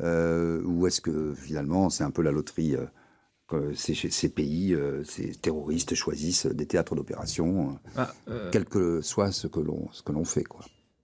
Ou 0.00 0.86
est-ce 0.86 1.00
que 1.00 1.34
finalement 1.34 1.90
c'est 1.90 2.04
un 2.04 2.10
peu 2.10 2.22
la 2.22 2.30
loterie 2.30 2.76
ces, 3.74 3.94
ces, 3.94 4.28
pays, 4.28 4.74
euh, 4.74 5.02
ces 5.04 5.32
terroristes 5.32 5.94
choisissent 5.94 6.46
des 6.46 6.66
théâtres 6.66 6.94
d'opération, 6.94 7.70
euh, 7.70 7.90
ah, 7.96 8.12
euh, 8.28 8.48
quel 8.52 8.64
que 8.64 9.00
soit 9.00 9.32
ce 9.32 9.46
que 9.46 9.60
l'on 9.60 10.24
fait. 10.24 10.44
Quoi. 10.44 10.60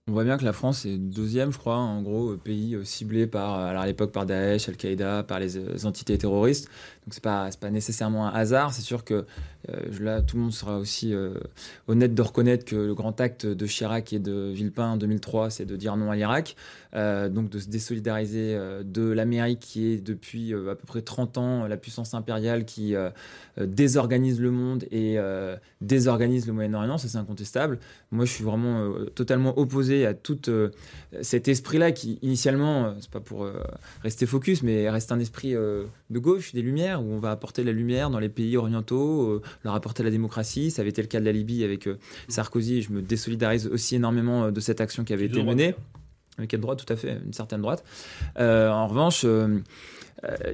On 0.07 0.11
voit 0.11 0.23
bien 0.23 0.37
que 0.37 0.45
la 0.45 0.53
France 0.53 0.85
est 0.85 0.97
deuxième, 0.97 1.51
je 1.51 1.57
crois, 1.57 1.77
en 1.77 2.03
gros, 2.03 2.37
pays 2.37 2.77
ciblé 2.83 3.25
par, 3.25 3.55
alors 3.55 3.81
à 3.81 3.87
l'époque 3.87 4.11
par 4.11 4.27
Daesh, 4.27 4.69
Al-Qaïda, 4.69 5.23
par 5.23 5.39
les 5.39 5.85
entités 5.87 6.15
terroristes. 6.19 6.65
Donc 7.05 7.15
c'est 7.15 7.23
pas 7.23 7.49
pas 7.59 7.71
nécessairement 7.71 8.27
un 8.27 8.31
hasard. 8.31 8.71
C'est 8.71 8.83
sûr 8.83 9.03
que 9.03 9.25
là 9.99 10.21
tout 10.21 10.37
le 10.37 10.43
monde 10.43 10.53
sera 10.53 10.77
aussi 10.77 11.13
euh, 11.13 11.33
honnête 11.87 12.13
de 12.13 12.21
reconnaître 12.21 12.65
que 12.65 12.75
le 12.75 12.93
grand 12.93 13.19
acte 13.21 13.45
de 13.45 13.65
Chirac 13.65 14.13
et 14.13 14.19
de 14.19 14.51
Villepin 14.53 14.91
en 14.91 14.97
2003, 14.97 15.49
c'est 15.49 15.65
de 15.65 15.75
dire 15.75 15.95
non 15.97 16.11
à 16.11 16.15
l'Irak, 16.15 16.55
euh, 16.93 17.29
donc 17.29 17.49
de 17.49 17.59
se 17.59 17.67
désolidariser 17.67 18.57
de 18.83 19.09
l'Amérique 19.09 19.59
qui 19.59 19.87
est 19.87 19.97
depuis 19.97 20.53
à 20.53 20.75
peu 20.75 20.85
près 20.85 21.01
30 21.01 21.37
ans 21.37 21.67
la 21.67 21.77
puissance 21.77 22.13
impériale 22.13 22.65
qui 22.65 22.95
désorganise 23.57 24.39
le 24.39 24.51
monde 24.51 24.85
et 24.91 25.17
désorganise 25.81 26.47
le 26.47 26.53
Moyen-Orient. 26.53 26.97
Ça 26.97 27.07
c'est 27.07 27.17
incontestable. 27.17 27.79
Moi 28.11 28.25
je 28.25 28.31
suis 28.31 28.43
vraiment 28.43 28.91
totalement 29.15 29.57
opposé 29.57 30.05
à 30.05 30.13
tout 30.13 30.39
cet 31.21 31.47
esprit-là 31.47 31.91
qui 31.91 32.19
initialement, 32.21 32.95
c'est 32.99 33.11
pas 33.11 33.19
pour 33.19 33.47
rester 34.03 34.25
focus, 34.25 34.63
mais 34.63 34.89
reste 34.89 35.11
un 35.11 35.19
esprit 35.19 35.53
de 35.53 36.19
gauche, 36.19 36.53
des 36.53 36.61
Lumières 36.61 37.01
où 37.01 37.11
on 37.11 37.19
va 37.19 37.31
apporter 37.31 37.63
la 37.63 37.71
lumière 37.71 38.09
dans 38.09 38.19
les 38.19 38.29
pays 38.29 38.57
orientaux, 38.57 39.29
euh, 39.29 39.41
leur 39.63 39.73
apporter 39.75 40.03
la 40.03 40.11
démocratie. 40.11 40.71
Ça 40.71 40.81
avait 40.81 40.89
été 40.89 41.01
le 41.01 41.07
cas 41.07 41.19
de 41.19 41.25
la 41.25 41.31
Libye 41.31 41.63
avec 41.63 41.87
euh, 41.87 41.97
Sarkozy. 42.27 42.81
Je 42.81 42.91
me 42.91 43.01
désolidarise 43.01 43.67
aussi 43.67 43.95
énormément 43.95 44.45
euh, 44.45 44.51
de 44.51 44.59
cette 44.59 44.81
action 44.81 45.03
qui 45.03 45.13
avait 45.13 45.25
été 45.25 45.43
menée. 45.43 45.75
Avec 46.37 46.49
quelle 46.49 46.61
droite, 46.61 46.83
tout 46.85 46.91
à 46.91 46.97
fait, 46.97 47.17
une 47.25 47.33
certaine 47.33 47.61
droite. 47.61 47.83
en 48.37 48.87
revanche, 48.87 49.23
il 49.23 49.63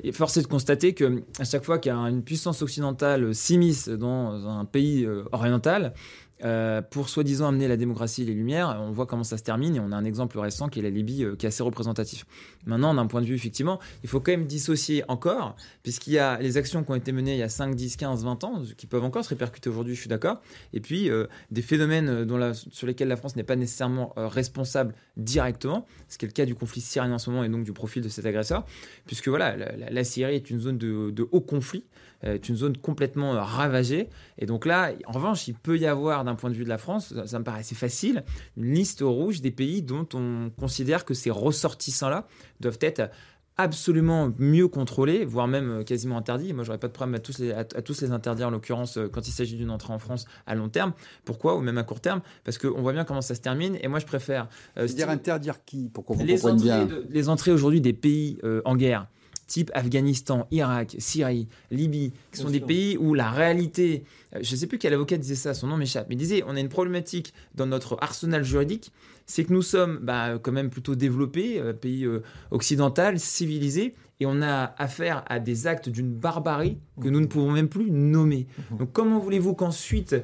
est 0.10 0.12
forcé 0.12 0.44
de 0.44 0.48
constater 0.48 0.94
que 0.94 1.24
à 1.40 1.44
chaque 1.44 1.64
fois 1.64 1.80
qu'une 1.80 2.22
puissance 2.24 2.62
occidentale 2.62 3.34
s'immisce 3.34 3.90
dans 3.90 4.48
un 4.48 4.66
pays 4.66 5.08
oriental, 5.32 5.94
euh, 6.44 6.82
pour 6.82 7.10
soi-disant 7.10 7.48
amener 7.48 7.68
la 7.68 7.78
démocratie 7.78 8.24
et 8.24 8.26
les 8.26 8.34
Lumières. 8.34 8.78
On 8.82 8.92
voit 8.92 9.06
comment 9.06 9.24
ça 9.24 9.38
se 9.38 9.44
termine 9.44 9.76
et 9.76 9.80
on 9.80 9.92
a 9.92 9.96
un 9.96 10.06
exemple 10.06 10.40
récent 10.40 10.70
qui 10.70 10.80
est 10.80 10.82
la 10.82 10.90
Libye 10.90 11.24
euh, 11.24 11.36
qui 11.36 11.46
est 11.46 11.50
assez 11.50 11.64
représentatif. 11.64 12.26
Maintenant, 12.66 12.94
d'un 12.94 13.08
point 13.08 13.22
de 13.22 13.26
vue, 13.26 13.36
effectivement, 13.36 13.80
il 14.04 14.10
faut 14.10 14.20
quand 14.20 14.32
même 14.32 14.46
dissocier 14.46 15.04
encore, 15.08 15.56
puisqu'il 15.84 16.14
y 16.14 16.20
a 16.20 16.40
les 16.40 16.58
actions 16.58 16.84
qui 16.84 16.92
ont 16.92 16.96
été 16.96 17.12
menées 17.12 17.34
il 17.34 17.40
y 17.40 17.44
a 17.44 17.50
5, 17.50 17.76
10, 17.76 17.96
15, 17.96 18.24
20 18.24 18.44
ans, 18.44 18.62
qui 18.78 18.88
peuvent 18.88 19.04
encore 19.04 19.24
se 19.24 19.30
répercuter 19.30 19.70
aujourd'hui, 19.70 19.96
je 19.96 20.00
suis 20.00 20.10
d'accord, 20.10 20.42
et 20.74 20.80
puis 20.80 21.10
euh, 21.10 21.28
des 21.52 21.62
phénomènes 21.62 22.28
sur 22.72 22.88
lesquels 22.88 23.08
la 23.08 23.18
France 23.18 23.36
n'est 23.36 23.44
pas 23.44 23.56
nécessairement 23.56 24.14
responsable 24.16 24.96
directement, 25.18 25.86
ce 26.10 26.18
qui 26.18 26.26
est 26.26 26.28
le 26.30 26.34
cas 26.34 26.46
du 26.46 26.56
conflit 26.56 26.82
syrien 26.82 27.14
en 27.14 27.20
ce 27.20 27.30
moment 27.30 27.44
et 27.44 27.50
donc 27.50 27.64
du 27.64 27.74
profil 27.74 28.02
de 28.02 28.10
cet 28.10 28.26
agresseur, 28.26 28.66
puisque 29.06 29.28
voilà, 29.28 29.56
la, 29.56 30.04
Syrie 30.04 30.36
est 30.36 30.50
une 30.50 30.60
zone 30.60 30.78
de 30.78 31.28
haut 31.32 31.42
conflit 31.42 31.86
est 32.24 32.50
une 32.50 32.56
zone 32.56 32.78
complètement 32.78 33.34
euh, 33.34 33.42
ravagée. 33.42 34.10
Et 34.38 34.46
donc 34.46 34.66
là, 34.66 34.92
en 35.06 35.12
revanche, 35.12 35.48
il 35.48 35.56
peut 35.56 35.78
y 35.78 35.86
avoir, 35.86 36.24
d'un 36.24 36.36
point 36.36 36.50
de 36.50 36.56
vue 36.56 36.64
de 36.64 36.70
la 36.70 36.78
France, 36.78 37.14
ça, 37.26 37.40
me 37.40 37.44
paraît 37.44 37.62
assez 37.62 37.76
facile, 37.76 38.24
une 38.58 38.74
liste 38.74 39.02
rouge 39.02 39.42
des 39.42 39.52
pays 39.52 39.82
dont 39.82 40.08
on 40.14 40.52
considère 40.58 41.06
que 41.06 41.14
ces 41.14 41.32
ressortissants-là 41.32 42.28
doivent 42.60 42.80
être 42.82 43.10
absolument 43.58 44.32
mieux 44.40 44.68
contrôlés, 44.68 45.26
voire 45.26 45.48
même 45.48 45.70
euh, 45.70 45.84
quasiment 45.84 46.18
interdits. 46.18 46.54
Moi, 46.54 46.64
j'aurais 46.64 46.78
pas 46.78 46.88
de 46.88 46.94
problème 46.94 47.16
à 47.16 47.20
tous 47.20 47.40
les, 47.40 47.52
à, 47.52 47.64
tous 47.64 48.02
les 48.02 48.12
interdire, 48.12 48.48
en 48.48 48.52
l'occurrence, 48.52 48.98
euh, 48.98 49.08
quand 49.08 49.28
il 49.28 49.32
s'agit 49.32 49.56
d'une 49.56 49.70
entrée 49.70 49.94
en 49.94 50.00
France 50.00 50.26
à 50.48 50.56
long 50.56 50.70
terme. 50.70 50.94
Pourquoi? 51.26 51.56
Ou 51.58 51.62
même 51.62 51.78
à 51.78 51.84
court 51.84 52.00
terme? 52.00 52.22
Parce 52.44 52.58
qu'on 52.58 52.82
voit 52.82 52.94
bien 52.94 53.04
comment 53.04 53.22
ça 53.22 53.36
se 53.36 53.42
termine. 53.42 53.78
Et 53.82 53.88
moi, 53.88 54.00
je 54.00 54.06
préfère... 54.06 54.48
dire 54.88 55.10
interdire 55.10 55.64
qui 55.66 55.90
Pour 55.90 56.06
qu'on 56.06 56.18
les 56.24 56.40
bien. 56.56 56.88
les 57.10 57.30
entrées 57.30 57.52
aujourd'hui 57.52 57.82
des 57.82 57.94
pays 57.94 58.40
en 58.66 58.76
guerre 58.76 59.08
type 59.52 59.70
Afghanistan, 59.74 60.48
Irak, 60.52 60.96
Syrie, 60.98 61.50
Libye, 61.72 62.14
qui 62.32 62.40
sont 62.40 62.50
des 62.50 62.62
pays 62.62 62.98
où 62.98 63.14
la 63.14 63.30
réalité, 63.30 64.06
euh, 64.34 64.40
je 64.42 64.54
ne 64.54 64.58
sais 64.58 64.66
plus 64.66 64.78
quel 64.78 64.94
avocat 64.94 65.18
disait 65.18 65.36
ça, 65.36 65.54
son 65.54 65.68
nom 65.68 65.76
m'échappe, 65.76 66.08
mais 66.08 66.16
il 66.16 66.20
disait 66.20 66.42
on 66.48 66.56
a 66.56 66.60
une 66.60 66.70
problématique 66.70 67.34
dans 67.54 67.66
notre 67.66 67.98
arsenal 68.00 68.46
juridique, 68.46 68.94
c'est 69.26 69.44
que 69.44 69.52
nous 69.52 69.62
sommes 69.62 70.00
bah, 70.02 70.40
quand 70.42 70.54
même 70.54 70.70
plutôt 70.70 70.96
développés, 70.96 71.60
euh, 71.60 71.74
pays 71.74 72.06
euh, 72.06 72.24
occidental, 72.52 73.20
civilisés, 73.20 73.94
et 74.22 74.26
on 74.26 74.42
a 74.42 74.74
affaire 74.78 75.26
à 75.28 75.40
des 75.40 75.68
actes 75.68 75.90
d'une 75.90 76.14
barbarie 76.14 76.78
que 77.02 77.10
nous 77.10 77.20
ne 77.20 77.26
pouvons 77.26 77.52
même 77.52 77.68
plus 77.68 77.92
nommer. 77.92 78.48
Donc 78.78 78.92
comment 78.94 79.20
voulez-vous 79.20 79.56
qu'ensuite, 79.56 80.16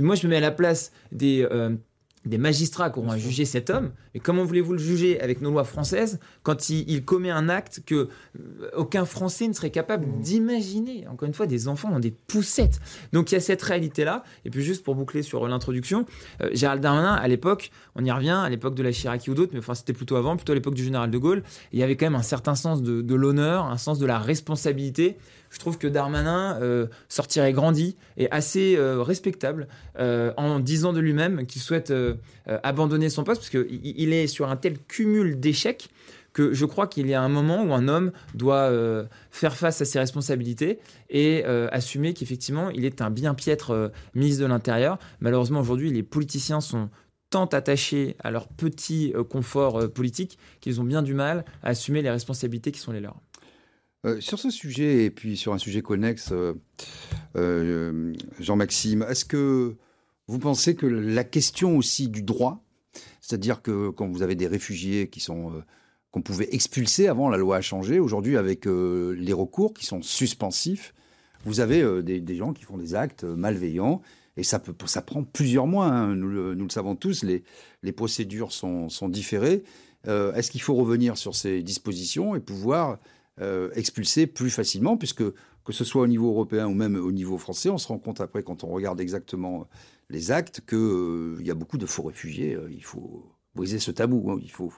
moi 0.00 0.14
je 0.14 0.26
me 0.26 0.30
mets 0.30 0.38
à 0.38 0.40
la 0.40 0.50
place 0.50 0.90
des, 1.12 1.46
euh, 1.52 1.76
des 2.26 2.38
magistrats 2.38 2.90
qui 2.90 2.98
auront 2.98 3.10
à 3.10 3.18
juger 3.18 3.44
cet 3.44 3.70
homme. 3.70 3.92
Mais 4.14 4.20
comment 4.20 4.44
voulez-vous 4.44 4.72
le 4.72 4.78
juger 4.78 5.20
avec 5.20 5.40
nos 5.40 5.50
lois 5.50 5.64
françaises 5.64 6.18
quand 6.42 6.68
il, 6.70 7.04
commet 7.04 7.30
un 7.30 7.48
acte 7.48 7.82
que 7.86 7.94
euh, 7.94 8.70
aucun 8.74 9.04
Français 9.04 9.46
ne 9.46 9.52
serait 9.52 9.70
capable 9.70 10.06
mmh. 10.06 10.20
d'imaginer? 10.20 11.06
Encore 11.08 11.28
une 11.28 11.34
fois, 11.34 11.46
des 11.46 11.68
enfants 11.68 11.92
ont 11.92 12.00
des 12.00 12.10
poussettes. 12.10 12.80
Donc 13.12 13.30
il 13.30 13.34
y 13.34 13.38
a 13.38 13.40
cette 13.40 13.62
réalité-là. 13.62 14.24
Et 14.44 14.50
puis 14.50 14.62
juste 14.62 14.84
pour 14.84 14.94
boucler 14.94 15.22
sur 15.22 15.46
l'introduction, 15.46 16.04
euh, 16.42 16.50
Gérald 16.52 16.82
Darmanin, 16.82 17.14
à 17.14 17.28
l'époque, 17.28 17.70
on 17.94 18.04
y 18.04 18.10
revient, 18.10 18.40
à 18.44 18.48
l'époque 18.48 18.74
de 18.74 18.82
la 18.82 18.92
Chiraki 18.92 19.30
ou 19.30 19.34
d'autres, 19.34 19.52
mais 19.52 19.60
enfin 19.60 19.74
c'était 19.74 19.92
plutôt 19.92 20.16
avant, 20.16 20.36
plutôt 20.36 20.52
à 20.52 20.54
l'époque 20.54 20.74
du 20.74 20.84
général 20.84 21.10
de 21.10 21.18
Gaulle, 21.18 21.42
il 21.72 21.78
y 21.78 21.82
avait 21.82 21.96
quand 21.96 22.06
même 22.06 22.16
un 22.16 22.22
certain 22.22 22.54
sens 22.54 22.82
de, 22.82 23.02
de 23.02 23.14
l'honneur, 23.14 23.66
un 23.66 23.78
sens 23.78 23.98
de 23.98 24.06
la 24.06 24.18
responsabilité 24.18 25.16
je 25.50 25.58
trouve 25.60 25.78
que 25.78 25.86
Darmanin 25.86 26.58
euh, 26.60 26.86
sortirait 27.08 27.52
grandi 27.52 27.96
et 28.16 28.30
assez 28.30 28.76
euh, 28.76 29.02
respectable 29.02 29.68
en 29.98 30.60
disant 30.60 30.92
de 30.92 31.00
lui-même 31.00 31.46
qu'il 31.46 31.62
souhaite 31.62 31.92
abandonner 32.46 33.08
son 33.08 33.24
poste 33.24 33.40
parce 33.40 33.50
qu'il 33.50 34.12
est 34.12 34.26
sur 34.26 34.48
un 34.48 34.56
tel 34.56 34.78
cumul 34.78 35.38
d'échecs 35.40 35.90
que 36.32 36.52
je 36.52 36.66
crois 36.66 36.86
qu'il 36.86 37.06
y 37.06 37.14
a 37.14 37.22
un 37.22 37.28
moment 37.28 37.64
où 37.64 37.72
un 37.72 37.88
homme 37.88 38.12
doit 38.34 38.70
faire 39.30 39.56
face 39.56 39.80
à 39.80 39.84
ses 39.84 39.98
responsabilités 39.98 40.78
et 41.10 41.44
assumer 41.44 42.14
qu'effectivement 42.14 42.70
il 42.70 42.84
est 42.84 43.00
un 43.00 43.10
bien 43.10 43.34
piètre 43.34 43.90
ministre 44.14 44.42
de 44.42 44.46
l'Intérieur. 44.46 44.98
Malheureusement 45.20 45.60
aujourd'hui 45.60 45.90
les 45.90 46.02
politiciens 46.02 46.60
sont 46.60 46.90
tant 47.30 47.46
attachés 47.46 48.16
à 48.20 48.30
leur 48.30 48.48
petit 48.48 49.12
confort 49.30 49.90
politique 49.90 50.38
qu'ils 50.60 50.80
ont 50.80 50.84
bien 50.84 51.02
du 51.02 51.14
mal 51.14 51.44
à 51.62 51.68
assumer 51.70 52.02
les 52.02 52.10
responsabilités 52.10 52.70
qui 52.70 52.80
sont 52.80 52.92
les 52.92 53.00
leurs. 53.00 53.20
Euh, 54.06 54.20
sur 54.20 54.38
ce 54.38 54.50
sujet, 54.50 55.04
et 55.04 55.10
puis 55.10 55.36
sur 55.36 55.52
un 55.52 55.58
sujet 55.58 55.82
connexe, 55.82 56.30
euh, 56.30 56.54
euh, 57.36 58.14
Jean-Maxime, 58.38 59.04
est-ce 59.08 59.24
que 59.24 59.74
vous 60.28 60.38
pensez 60.38 60.74
que 60.74 60.86
la 60.86 61.24
question 61.24 61.76
aussi 61.76 62.08
du 62.08 62.22
droit, 62.22 62.64
c'est-à-dire 63.20 63.62
que 63.62 63.90
quand 63.90 64.08
vous 64.08 64.22
avez 64.22 64.34
des 64.34 64.46
réfugiés 64.46 65.08
qui 65.08 65.20
sont 65.20 65.52
qu'on 66.10 66.22
pouvait 66.22 66.48
expulser 66.54 67.08
avant, 67.08 67.28
la 67.28 67.36
loi 67.36 67.56
a 67.56 67.60
changé, 67.60 68.00
aujourd'hui 68.00 68.36
avec 68.36 68.64
les 68.64 69.32
recours 69.32 69.74
qui 69.74 69.84
sont 69.84 70.02
suspensifs, 70.02 70.94
vous 71.44 71.60
avez 71.60 72.02
des, 72.02 72.36
gens 72.36 72.52
qui 72.52 72.64
font 72.64 72.78
des 72.78 72.94
actes 72.94 73.24
malveillants 73.24 74.00
et 74.36 74.42
ça, 74.42 74.58
prend 74.58 75.24
plusieurs 75.24 75.66
mois. 75.66 75.86
Hein. 75.86 76.14
Nous, 76.14 76.28
le, 76.28 76.70
savons 76.70 76.96
tous, 76.96 77.22
les, 77.22 77.92
procédures 77.92 78.52
sont, 78.52 78.88
différées. 79.08 79.62
Est-ce 80.06 80.50
qu'il 80.50 80.62
faut 80.62 80.74
revenir 80.74 81.18
sur 81.18 81.34
ces 81.34 81.62
dispositions 81.62 82.34
et 82.34 82.40
pouvoir 82.40 82.98
euh, 83.42 83.70
expulsés 83.74 84.26
plus 84.26 84.48
facilement, 84.48 84.96
puisque 84.96 85.22
que 85.22 85.72
ce 85.72 85.84
soit 85.84 86.00
au 86.00 86.06
niveau 86.06 86.30
européen 86.30 86.66
ou 86.68 86.72
même 86.72 86.96
au 86.96 87.12
niveau 87.12 87.36
français, 87.36 87.68
on 87.68 87.76
se 87.76 87.86
rend 87.88 87.98
compte 87.98 88.22
après, 88.22 88.42
quand 88.42 88.64
on 88.64 88.68
regarde 88.68 88.98
exactement 88.98 89.68
les 90.10 90.30
actes, 90.30 90.62
qu'il 90.66 90.78
euh, 90.78 91.38
y 91.42 91.50
a 91.50 91.54
beaucoup 91.54 91.78
de 91.78 91.86
faux 91.86 92.02
réfugiés. 92.02 92.54
Euh, 92.54 92.70
il 92.72 92.84
faut 92.84 93.24
briser 93.54 93.78
ce 93.78 93.90
tabou, 93.90 94.30
hein. 94.30 94.38
il 94.42 94.50
faut, 94.50 94.72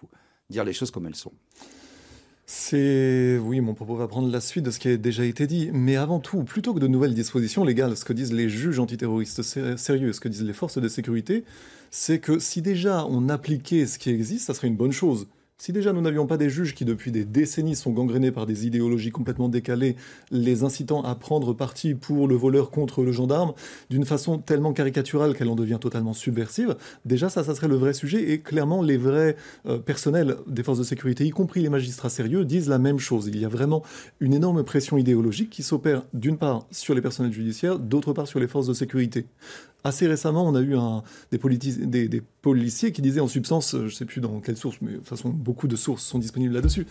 dire 0.51 0.65
les 0.65 0.73
choses 0.73 0.91
comme 0.91 1.07
elles 1.07 1.17
sont. 1.17 1.33
C'est 2.47 3.37
oui, 3.43 3.61
mon 3.61 3.75
propos 3.75 3.95
va 3.97 4.09
prendre 4.09 4.31
la 4.31 4.41
suite 4.41 4.65
de 4.65 4.71
ce 4.71 4.79
qui 4.79 4.89
a 4.89 4.97
déjà 4.97 5.25
été 5.25 5.47
dit, 5.47 5.71
mais 5.71 5.97
avant 5.97 6.19
tout, 6.19 6.45
plutôt 6.45 6.73
que 6.73 6.81
de 6.81 6.87
nouvelles 6.87 7.13
dispositions 7.13 7.63
légales, 7.63 7.95
ce 7.95 8.07
que 8.07 8.15
disent 8.15 8.33
les 8.33 8.49
juges 8.49 8.79
antiterroristes 8.79 9.43
sérieux, 9.77 10.15
ce 10.15 10.21
que 10.21 10.29
disent 10.29 10.45
les 10.45 10.55
forces 10.55 10.79
de 10.79 10.89
sécurité, 10.89 11.45
c'est 11.91 12.21
que 12.21 12.39
si 12.39 12.63
déjà 12.63 13.05
on 13.05 13.29
appliquait 13.29 13.85
ce 13.85 13.99
qui 13.99 14.09
existe, 14.09 14.47
ça 14.47 14.55
serait 14.55 14.69
une 14.69 14.77
bonne 14.77 14.93
chose. 14.93 15.29
Si 15.61 15.73
déjà 15.73 15.93
nous 15.93 16.01
n'avions 16.01 16.29
pas 16.29 16.37
des 16.37 16.51
juges 16.51 16.73
qui 16.73 16.85
depuis 16.85 17.11
des 17.11 17.25
décennies 17.25 17.75
sont 17.75 17.91
gangrénés 17.91 18.31
par 18.31 18.47
des 18.47 18.69
idéologies 18.69 19.11
complètement 19.11 19.49
décalées, 19.49 19.97
les 20.31 20.63
incitant 20.63 21.03
à 21.03 21.17
prendre 21.17 21.53
parti 21.53 21.97
pour 21.97 22.29
le 22.29 22.37
voleur 22.37 22.71
contre 22.71 23.03
le 23.03 23.11
gendarme, 23.11 23.55
d'une 23.91 24.05
façon 24.05 24.39
tellement 24.39 24.73
caricaturale 24.73 25.35
qu'elle 25.35 25.49
en 25.49 25.57
devient 25.57 25.79
totalement 25.81 26.13
subversive, 26.13 26.77
déjà 27.05 27.29
ça, 27.29 27.43
ça 27.43 27.57
serait 27.57 27.67
le 27.67 27.75
vrai 27.75 27.93
sujet 27.93 28.31
et 28.31 28.39
clairement 28.39 28.83
les 28.83 28.97
vrais 28.97 29.35
euh, 29.67 29.79
personnels 29.79 30.37
des 30.47 30.63
forces 30.63 30.79
de 30.79 30.85
sécurité, 30.85 31.27
y 31.27 31.31
compris 31.31 31.61
les 31.61 31.71
magistrats 31.71 32.09
sérieux, 32.09 32.45
disent 32.45 32.69
la 32.69 32.79
même 32.79 33.01
chose. 33.01 33.27
Il 33.27 33.41
y 33.41 33.45
a 33.45 33.49
vraiment 33.49 33.83
une 34.21 34.35
énorme 34.35 34.63
pression 34.63 34.97
idéologique 34.97 35.51
qui 35.51 35.65
s'opère 35.65 36.05
d'une 36.15 36.39
part 36.39 36.67
sur 36.71 36.95
les 36.95 37.03
personnels 37.03 37.33
judiciaires, 37.33 37.81
d'autre 37.81 38.13
part 38.13 38.29
sur 38.29 38.39
les 38.39 38.47
forces 38.47 38.69
de 38.69 38.75
sécurité. 38.75 39.27
Assez 39.85 40.09
récemment, 40.09 40.47
on 40.47 40.55
a 40.57 40.61
eu 40.61 40.77
des, 41.31 42.23
policiers 42.43 42.91
qui 42.93 43.01
disaient 43.01 43.21
en 43.21 43.29
substance, 43.29 43.77
je 43.77 43.85
ne 43.85 43.89
sais 43.91 44.05
plus 44.05 44.21
dans 44.21 44.41
quelle 44.41 44.57
source, 44.57 44.79
mais 44.83 44.93
de 44.93 44.97
toute 44.97 45.09
façon, 45.09 45.31
beaucoup 45.31 45.69
de 45.69 45.77
sources 45.77 46.05
sont 46.05 46.19
disponibles 46.19 46.55
là-dessus. 46.55 46.87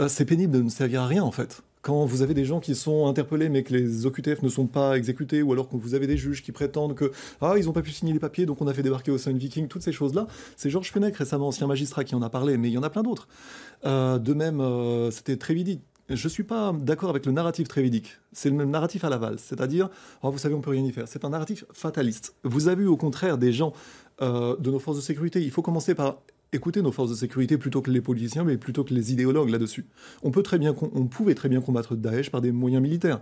Euh, 0.00 0.08
c'est 0.08 0.24
pénible 0.24 0.52
de 0.52 0.62
ne 0.62 0.68
servir 0.68 1.02
à 1.02 1.06
rien, 1.06 1.22
en 1.22 1.30
fait. 1.30 1.62
Quand 1.82 2.06
vous 2.06 2.22
avez 2.22 2.34
des 2.34 2.46
gens 2.46 2.60
qui 2.60 2.74
sont 2.74 3.06
interpellés 3.06 3.50
mais 3.50 3.62
que 3.62 3.74
les 3.74 4.06
OQTF 4.06 4.42
ne 4.42 4.48
sont 4.48 4.66
pas 4.66 4.96
exécutés, 4.96 5.42
ou 5.42 5.52
alors 5.52 5.68
que 5.68 5.76
vous 5.76 5.94
avez 5.94 6.06
des 6.06 6.16
juges 6.16 6.42
qui 6.42 6.50
prétendent 6.50 6.94
que 6.94 7.12
ah 7.42 7.54
ils 7.58 7.66
n'ont 7.66 7.72
pas 7.72 7.82
pu 7.82 7.90
signer 7.90 8.14
les 8.14 8.18
papiers 8.18 8.46
donc 8.46 8.62
on 8.62 8.66
a 8.66 8.72
fait 8.72 8.82
débarquer 8.82 9.10
au 9.10 9.18
Sun 9.18 9.36
Viking, 9.36 9.68
toutes 9.68 9.82
ces 9.82 9.92
choses-là, 9.92 10.26
c'est 10.56 10.70
Georges 10.70 10.90
Fenech 10.90 11.14
récemment 11.14 11.48
ancien 11.48 11.66
magistrat 11.66 12.04
qui 12.04 12.14
en 12.14 12.22
a 12.22 12.30
parlé, 12.30 12.56
mais 12.56 12.70
il 12.70 12.72
y 12.72 12.78
en 12.78 12.82
a 12.82 12.88
plein 12.88 13.02
d'autres. 13.02 13.28
Euh, 13.84 14.18
de 14.18 14.32
même, 14.32 14.62
euh, 14.62 15.10
c'était 15.10 15.36
très 15.36 15.52
vite 15.52 15.82
je 16.08 16.24
ne 16.24 16.28
suis 16.28 16.42
pas 16.42 16.72
d'accord 16.72 17.10
avec 17.10 17.26
le 17.26 17.32
narratif 17.32 17.68
trévidique. 17.68 18.18
C'est 18.32 18.50
le 18.50 18.56
même 18.56 18.70
narratif 18.70 19.04
à 19.04 19.10
la 19.10 19.16
valse, 19.16 19.42
c'est-à-dire, 19.42 19.88
oh, 20.22 20.30
vous 20.30 20.38
savez, 20.38 20.54
on 20.54 20.60
peut 20.60 20.70
rien 20.70 20.84
y 20.84 20.92
faire. 20.92 21.08
C'est 21.08 21.24
un 21.24 21.30
narratif 21.30 21.64
fataliste. 21.72 22.34
Vous 22.44 22.68
avez 22.68 22.84
eu 22.84 22.86
au 22.86 22.96
contraire 22.96 23.38
des 23.38 23.52
gens 23.52 23.72
euh, 24.20 24.56
de 24.58 24.70
nos 24.70 24.78
forces 24.78 24.98
de 24.98 25.02
sécurité. 25.02 25.42
Il 25.42 25.50
faut 25.50 25.62
commencer 25.62 25.94
par 25.94 26.18
écouter 26.52 26.82
nos 26.82 26.92
forces 26.92 27.10
de 27.10 27.16
sécurité 27.16 27.58
plutôt 27.58 27.82
que 27.82 27.90
les 27.90 28.00
politiciens, 28.00 28.44
mais 28.44 28.56
plutôt 28.56 28.84
que 28.84 28.94
les 28.94 29.12
idéologues 29.12 29.48
là-dessus. 29.48 29.86
On, 30.22 30.28
on 30.28 31.06
pouvait 31.06 31.34
très 31.34 31.48
bien 31.48 31.60
combattre 31.60 31.96
Daesh 31.96 32.30
par 32.30 32.40
des 32.40 32.52
moyens 32.52 32.82
militaires. 32.82 33.20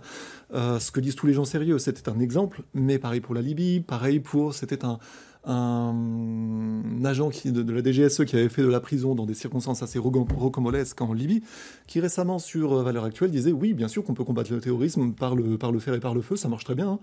Euh, 0.53 0.79
ce 0.79 0.91
que 0.91 0.99
disent 0.99 1.15
tous 1.15 1.27
les 1.27 1.33
gens 1.33 1.45
sérieux, 1.45 1.79
c'était 1.79 2.09
un 2.09 2.19
exemple, 2.19 2.61
mais 2.73 2.99
pareil 2.99 3.21
pour 3.21 3.33
la 3.33 3.41
Libye, 3.41 3.79
pareil 3.79 4.19
pour, 4.19 4.53
c'était 4.53 4.85
un, 4.85 4.99
un 5.45 7.03
agent 7.03 7.29
qui, 7.29 7.51
de, 7.51 7.71
la 7.71 7.83
DGSE 7.83 8.25
qui 8.25 8.35
avait 8.35 8.49
fait 8.49 8.61
de 8.61 8.67
la 8.67 8.79
prison 8.79 9.15
dans 9.15 9.25
des 9.25 9.33
circonstances 9.33 9.83
assez 9.83 9.99
rocambolesques 9.99 11.01
en 11.01 11.13
Libye, 11.13 11.43
qui 11.87 11.99
récemment, 11.99 12.39
sur 12.39 12.73
euh, 12.73 12.83
Valeurs 12.83 13.03
Actuelles, 13.03 13.31
disait 13.31 13.51
Oui, 13.51 13.73
bien 13.73 13.87
sûr 13.87 14.03
qu'on 14.03 14.13
peut 14.13 14.23
combattre 14.23 14.51
le 14.53 14.61
terrorisme 14.61 15.13
par 15.13 15.35
le, 15.35 15.57
par 15.57 15.71
le 15.71 15.79
fer 15.79 15.93
et 15.93 15.99
par 15.99 16.13
le 16.13 16.21
feu, 16.21 16.35
ça 16.35 16.47
marche 16.47 16.63
très 16.63 16.75
bien. 16.75 16.89
Hein. 16.89 16.99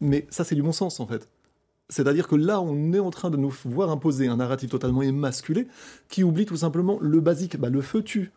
Mais 0.00 0.26
ça, 0.30 0.44
c'est 0.44 0.54
du 0.54 0.62
bon 0.62 0.72
sens, 0.72 1.00
en 1.00 1.06
fait. 1.06 1.28
C'est-à-dire 1.88 2.28
que 2.28 2.36
là, 2.36 2.60
on 2.60 2.92
est 2.92 2.98
en 2.98 3.10
train 3.10 3.30
de 3.30 3.36
nous 3.36 3.54
voir 3.64 3.90
imposer 3.90 4.28
un 4.28 4.36
narratif 4.36 4.70
totalement 4.70 5.02
émasculé 5.02 5.66
qui 6.08 6.24
oublie 6.24 6.46
tout 6.46 6.56
simplement 6.56 6.98
le 7.00 7.20
basique. 7.20 7.56
Bah, 7.56 7.68
le 7.68 7.82
feu 7.82 8.02
tue 8.02 8.32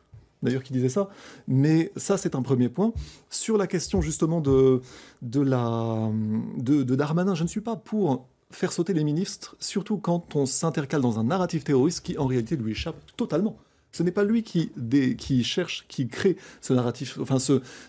d'ailleurs 0.46 0.64
qui 0.64 0.74
disait 0.74 0.90
ça. 0.90 1.10
Mais 1.48 1.92
ça, 1.96 2.18
c'est 2.18 2.36
un 2.36 2.42
premier 2.42 2.70
point. 2.70 2.94
Sur 3.30 3.58
la 3.58 3.68
question 3.68 4.02
justement 4.02 4.42
de, 4.42 4.82
de, 5.22 5.42
la, 5.42 6.10
de, 6.58 6.84
de 6.84 6.96
Darmanin, 6.96 7.36
je 7.36 7.44
ne 7.44 7.48
suis 7.48 7.62
pas 7.62 7.76
pour 7.76 8.28
faire 8.56 8.72
sauter 8.72 8.94
les 8.94 9.04
ministres, 9.04 9.56
surtout 9.60 9.98
quand 9.98 10.36
on 10.36 10.46
s'intercale 10.46 11.02
dans 11.02 11.20
un 11.20 11.24
narratif 11.26 11.64
terroriste 11.64 12.06
qui 12.06 12.18
en 12.18 12.26
réalité 12.26 12.56
lui 12.56 12.72
échappe 12.72 12.96
totalement. 13.18 13.58
Ce 13.92 14.04
n'est 14.04 14.12
pas 14.12 14.26
lui 14.26 14.44
qui, 14.44 15.44
cherche, 15.44 15.86
qui 15.88 16.10
crée 16.10 16.36
ce 16.60 16.74
narratif, 16.74 17.18
enfin 17.22 17.38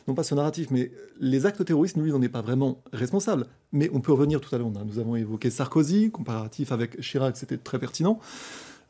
non 0.06 0.14
pas 0.14 0.22
ce 0.22 0.36
narratif, 0.36 0.68
mais 0.70 0.92
les 1.18 1.46
actes 1.46 1.64
terroristes, 1.64 1.96
lui, 1.96 2.12
n'en 2.12 2.22
est 2.22 2.28
pas 2.28 2.42
vraiment 2.42 2.80
responsable. 2.92 3.46
Mais 3.72 3.90
on 3.92 4.00
peut 4.00 4.12
revenir 4.12 4.40
tout 4.40 4.54
à 4.54 4.58
l'heure, 4.58 4.70
nous 4.70 4.98
avons 5.00 5.16
évoqué 5.16 5.50
Sarkozy, 5.50 6.12
comparatif 6.12 6.70
avec 6.70 7.00
Chirac, 7.00 7.36
c'était 7.36 7.56
très 7.56 7.80
pertinent. 7.80 8.20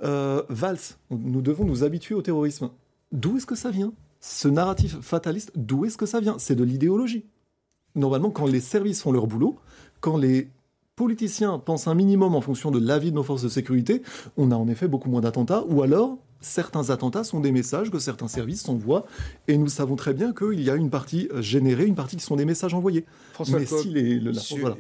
Euh, 0.03 0.43
Valls, 0.51 0.79
nous 1.11 1.41
devons 1.41 1.65
nous 1.65 1.85
habituer 1.85 2.15
au 2.15 2.21
terrorisme. 2.21 2.69
D'où 3.13 3.39
est-ce 3.39 3.47
que 3.47 3.55
ça 3.55 3.71
vient? 3.71 3.95
Ce 4.21 4.49
narratif 4.49 5.01
fataliste, 5.01 5.53
d'où 5.57 5.87
est-ce 5.87 5.97
que 5.97 6.05
ça 6.07 6.21
vient? 6.21 6.37
C'est 6.39 6.55
de 6.55 6.65
l'idéologie. 6.65 7.25
Normalement, 7.95 8.31
quand 8.31 8.47
les 8.47 8.61
services 8.61 9.01
font 9.01 9.13
leur 9.13 9.27
boulot, 9.27 9.57
quand 10.01 10.19
les 10.19 10.51
politiciens 10.97 11.59
pensent 11.59 11.89
un 11.89 11.95
minimum 11.95 12.35
en 12.35 12.41
fonction 12.41 12.71
de 12.71 12.81
l'avis 12.81 13.11
de 13.11 13.17
nos 13.17 13.23
forces 13.23 13.43
de 13.43 13.51
sécurité, 13.51 14.03
on 14.39 14.51
a 14.51 14.57
en 14.57 14.67
effet 14.67 14.89
beaucoup 14.89 15.11
moins 15.11 15.21
d'attentats, 15.21 15.63
ou 15.69 15.83
alors 15.83 16.17
certains 16.41 16.89
attentats 16.89 17.23
sont 17.23 17.41
des 17.41 17.53
messages 17.53 17.91
que 17.91 17.99
certains 17.99 18.29
services 18.29 18.63
s'envoient, 18.63 19.05
et 19.47 19.59
nous 19.59 19.69
savons 19.69 19.97
très 19.97 20.15
bien 20.15 20.33
qu'il 20.33 20.63
y 20.63 20.71
a 20.71 20.75
une 20.75 20.89
partie 20.89 21.29
générée, 21.41 21.85
une 21.85 21.95
partie 21.95 22.17
qui 22.17 22.25
sont 22.25 22.37
des 22.37 22.47
messages 22.47 22.73
envoyés. 22.73 23.05
François 23.35 23.61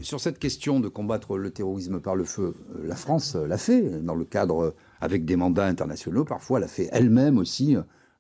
sur, 0.00 0.20
cette 0.20 0.38
question 0.38 0.80
de 0.80 0.88
combattre 0.88 1.36
le 1.36 1.50
terrorisme 1.50 2.00
par 2.00 2.16
le 2.16 2.24
feu, 2.24 2.54
euh, 2.74 2.86
la 2.86 2.96
France 2.96 3.34
euh, 3.36 3.46
l'a 3.46 3.58
fait, 3.58 4.02
dans 4.02 4.14
le 4.14 4.24
cadre, 4.24 4.62
euh, 4.62 4.74
avec 5.02 5.26
des 5.26 5.36
mandats 5.36 5.66
internationaux, 5.66 6.24
parfois 6.24 6.60
l'a 6.60 6.68
fait 6.68 6.88
elle-même 6.92 7.36
aussi 7.36 7.76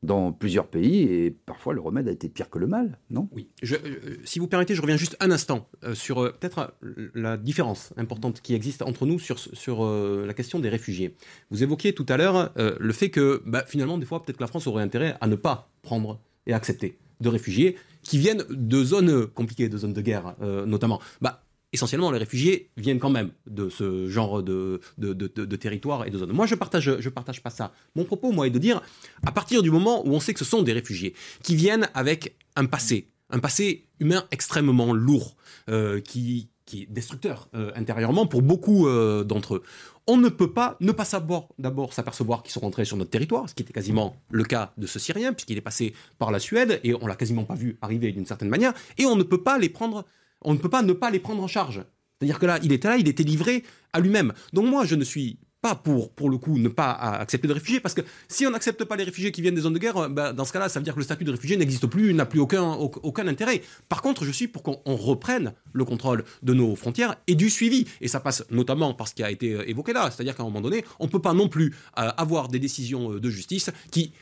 dans 0.06 0.32
plusieurs 0.32 0.68
pays 0.68 1.02
et 1.02 1.30
parfois 1.30 1.74
le 1.74 1.80
remède 1.80 2.08
a 2.08 2.12
été 2.12 2.28
pire 2.28 2.48
que 2.48 2.58
le 2.58 2.66
mal, 2.66 2.98
non? 3.10 3.28
Oui. 3.32 3.48
Euh, 3.64 4.16
si 4.24 4.38
vous 4.38 4.46
permettez, 4.46 4.74
je 4.74 4.80
reviens 4.80 4.96
juste 4.96 5.16
un 5.20 5.30
instant 5.30 5.68
euh, 5.84 5.94
sur 5.94 6.22
euh, 6.22 6.30
peut-être 6.30 6.74
la 7.14 7.36
différence 7.36 7.92
importante 7.96 8.40
qui 8.40 8.54
existe 8.54 8.82
entre 8.82 9.04
nous 9.04 9.18
sur, 9.18 9.38
sur 9.38 9.84
la 9.84 10.32
question 10.34 10.58
des 10.58 10.68
réfugiés. 10.68 11.16
Vous 11.50 11.62
évoquiez 11.62 11.92
tout 11.92 12.06
à 12.08 12.16
l'heure 12.16 12.52
le 12.56 12.92
fait 12.92 13.10
que 13.10 13.42
bah, 13.44 13.64
finalement, 13.66 13.98
des 13.98 14.06
fois, 14.06 14.22
peut-être 14.22 14.36
que 14.36 14.42
la 14.42 14.46
France 14.46 14.66
aurait 14.66 14.82
intérêt 14.82 15.16
à 15.20 15.26
ne 15.26 15.34
pas 15.34 15.70
prendre 15.82 16.20
et 16.46 16.52
accepter 16.52 16.98
de 17.20 17.28
réfugiés 17.28 17.76
qui 18.02 18.18
viennent 18.18 18.44
de 18.48 18.84
zones 18.84 19.26
compliquées, 19.26 19.68
de 19.68 19.76
zones 19.76 19.92
de 19.92 20.00
guerre 20.00 20.36
notamment. 20.40 21.00
Bah, 21.20 21.45
essentiellement, 21.76 22.10
les 22.10 22.18
réfugiés 22.18 22.70
viennent 22.76 22.98
quand 22.98 23.10
même 23.10 23.30
de 23.46 23.68
ce 23.68 24.08
genre 24.08 24.42
de, 24.42 24.80
de, 24.98 25.12
de, 25.12 25.56
territoire 25.56 26.06
et 26.06 26.10
de 26.10 26.18
zone. 26.18 26.32
Moi, 26.32 26.46
je 26.46 26.54
partage, 26.54 26.96
je 26.98 27.08
partage 27.08 27.42
pas 27.42 27.50
ça. 27.50 27.72
Mon 27.94 28.04
propos, 28.04 28.32
moi, 28.32 28.46
est 28.46 28.50
de 28.50 28.58
dire, 28.58 28.82
à 29.24 29.32
partir 29.32 29.62
du 29.62 29.70
moment 29.70 30.06
où 30.06 30.12
on 30.12 30.20
sait 30.20 30.32
que 30.32 30.40
ce 30.40 30.44
sont 30.44 30.62
des 30.62 30.72
réfugiés 30.72 31.14
qui 31.42 31.54
viennent 31.54 31.88
avec 31.94 32.36
un 32.56 32.66
passé, 32.66 33.08
un 33.30 33.38
passé 33.38 33.84
humain 34.00 34.24
extrêmement 34.30 34.92
lourd, 34.92 35.36
euh, 35.68 36.00
qui, 36.00 36.48
qui 36.66 36.82
est 36.82 36.86
destructeur 36.90 37.48
euh, 37.54 37.70
intérieurement 37.76 38.26
pour 38.26 38.42
beaucoup 38.42 38.88
euh, 38.88 39.24
d'entre 39.24 39.56
eux. 39.56 39.62
On 40.08 40.16
ne 40.18 40.28
peut 40.28 40.52
pas 40.52 40.76
ne 40.80 40.92
pas 40.92 41.04
savoir 41.04 41.48
d'abord 41.58 41.92
s'apercevoir 41.92 42.42
qu'ils 42.42 42.52
sont 42.52 42.60
rentrés 42.60 42.84
sur 42.84 42.96
notre 42.96 43.10
territoire, 43.10 43.48
ce 43.48 43.54
qui 43.54 43.62
était 43.62 43.72
quasiment 43.72 44.16
le 44.30 44.44
cas 44.44 44.72
de 44.76 44.86
ce 44.86 44.98
Syrien, 44.98 45.32
puisqu'il 45.32 45.56
est 45.56 45.62
passé 45.62 45.94
par 46.18 46.30
la 46.30 46.38
Suède 46.38 46.80
et 46.84 46.94
on 46.94 47.06
l'a 47.06 47.16
quasiment 47.16 47.44
pas 47.44 47.54
vu 47.54 47.78
arriver 47.82 48.12
d'une 48.12 48.26
certaine 48.26 48.48
manière, 48.48 48.74
et 48.98 49.06
on 49.06 49.16
ne 49.16 49.22
peut 49.22 49.42
pas 49.42 49.58
les 49.58 49.68
prendre, 49.68 50.04
on 50.46 50.54
ne 50.54 50.58
peut 50.58 50.70
pas 50.70 50.82
ne 50.82 50.92
pas 50.94 51.10
les 51.10 51.18
prendre 51.18 51.42
en 51.42 51.48
charge. 51.48 51.82
C'est-à-dire 52.18 52.38
que 52.38 52.46
là, 52.46 52.58
il 52.62 52.72
était 52.72 52.88
là, 52.88 52.96
il 52.96 53.08
était 53.08 53.24
livré 53.24 53.64
à 53.92 54.00
lui-même. 54.00 54.32
Donc 54.54 54.66
moi, 54.66 54.86
je 54.86 54.94
ne 54.94 55.04
suis 55.04 55.38
pour, 55.74 56.10
pour 56.10 56.30
le 56.30 56.38
coup, 56.38 56.58
ne 56.58 56.68
pas 56.68 56.92
accepter 56.92 57.48
de 57.48 57.52
réfugiés, 57.52 57.80
parce 57.80 57.94
que 57.94 58.02
si 58.28 58.46
on 58.46 58.50
n'accepte 58.50 58.84
pas 58.84 58.96
les 58.96 59.04
réfugiés 59.04 59.32
qui 59.32 59.42
viennent 59.42 59.54
des 59.54 59.62
zones 59.62 59.74
de 59.74 59.78
guerre, 59.78 60.08
bah, 60.08 60.32
dans 60.32 60.44
ce 60.44 60.52
cas-là, 60.52 60.68
ça 60.68 60.78
veut 60.78 60.84
dire 60.84 60.94
que 60.94 61.00
le 61.00 61.04
statut 61.04 61.24
de 61.24 61.30
réfugié 61.30 61.56
n'existe 61.56 61.86
plus, 61.86 62.14
n'a 62.14 62.26
plus 62.26 62.40
aucun, 62.40 62.72
aucun 62.72 63.26
intérêt. 63.26 63.62
Par 63.88 64.02
contre, 64.02 64.24
je 64.24 64.30
suis 64.30 64.48
pour 64.48 64.62
qu'on 64.62 64.96
reprenne 64.96 65.52
le 65.72 65.84
contrôle 65.84 66.24
de 66.42 66.54
nos 66.54 66.74
frontières 66.76 67.16
et 67.26 67.34
du 67.34 67.50
suivi. 67.50 67.86
Et 68.00 68.08
ça 68.08 68.20
passe 68.20 68.44
notamment 68.50 68.94
par 68.94 69.08
ce 69.08 69.14
qui 69.14 69.22
a 69.22 69.30
été 69.30 69.52
euh, 69.52 69.68
évoqué 69.68 69.92
là, 69.92 70.10
c'est-à-dire 70.10 70.34
qu'à 70.36 70.42
un 70.42 70.46
moment 70.46 70.60
donné, 70.60 70.84
on 70.98 71.04
ne 71.04 71.10
peut 71.10 71.20
pas 71.20 71.32
non 71.32 71.48
plus 71.48 71.74
euh, 71.98 72.10
avoir 72.16 72.48
des 72.48 72.58
décisions 72.58 73.12
euh, 73.12 73.20
de 73.20 73.30
justice 73.30 73.70
qui 73.90 74.12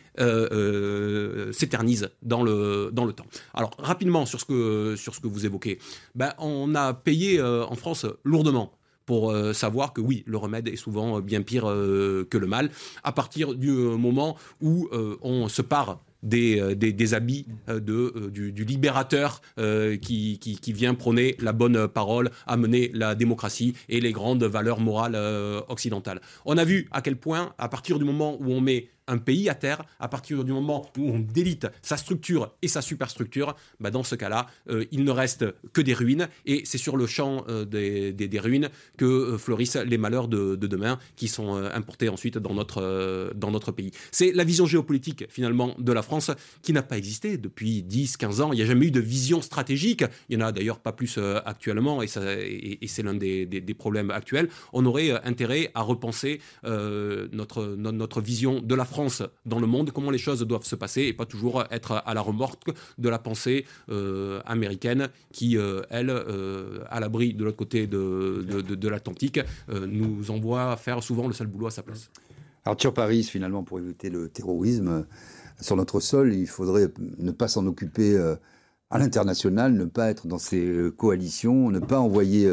s'éternisent 1.50 2.08
dans 2.22 2.44
le, 2.44 2.90
dans 2.92 3.04
le 3.04 3.12
temps. 3.12 3.26
Alors, 3.52 3.72
rapidement 3.78 4.26
sur 4.26 4.38
ce 4.38 4.44
que, 4.44 4.94
sur 4.96 5.12
ce 5.12 5.18
que 5.18 5.26
vous 5.26 5.44
évoquez, 5.44 5.80
ben, 6.14 6.32
on 6.38 6.72
a 6.76 6.94
payé 6.94 7.42
en 7.42 7.74
France 7.74 8.06
lourdement 8.22 8.70
pour 9.06 9.30
euh, 9.30 9.52
savoir 9.52 9.92
que 9.92 10.00
oui, 10.00 10.24
le 10.26 10.36
remède 10.36 10.68
est 10.68 10.76
souvent 10.76 11.18
euh, 11.18 11.20
bien 11.20 11.42
pire 11.42 11.68
euh, 11.68 12.26
que 12.30 12.38
le 12.38 12.46
mal, 12.46 12.70
à 13.02 13.12
partir 13.12 13.54
du 13.54 13.70
moment 13.70 14.36
où 14.60 14.88
on 15.22 15.48
se 15.48 15.62
part 15.62 16.00
des, 16.22 16.60
habits 17.12 17.46
du, 17.68 18.64
libérateur 18.64 19.40
qui, 20.00 20.58
vient 20.68 20.94
prôner 20.94 21.36
la 21.38 21.52
bonne 21.52 21.88
parole, 21.88 22.30
amener 22.46 22.90
la 22.94 23.14
démocratie 23.14 23.74
et 23.88 24.00
les 24.00 24.12
grandes 24.12 24.44
valeurs 24.44 24.80
morales 24.80 25.16
occidentales. 25.68 26.20
On 26.44 26.56
a 26.56 26.64
vu 26.64 26.88
à 26.92 27.02
quel 27.02 27.16
point, 27.16 27.52
à 27.58 27.68
partir 27.68 27.98
du 27.98 28.04
moment 28.04 28.36
où 28.40 28.52
on 28.52 28.60
met 28.60 28.88
un 29.06 29.18
pays 29.18 29.48
à 29.48 29.54
terre, 29.54 29.84
à 30.00 30.08
partir 30.08 30.44
du 30.44 30.52
moment 30.52 30.90
où 30.98 31.10
on 31.10 31.18
délite 31.18 31.66
sa 31.82 31.96
structure 31.96 32.52
et 32.62 32.68
sa 32.68 32.82
superstructure, 32.82 33.54
bah 33.80 33.90
dans 33.90 34.02
ce 34.02 34.14
cas-là, 34.14 34.46
euh, 34.70 34.84
il 34.92 35.04
ne 35.04 35.10
reste 35.10 35.44
que 35.72 35.80
des 35.80 35.94
ruines, 35.94 36.28
et 36.46 36.62
c'est 36.64 36.78
sur 36.78 36.96
le 36.96 37.06
champ 37.06 37.44
euh, 37.48 37.64
des, 37.64 38.12
des, 38.12 38.40
ruines 38.40 38.70
que 38.96 39.04
euh, 39.04 39.38
fleurissent 39.38 39.76
les 39.76 39.98
malheurs 39.98 40.28
de, 40.28 40.56
de 40.56 40.66
demain, 40.66 40.98
qui 41.16 41.28
sont 41.28 41.54
importés 41.54 42.08
ensuite 42.08 42.38
dans 42.38 42.54
notre, 42.54 43.32
dans 43.34 43.50
notre 43.50 43.72
pays. 43.72 43.90
C'est 44.10 44.32
la 44.32 44.44
vision 44.44 44.66
géopolitique, 44.66 45.26
finalement, 45.28 45.74
de 45.78 45.92
la 45.92 46.02
France, 46.02 46.30
qui 46.62 46.72
n'a 46.72 46.82
pas 46.82 46.96
existé 46.96 47.36
depuis 47.36 47.82
10, 47.82 48.16
15 48.16 48.40
ans. 48.40 48.52
Il 48.52 48.56
n'y 48.56 48.62
a 48.62 48.66
jamais 48.66 48.86
eu 48.86 48.90
de 48.90 49.00
vision 49.00 49.42
stratégique. 49.42 50.04
Il 50.28 50.36
n'y 50.38 50.42
en 50.42 50.46
a 50.46 50.52
d'ailleurs 50.52 50.78
pas 50.78 50.92
plus 50.92 51.18
actuellement, 51.44 52.02
et, 52.02 52.06
et, 52.16 52.84
et 52.84 52.88
c'est 52.88 53.02
l'un 53.02 53.14
des, 53.14 53.46
des, 53.46 53.74
problèmes 53.74 54.10
actuels. 54.10 54.48
On 54.72 54.86
aurait 54.86 55.10
intérêt 55.24 55.70
à 55.74 55.82
repenser 55.82 56.40
notre, 56.64 57.66
notre 57.76 58.20
vision 58.20 58.60
de 58.60 58.74
la 58.74 58.84
France 58.84 58.93
France 58.94 59.24
dans 59.44 59.58
le 59.58 59.66
monde, 59.66 59.90
comment 59.90 60.12
les 60.12 60.18
choses 60.18 60.42
doivent 60.42 60.64
se 60.64 60.76
passer 60.76 61.02
et 61.02 61.12
pas 61.12 61.26
toujours 61.26 61.64
être 61.72 62.00
à 62.06 62.14
la 62.14 62.20
remorque 62.20 62.70
de 62.96 63.08
la 63.08 63.18
pensée 63.18 63.64
euh, 63.90 64.40
américaine 64.46 65.08
qui, 65.32 65.58
euh, 65.58 65.82
elle, 65.90 66.10
euh, 66.10 66.84
à 66.90 67.00
l'abri 67.00 67.34
de 67.34 67.42
l'autre 67.42 67.56
côté 67.56 67.88
de, 67.88 68.46
de, 68.84 68.88
l'Atlantique, 68.88 69.40
nous 69.68 70.30
envoie 70.30 70.76
faire 70.76 71.02
souvent 71.02 71.26
le 71.26 71.32
sale 71.32 71.48
boulot 71.48 71.66
à 71.66 71.72
sa 71.72 71.82
place. 71.82 72.08
Arthur 72.64 72.94
Paris, 72.94 73.24
finalement, 73.24 73.64
pour 73.64 73.80
éviter 73.80 74.10
le 74.10 74.28
terrorisme 74.28 75.06
sur 75.60 75.74
notre 75.74 75.98
sol, 75.98 76.32
il 76.32 76.46
faudrait 76.46 76.88
ne 77.18 77.32
pas 77.32 77.48
s'en 77.48 77.66
occuper 77.66 78.16
à 78.90 78.98
l'international, 78.98 79.74
ne 79.74 79.86
pas 79.86 80.08
être 80.08 80.28
dans 80.28 80.38
ces 80.38 80.90
coalitions, 80.96 81.70
ne 81.70 81.80
pas 81.80 81.98
envoyer 81.98 82.48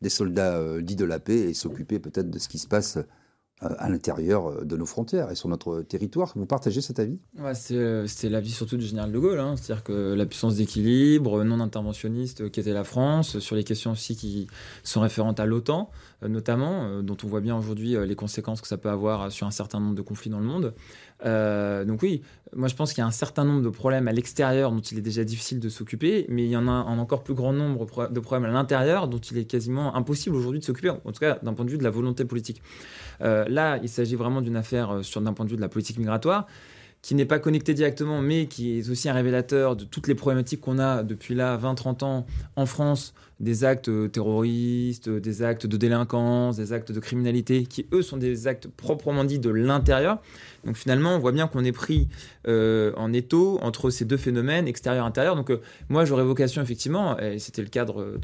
des 0.00 0.08
soldats 0.08 0.80
dits 0.80 0.96
de 0.96 1.04
la 1.04 1.18
paix 1.18 1.50
et 1.50 1.54
s'occuper 1.54 1.98
peut-être 1.98 2.30
de 2.30 2.38
ce 2.38 2.48
qui 2.48 2.58
se 2.58 2.66
passe 2.66 2.98
à 3.62 3.88
l'intérieur 3.88 4.48
euh, 4.48 4.64
de 4.64 4.76
nos 4.76 4.86
frontières 4.86 5.30
et 5.30 5.34
sur 5.34 5.48
notre 5.48 5.82
territoire. 5.82 6.32
Vous 6.36 6.46
partagez 6.46 6.80
cet 6.80 6.98
avis? 6.98 7.18
Ouais, 7.38 7.52
euh, 7.72 8.06
l'avis 8.24 8.50
surtout 8.50 8.76
du 8.76 8.86
général 8.86 9.12
de 9.12 9.18
Gaulle, 9.18 9.38
hein. 9.38 9.54
c'est-à-dire 9.56 9.84
que 9.84 10.14
la 10.14 10.26
puissance 10.26 10.56
d'équilibre 10.56 11.44
non 11.44 11.60
interventionniste 11.60 12.50
qui 12.50 12.60
était 12.60 12.72
la 12.72 12.84
France, 12.84 13.38
sur 13.38 13.56
les 13.56 13.64
questions 13.64 13.92
aussi 13.92 14.16
qui 14.16 14.46
sont 14.82 15.00
référentes 15.00 15.40
à 15.40 15.46
l'OTAN, 15.46 15.90
notamment, 16.22 17.02
dont 17.02 17.16
on 17.24 17.26
voit 17.26 17.40
bien 17.40 17.56
aujourd'hui 17.56 17.96
les 18.06 18.14
conséquences 18.14 18.60
que 18.60 18.68
ça 18.68 18.78
peut 18.78 18.90
avoir 18.90 19.32
sur 19.32 19.46
un 19.46 19.50
certain 19.50 19.80
nombre 19.80 19.94
de 19.94 20.02
conflits 20.02 20.30
dans 20.30 20.38
le 20.38 20.46
monde. 20.46 20.74
Donc 21.24 22.02
oui, 22.02 22.22
moi 22.54 22.68
je 22.68 22.74
pense 22.74 22.92
qu'il 22.92 23.00
y 23.00 23.04
a 23.04 23.06
un 23.06 23.12
certain 23.12 23.44
nombre 23.44 23.62
de 23.62 23.68
problèmes 23.68 24.08
à 24.08 24.12
l'extérieur 24.12 24.72
dont 24.72 24.80
il 24.80 24.98
est 24.98 25.02
déjà 25.02 25.24
difficile 25.24 25.60
de 25.60 25.68
s'occuper, 25.68 26.26
mais 26.28 26.44
il 26.44 26.50
y 26.50 26.56
en 26.56 26.68
a 26.68 26.72
un 26.72 26.98
encore 26.98 27.22
plus 27.22 27.34
grand 27.34 27.52
nombre 27.52 27.86
de 28.10 28.20
problèmes 28.20 28.50
à 28.50 28.52
l'intérieur 28.52 29.08
dont 29.08 29.18
il 29.18 29.38
est 29.38 29.44
quasiment 29.44 29.94
impossible 29.94 30.36
aujourd'hui 30.36 30.60
de 30.60 30.64
s'occuper, 30.64 30.90
en 30.90 31.12
tout 31.12 31.20
cas 31.20 31.38
d'un 31.42 31.54
point 31.54 31.64
de 31.64 31.70
vue 31.70 31.78
de 31.78 31.84
la 31.84 31.90
volonté 31.90 32.24
politique. 32.24 32.62
Euh, 33.20 33.44
là, 33.48 33.78
il 33.82 33.88
s'agit 33.88 34.16
vraiment 34.16 34.40
d'une 34.40 34.56
affaire 34.56 34.90
euh, 34.90 35.02
sur 35.02 35.20
d'un 35.20 35.32
point 35.32 35.44
de 35.44 35.50
vue 35.50 35.56
de 35.56 35.62
la 35.62 35.68
politique 35.68 35.98
migratoire 35.98 36.46
qui 37.02 37.16
n'est 37.16 37.26
pas 37.26 37.40
connectée 37.40 37.74
directement, 37.74 38.22
mais 38.22 38.46
qui 38.46 38.78
est 38.78 38.88
aussi 38.88 39.08
un 39.08 39.12
révélateur 39.12 39.74
de 39.74 39.84
toutes 39.84 40.06
les 40.06 40.14
problématiques 40.14 40.60
qu'on 40.60 40.78
a 40.78 41.02
depuis 41.02 41.34
là 41.34 41.58
20-30 41.58 42.04
ans 42.04 42.26
en 42.54 42.64
France, 42.64 43.12
des 43.42 43.64
actes 43.64 43.88
euh, 43.88 44.08
terroristes, 44.08 45.10
des 45.10 45.42
actes 45.42 45.66
de 45.66 45.76
délinquance, 45.76 46.56
des 46.56 46.72
actes 46.72 46.92
de 46.92 47.00
criminalité, 47.00 47.64
qui 47.64 47.86
eux 47.92 48.02
sont 48.02 48.16
des 48.16 48.46
actes 48.46 48.68
proprement 48.68 49.24
dits 49.24 49.38
de 49.38 49.50
l'intérieur. 49.50 50.18
Donc 50.64 50.76
finalement, 50.76 51.16
on 51.16 51.18
voit 51.18 51.32
bien 51.32 51.48
qu'on 51.48 51.64
est 51.64 51.72
pris 51.72 52.08
euh, 52.46 52.92
en 52.96 53.12
étau 53.12 53.58
entre 53.62 53.90
ces 53.90 54.04
deux 54.04 54.16
phénomènes, 54.16 54.68
extérieur-intérieur. 54.68 55.36
Donc 55.36 55.50
euh, 55.50 55.60
moi, 55.88 56.04
j'aurais 56.04 56.24
vocation, 56.24 56.62
effectivement, 56.62 57.18
et 57.18 57.38
c'était 57.38 57.62
le 57.62 57.68
cadre 57.68 58.16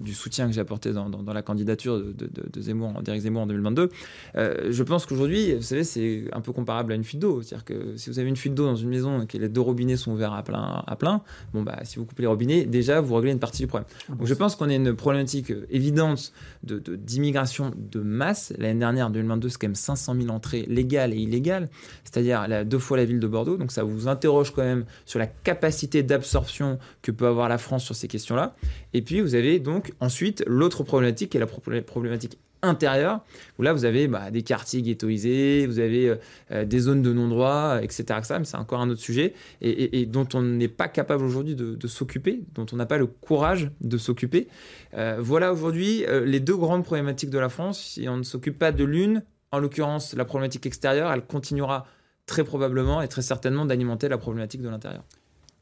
du 0.00 0.14
soutien 0.14 0.46
que 0.46 0.52
j'ai 0.52 0.60
apporté 0.60 0.92
dans, 0.92 1.10
la 1.32 1.42
candidature 1.42 1.98
de, 1.98 2.60
Zemmour, 2.60 3.02
d'Éric 3.02 3.22
Zemmour 3.22 3.42
en 3.42 3.46
2022, 3.46 3.90
euh, 4.36 4.68
je 4.70 4.82
pense 4.82 5.06
qu'aujourd'hui, 5.06 5.54
vous 5.54 5.62
savez, 5.62 5.84
c'est 5.84 6.24
un 6.32 6.40
peu 6.40 6.52
comparable 6.52 6.92
à 6.92 6.94
une 6.94 7.04
fuite 7.04 7.20
d'eau. 7.20 7.42
C'est-à-dire 7.42 7.64
que 7.64 7.96
si 7.96 8.10
vous 8.10 8.18
avez 8.18 8.28
une 8.28 8.36
fuite 8.36 8.54
d'eau 8.54 8.64
dans 8.64 8.76
une 8.76 8.88
maison 8.88 9.22
et 9.22 9.26
que 9.26 9.36
les 9.38 9.48
deux 9.48 9.60
robinets 9.60 9.96
sont 9.96 10.12
ouverts 10.12 10.32
à 10.32 10.42
plein, 10.42 10.82
à 10.86 10.96
plein 10.96 11.22
bon, 11.52 11.62
bah, 11.62 11.78
si 11.84 11.98
vous 11.98 12.04
coupez 12.04 12.22
les 12.22 12.28
robinets, 12.28 12.64
déjà, 12.64 13.00
vous 13.00 13.14
réglez 13.14 13.32
une 13.32 13.38
partie 13.38 13.62
du 13.62 13.66
problème. 13.66 13.88
Donc 14.08 14.26
je 14.26 14.34
pense 14.34 14.56
qu'on 14.62 14.70
a 14.70 14.74
une 14.74 14.94
problématique 14.94 15.52
évidente 15.70 16.32
d'immigration 16.62 17.72
de, 17.76 18.00
masse. 18.00 18.52
L'année 18.58 18.80
dernière, 18.80 19.06
en 19.06 19.10
2022, 19.10 19.48
c'est 19.48 19.58
quand 19.58 19.68
même 19.68 19.74
500 19.74 20.16
000 20.20 20.28
entrées 20.28 20.64
légales 20.68 21.12
et 21.12 21.18
illégales 21.18 21.68
c'est-à-dire 22.04 22.64
deux 22.64 22.78
fois 22.78 22.96
la 22.96 23.04
ville 23.04 23.20
de 23.20 23.26
Bordeaux. 23.26 23.56
Donc 23.56 23.72
ça 23.72 23.84
vous 23.84 24.08
interroge 24.08 24.52
quand 24.52 24.62
même 24.62 24.84
sur 25.06 25.18
la 25.18 25.26
capacité 25.26 26.02
d'absorption 26.02 26.78
que 27.00 27.10
peut 27.10 27.26
avoir 27.26 27.48
la 27.48 27.58
France 27.58 27.84
sur 27.84 27.94
ces 27.94 28.08
questions-là. 28.08 28.54
Et 28.92 29.02
puis 29.02 29.20
vous 29.20 29.34
avez 29.34 29.58
donc 29.58 29.92
ensuite 30.00 30.44
l'autre 30.46 30.82
problématique 30.82 31.30
qui 31.30 31.36
est 31.38 31.40
la 31.40 31.82
problématique 31.82 32.38
intérieure, 32.62 33.20
où 33.58 33.62
là 33.62 33.72
vous 33.72 33.84
avez 33.84 34.06
bah, 34.08 34.30
des 34.30 34.42
quartiers 34.42 34.82
ghettoisés, 34.82 35.66
vous 35.66 35.80
avez 35.80 36.08
euh, 36.08 36.16
euh, 36.52 36.64
des 36.64 36.78
zones 36.78 37.02
de 37.02 37.12
non-droit, 37.12 37.80
etc. 37.82 38.20
mais 38.38 38.44
c'est 38.44 38.56
encore 38.56 38.80
un 38.80 38.88
autre 38.88 39.00
sujet, 39.00 39.34
et, 39.60 40.06
dont 40.06 40.28
on 40.34 40.42
n'est 40.42 40.68
pas 40.68 40.88
capable 40.88 41.24
aujourd'hui 41.24 41.54
de, 41.54 41.86
s'occuper, 41.86 42.42
dont 42.54 42.66
on 42.72 42.76
n'a 42.76 42.86
pas 42.86 42.98
le 42.98 43.06
courage 43.06 43.70
de 43.80 43.98
s'occuper. 43.98 44.48
Euh, 44.94 45.18
voilà 45.20 45.52
aujourd'hui 45.52 46.04
les 46.24 46.40
deux 46.40 46.56
grandes 46.56 46.84
problématiques 46.84 47.30
de 47.30 47.38
la 47.38 47.48
France. 47.48 47.80
Si 47.80 48.08
on 48.08 48.16
ne 48.16 48.22
s'occupe 48.22 48.58
pas 48.58 48.72
de 48.72 48.84
l'une, 48.84 49.22
en 49.50 49.58
l'occurrence 49.58 50.14
la 50.14 50.24
problématique 50.24 50.66
extérieure, 50.66 51.12
elle 51.12 51.22
continuera 51.22 51.86
très 52.26 52.44
probablement 52.44 53.02
et 53.02 53.08
très 53.08 53.22
certainement 53.22 53.66
d'alimenter 53.66 54.08
la 54.08 54.18
problématique 54.18 54.62
de 54.62 54.68
l'intérieur. 54.68 55.02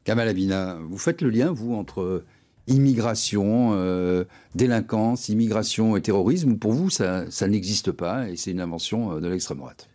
Kamal 0.03 0.27
Abina, 0.27 0.77
vous 0.81 0.97
faites 0.97 1.21
le 1.21 1.29
lien, 1.29 1.51
vous, 1.51 1.75
entre 1.75 2.23
immigration, 2.67 3.71
euh, 3.73 4.25
délinquance, 4.55 5.29
immigration 5.29 5.97
et 5.97 6.01
terrorisme, 6.01 6.51
ou 6.51 6.57
pour 6.57 6.73
vous, 6.73 6.89
ça, 6.89 7.25
ça 7.29 7.47
n'existe 7.47 7.91
pas 7.91 8.29
et 8.29 8.35
c'est 8.35 8.51
une 8.51 8.61
invention 8.61 9.13
euh, 9.13 9.19
de 9.19 9.27
l'extrême 9.27 9.57
droite? 9.57 9.87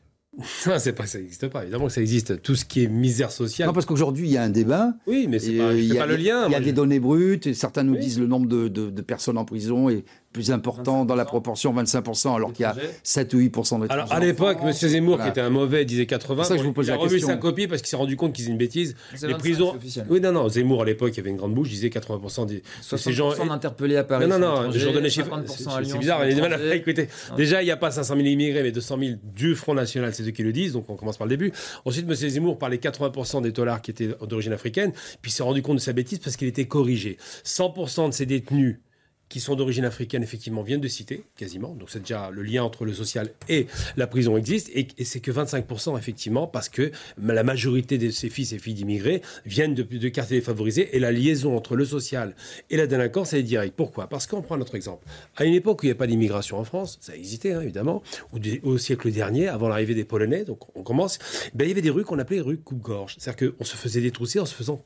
Non, 0.67 0.75
c'est 0.79 0.93
pas 0.93 1.07
ça 1.07 1.19
n'existe 1.19 1.49
pas. 1.49 1.63
Évidemment 1.63 1.87
que 1.87 1.93
ça 1.93 2.01
existe. 2.01 2.43
Tout 2.43 2.55
ce 2.55 2.65
qui 2.65 2.83
est 2.83 2.89
misère 2.89 3.31
sociale. 3.31 3.69
Non, 3.69 3.73
parce 3.73 3.87
qu'aujourd'hui 3.87 4.29
il 4.29 4.33
y 4.33 4.37
a 4.37 4.43
un 4.43 4.51
débat. 4.51 4.95
Oui, 5.07 5.27
mais 5.29 5.39
c'est 5.39 5.57
pas, 5.57 5.69
pas 5.69 6.07
le 6.07 6.17
lien. 6.17 6.47
Il 6.47 6.53
y 6.53 6.55
a 6.55 6.61
des 6.61 6.73
données 6.73 7.01
brutes. 7.01 7.47
Et 7.47 7.55
certains 7.55 7.83
nous 7.83 7.97
disent 7.97 8.19
le 8.19 8.27
nombre 8.27 8.47
de, 8.47 8.69
de, 8.69 8.91
de, 8.91 9.03
personnes 9.03 9.39
en 9.39 9.45
prison 9.45 9.89
et 9.89 10.05
plus 10.37 10.51
important 10.51 11.07
dans 11.07 11.15
la 11.15 11.25
proportion 11.25 11.75
25%, 11.75 12.37
alors 12.37 12.53
qu'il 12.53 12.65
y 12.65 12.67
a 12.67 12.77
7 13.03 13.33
ou 13.33 13.39
8% 13.41 13.81
de 13.81 13.87
Alors 13.91 14.13
à 14.13 14.21
l'époque, 14.21 14.59
M. 14.63 14.71
Zemmour, 14.71 15.19
qui 15.19 15.29
était 15.29 15.41
un 15.41 15.49
mauvais, 15.49 15.87
disait 15.87 16.05
80. 16.05 16.45
Ça, 16.45 16.57
je 16.59 16.63
vous 16.63 16.75
pose 16.75 16.89
il 16.89 16.93
a 16.93 16.97
revu 16.97 17.21
sa 17.21 17.37
copie 17.37 17.67
parce 17.67 17.81
qu'il 17.81 17.89
s'est 17.89 17.97
rendu 17.97 18.17
compte 18.17 18.35
qu'il 18.35 18.45
faisait 18.45 18.53
une 18.53 18.59
bêtise. 18.59 18.95
Les 19.23 19.35
prisons. 19.35 19.75
Oui, 20.11 20.21
non, 20.21 20.33
non. 20.33 20.49
Zemmour, 20.49 20.83
à 20.83 20.85
l'époque, 20.85 21.13
il 21.17 21.21
avait 21.21 21.31
une 21.31 21.37
grande 21.37 21.55
bouche, 21.55 21.71
disait 21.71 21.89
80% 21.89 22.47
des. 22.47 22.63
ces 22.83 23.13
gens. 23.13 23.33
interpellés 23.51 23.97
à 23.97 24.05
Paris. 24.05 24.27
Non, 24.27 24.39
non, 24.39 24.65
non. 24.65 24.71
Je 24.71 24.89
donne 24.91 25.03
les 25.03 25.11
chiffres. 25.11 25.43
C'est 25.47 25.99
bizarre. 25.99 26.23
Écoutez, 26.73 27.09
déjà, 27.37 27.63
il 27.63 27.65
n'y 27.65 27.71
a 27.71 27.77
pas 27.79 27.91
500 27.91 28.15
000 28.17 28.27
immigrés, 28.27 28.63
mais 28.63 28.73
200 28.73 28.99
000 28.99 29.13
du 29.25 29.55
Front 29.55 29.75
National, 29.75 30.13
c'est 30.13 30.23
eux 30.23 30.33
qui 30.33 30.43
le 30.43 30.53
disent. 30.53 30.75
Donc 30.75 30.91
on 30.91 30.97
commence 30.97 31.17
par 31.17 31.27
le 31.27 31.31
début. 31.31 31.53
Ensuite, 31.87 32.07
M. 32.07 32.15
Zemmour 32.15 32.59
parlait 32.59 32.77
80% 32.77 33.41
des 33.43 33.53
dollars 33.53 33.81
qui 33.81 33.91
étaient 33.91 34.11
d'origine 34.29 34.53
africaine, 34.53 34.93
puis 35.23 35.31
s'est 35.31 35.43
rendu 35.43 35.63
compte 35.63 35.77
de 35.77 35.81
sa 35.81 35.95
bêtise 35.95 36.19
parce 36.19 36.37
qu'il 36.37 36.49
était 36.49 36.67
corrigé. 36.67 37.17
100% 37.45 38.09
de 38.09 38.13
ces 38.13 38.27
détenus 38.27 38.81
qui 39.29 39.41
sont 39.41 39.57
d'origine 39.57 39.85
africaine, 39.85 40.23
effectivement, 40.23 40.63
viennent 40.63 40.81
de 40.81 40.89
citer, 40.89 41.25
quasiment. 41.37 41.75
Donc 41.75 41.91
c'est 41.91 42.01
déjà 42.01 42.31
le 42.31 42.43
lien 42.43 42.63
entre 42.63 42.85
le 42.85 42.95
social 42.95 43.31
et 43.49 43.67
la 43.97 44.07
prison 44.07 44.37
existe. 44.37 44.71
Et, 44.75 44.87
c'est 45.05 45.21
que 45.21 45.31
25%, 45.31 45.99
effectivement, 45.99 46.47
parce 46.47 46.69
que 46.69 46.91
la 47.19 47.43
majorité 47.43 47.99
de 47.99 48.11
ces 48.11 48.31
fils 48.31 48.53
et 48.53 48.59
filles 48.59 48.75
d'immigrés 48.75 49.23
viennent 49.45 49.75
de, 49.75 49.83
de 49.83 50.09
quartiers 50.09 50.39
défavorisés. 50.39 50.97
Et 50.97 50.99
la 50.99 51.13
liaison 51.13 51.57
entre 51.57 51.77
le 51.77 51.85
social 51.85 52.35
et 52.71 52.77
la 52.77 52.87
délinquance, 52.87 53.33
elle 53.33 53.41
est 53.41 53.45
directe. 53.45 53.75
Pourquoi? 53.77 54.09
Parce 54.09 54.27
qu'on 54.27 54.43
prend 54.43 54.57
notre 54.57 54.75
exemple. 54.75 55.07
À 55.37 55.45
une 55.45 55.55
époque 55.55 55.83
où 55.83 55.87
il 55.87 55.89
n'y 55.89 55.93
a 55.93 55.97
pas 55.97 56.07
d'immigration 56.07 56.59
en 56.59 56.65
France, 56.65 56.99
ça 57.01 57.17
existait, 57.17 57.53
hein, 57.53 57.61
évidemment, 57.61 58.03
ou 58.33 58.39
au 58.63 58.79
siècle 58.79 59.11
dernier, 59.11 59.49
avant 59.49 59.69
l'arrivée 59.69 59.95
des 59.95 60.05
Polonais, 60.05 60.45
donc 60.45 60.61
on 60.77 60.83
commence, 60.83 61.19
ben, 61.55 61.65
il 61.65 61.69
y 61.69 61.73
avait 61.73 61.83
des 61.83 61.91
rues 61.91 62.05
qu'on 62.05 62.19
appelait 62.19 62.41
rues 62.41 62.59
coupe-gorge. 62.59 63.17
C'est-à-dire 63.19 63.53
qu'on 63.57 63.65
se 63.65 63.77
faisait 63.77 64.01
détrousser 64.01 64.39
en 64.39 64.47
se 64.47 64.55
faisant 64.55 64.83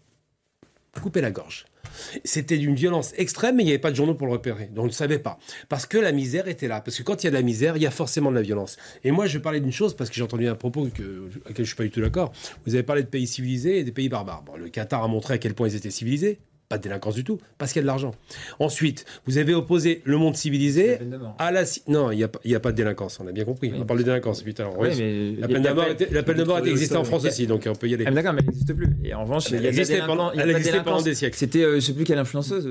couper 1.00 1.20
la 1.20 1.30
gorge. 1.30 1.66
C'était 2.24 2.58
d'une 2.58 2.74
violence 2.74 3.12
extrême, 3.16 3.56
mais 3.56 3.62
il 3.62 3.66
n'y 3.66 3.72
avait 3.72 3.78
pas 3.78 3.90
de 3.90 3.96
journaux 3.96 4.14
pour 4.14 4.26
le 4.26 4.32
repérer. 4.32 4.66
Donc 4.66 4.84
on 4.84 4.88
ne 4.88 4.92
savait 4.92 5.18
pas. 5.18 5.38
Parce 5.68 5.86
que 5.86 5.98
la 5.98 6.12
misère 6.12 6.48
était 6.48 6.68
là. 6.68 6.80
Parce 6.80 6.96
que 6.96 7.02
quand 7.02 7.22
il 7.22 7.26
y 7.26 7.28
a 7.28 7.30
de 7.30 7.36
la 7.36 7.42
misère, 7.42 7.76
il 7.76 7.82
y 7.82 7.86
a 7.86 7.90
forcément 7.90 8.30
de 8.30 8.36
la 8.36 8.42
violence. 8.42 8.76
Et 9.04 9.10
moi, 9.10 9.26
je 9.26 9.38
parler 9.40 9.60
d'une 9.60 9.72
chose, 9.72 9.94
parce 9.94 10.10
que 10.10 10.16
j'ai 10.16 10.22
entendu 10.22 10.46
un 10.46 10.54
propos 10.54 10.88
que, 10.94 11.02
auquel 11.02 11.56
je 11.56 11.60
ne 11.60 11.66
suis 11.66 11.76
pas 11.76 11.84
du 11.84 11.90
tout 11.90 12.00
d'accord. 12.00 12.32
Vous 12.66 12.74
avez 12.74 12.82
parlé 12.82 13.02
de 13.02 13.08
pays 13.08 13.26
civilisés 13.26 13.78
et 13.78 13.84
des 13.84 13.92
pays 13.92 14.08
barbares. 14.08 14.44
le 14.56 14.68
Qatar 14.68 15.02
a 15.02 15.08
montré 15.08 15.34
à 15.34 15.38
quel 15.38 15.54
point 15.54 15.68
ils 15.68 15.76
étaient 15.76 15.90
civilisés 15.90 16.38
pas 16.70 16.78
de 16.78 16.82
délinquance 16.84 17.16
du 17.16 17.24
tout, 17.24 17.38
parce 17.58 17.72
qu'il 17.72 17.80
y 17.80 17.82
a 17.82 17.82
de 17.82 17.88
l'argent. 17.88 18.12
Ensuite, 18.60 19.04
vous 19.26 19.38
avez 19.38 19.54
opposé 19.54 20.02
le 20.04 20.16
monde 20.16 20.36
civilisé 20.36 20.98
à 21.38 21.50
la... 21.50 21.64
Non, 21.88 22.12
il 22.12 22.18
n'y 22.18 22.24
a, 22.24 22.56
a, 22.56 22.60
pas 22.60 22.70
de 22.70 22.76
délinquance, 22.76 23.18
on 23.20 23.26
a 23.26 23.32
bien 23.32 23.44
compris. 23.44 23.72
On 23.76 23.84
parle 23.84 23.98
de 23.98 24.04
délinquance. 24.04 24.42
Putain, 24.42 24.70
la 24.78 25.48
peine 25.48 25.62
de 25.62 25.70
mort, 25.70 25.86
la 26.10 26.22
peine 26.22 26.36
de 26.36 26.44
mort 26.44 26.58
existait 26.66 26.96
en 26.96 27.04
France 27.04 27.24
aussi, 27.24 27.46
donc 27.46 27.64
on 27.68 27.74
peut 27.74 27.88
y 27.88 27.94
aller. 27.94 28.04
Ah, 28.06 28.12
d'accord, 28.12 28.32
mais 28.32 28.40
elle 28.42 28.46
n'existe 28.46 28.72
plus. 28.72 28.88
Et 29.04 29.12
en 29.12 29.24
revanche, 29.24 29.52
elle 29.52 29.66
existait 29.66 30.00
pendant, 30.06 30.32
elle 30.32 30.50
existait 30.50 30.82
pendant 30.82 31.02
des 31.02 31.14
siècles. 31.14 31.36
C'était, 31.36 31.64
euh, 31.64 31.70
je 31.72 31.76
ne 31.76 31.80
sais 31.80 31.92
plus 31.92 32.04
quelle 32.04 32.18
influenceuse, 32.18 32.66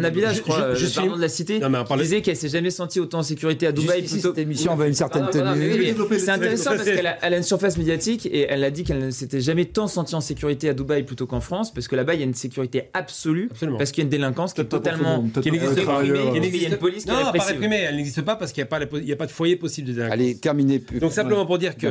Nabila, 0.00 0.32
je 0.32 0.40
crois, 0.40 0.74
je, 0.74 0.86
suis 0.86 1.08
de 1.08 1.20
la 1.20 1.28
cité, 1.28 1.60
qui 1.60 1.96
disait 1.98 2.22
qu'elle 2.22 2.36
s'est 2.36 2.48
jamais 2.48 2.70
sentie 2.70 3.00
autant 3.00 3.18
en 3.18 3.22
sécurité 3.22 3.66
à 3.66 3.72
Dubaï. 3.72 4.08
Cette 4.08 4.38
émission 4.38 4.80
une 4.82 4.94
certaine 4.94 5.28
tenue. 5.30 5.94
C'est 6.18 6.30
intéressant 6.30 6.70
parce 6.70 6.84
qu'elle 6.84 7.06
a 7.06 7.36
une 7.36 7.42
surface 7.42 7.76
médiatique 7.76 8.26
et 8.26 8.46
elle 8.48 8.64
a 8.64 8.70
dit 8.70 8.84
qu'elle 8.84 8.98
ne 8.98 9.10
s'était 9.10 9.40
jamais 9.40 9.66
tant 9.66 9.86
sentie 9.86 10.14
en 10.14 10.20
sécurité 10.20 10.68
à 10.68 10.74
Dubaï 10.74 11.02
plutôt 11.02 11.26
qu'en 11.26 11.40
France, 11.40 11.72
parce 11.72 11.88
que 11.88 11.96
là-bas, 11.96 12.14
il 12.14 12.20
y 12.20 12.22
a 12.22 12.26
une 12.26 12.34
sécurité 12.34 12.90
absolue, 12.94 13.41
parce 13.78 13.92
qu'il 13.92 14.02
y 14.02 14.04
a 14.04 14.06
une 14.06 14.10
délinquance 14.10 14.54
qui 14.54 14.60
est 14.60 14.64
totalement 14.64 15.24
qui 15.42 15.50
n'existe 15.50 15.84
pas. 15.84 16.02
Il 16.04 16.10
y 16.10 16.66
a 16.66 16.68
une 16.68 16.76
police 16.76 17.04
qui 17.04 17.10
non, 17.10 17.32
pas 17.32 17.44
réprimée. 17.44 17.80
Elle 17.88 17.96
n'existe 17.96 18.22
pas 18.22 18.36
parce 18.36 18.52
qu'il 18.52 18.62
n'y 18.62 19.12
a, 19.12 19.16
pas 19.16 19.26
de 19.26 19.30
foyer 19.30 19.56
possible 19.56 19.88
de 19.88 19.92
délinquance. 19.94 20.12
Allez, 20.12 20.36
terminé. 20.36 20.82
Donc 21.00 21.12
simplement 21.12 21.46
pour 21.46 21.58
dire 21.58 21.76
que 21.76 21.86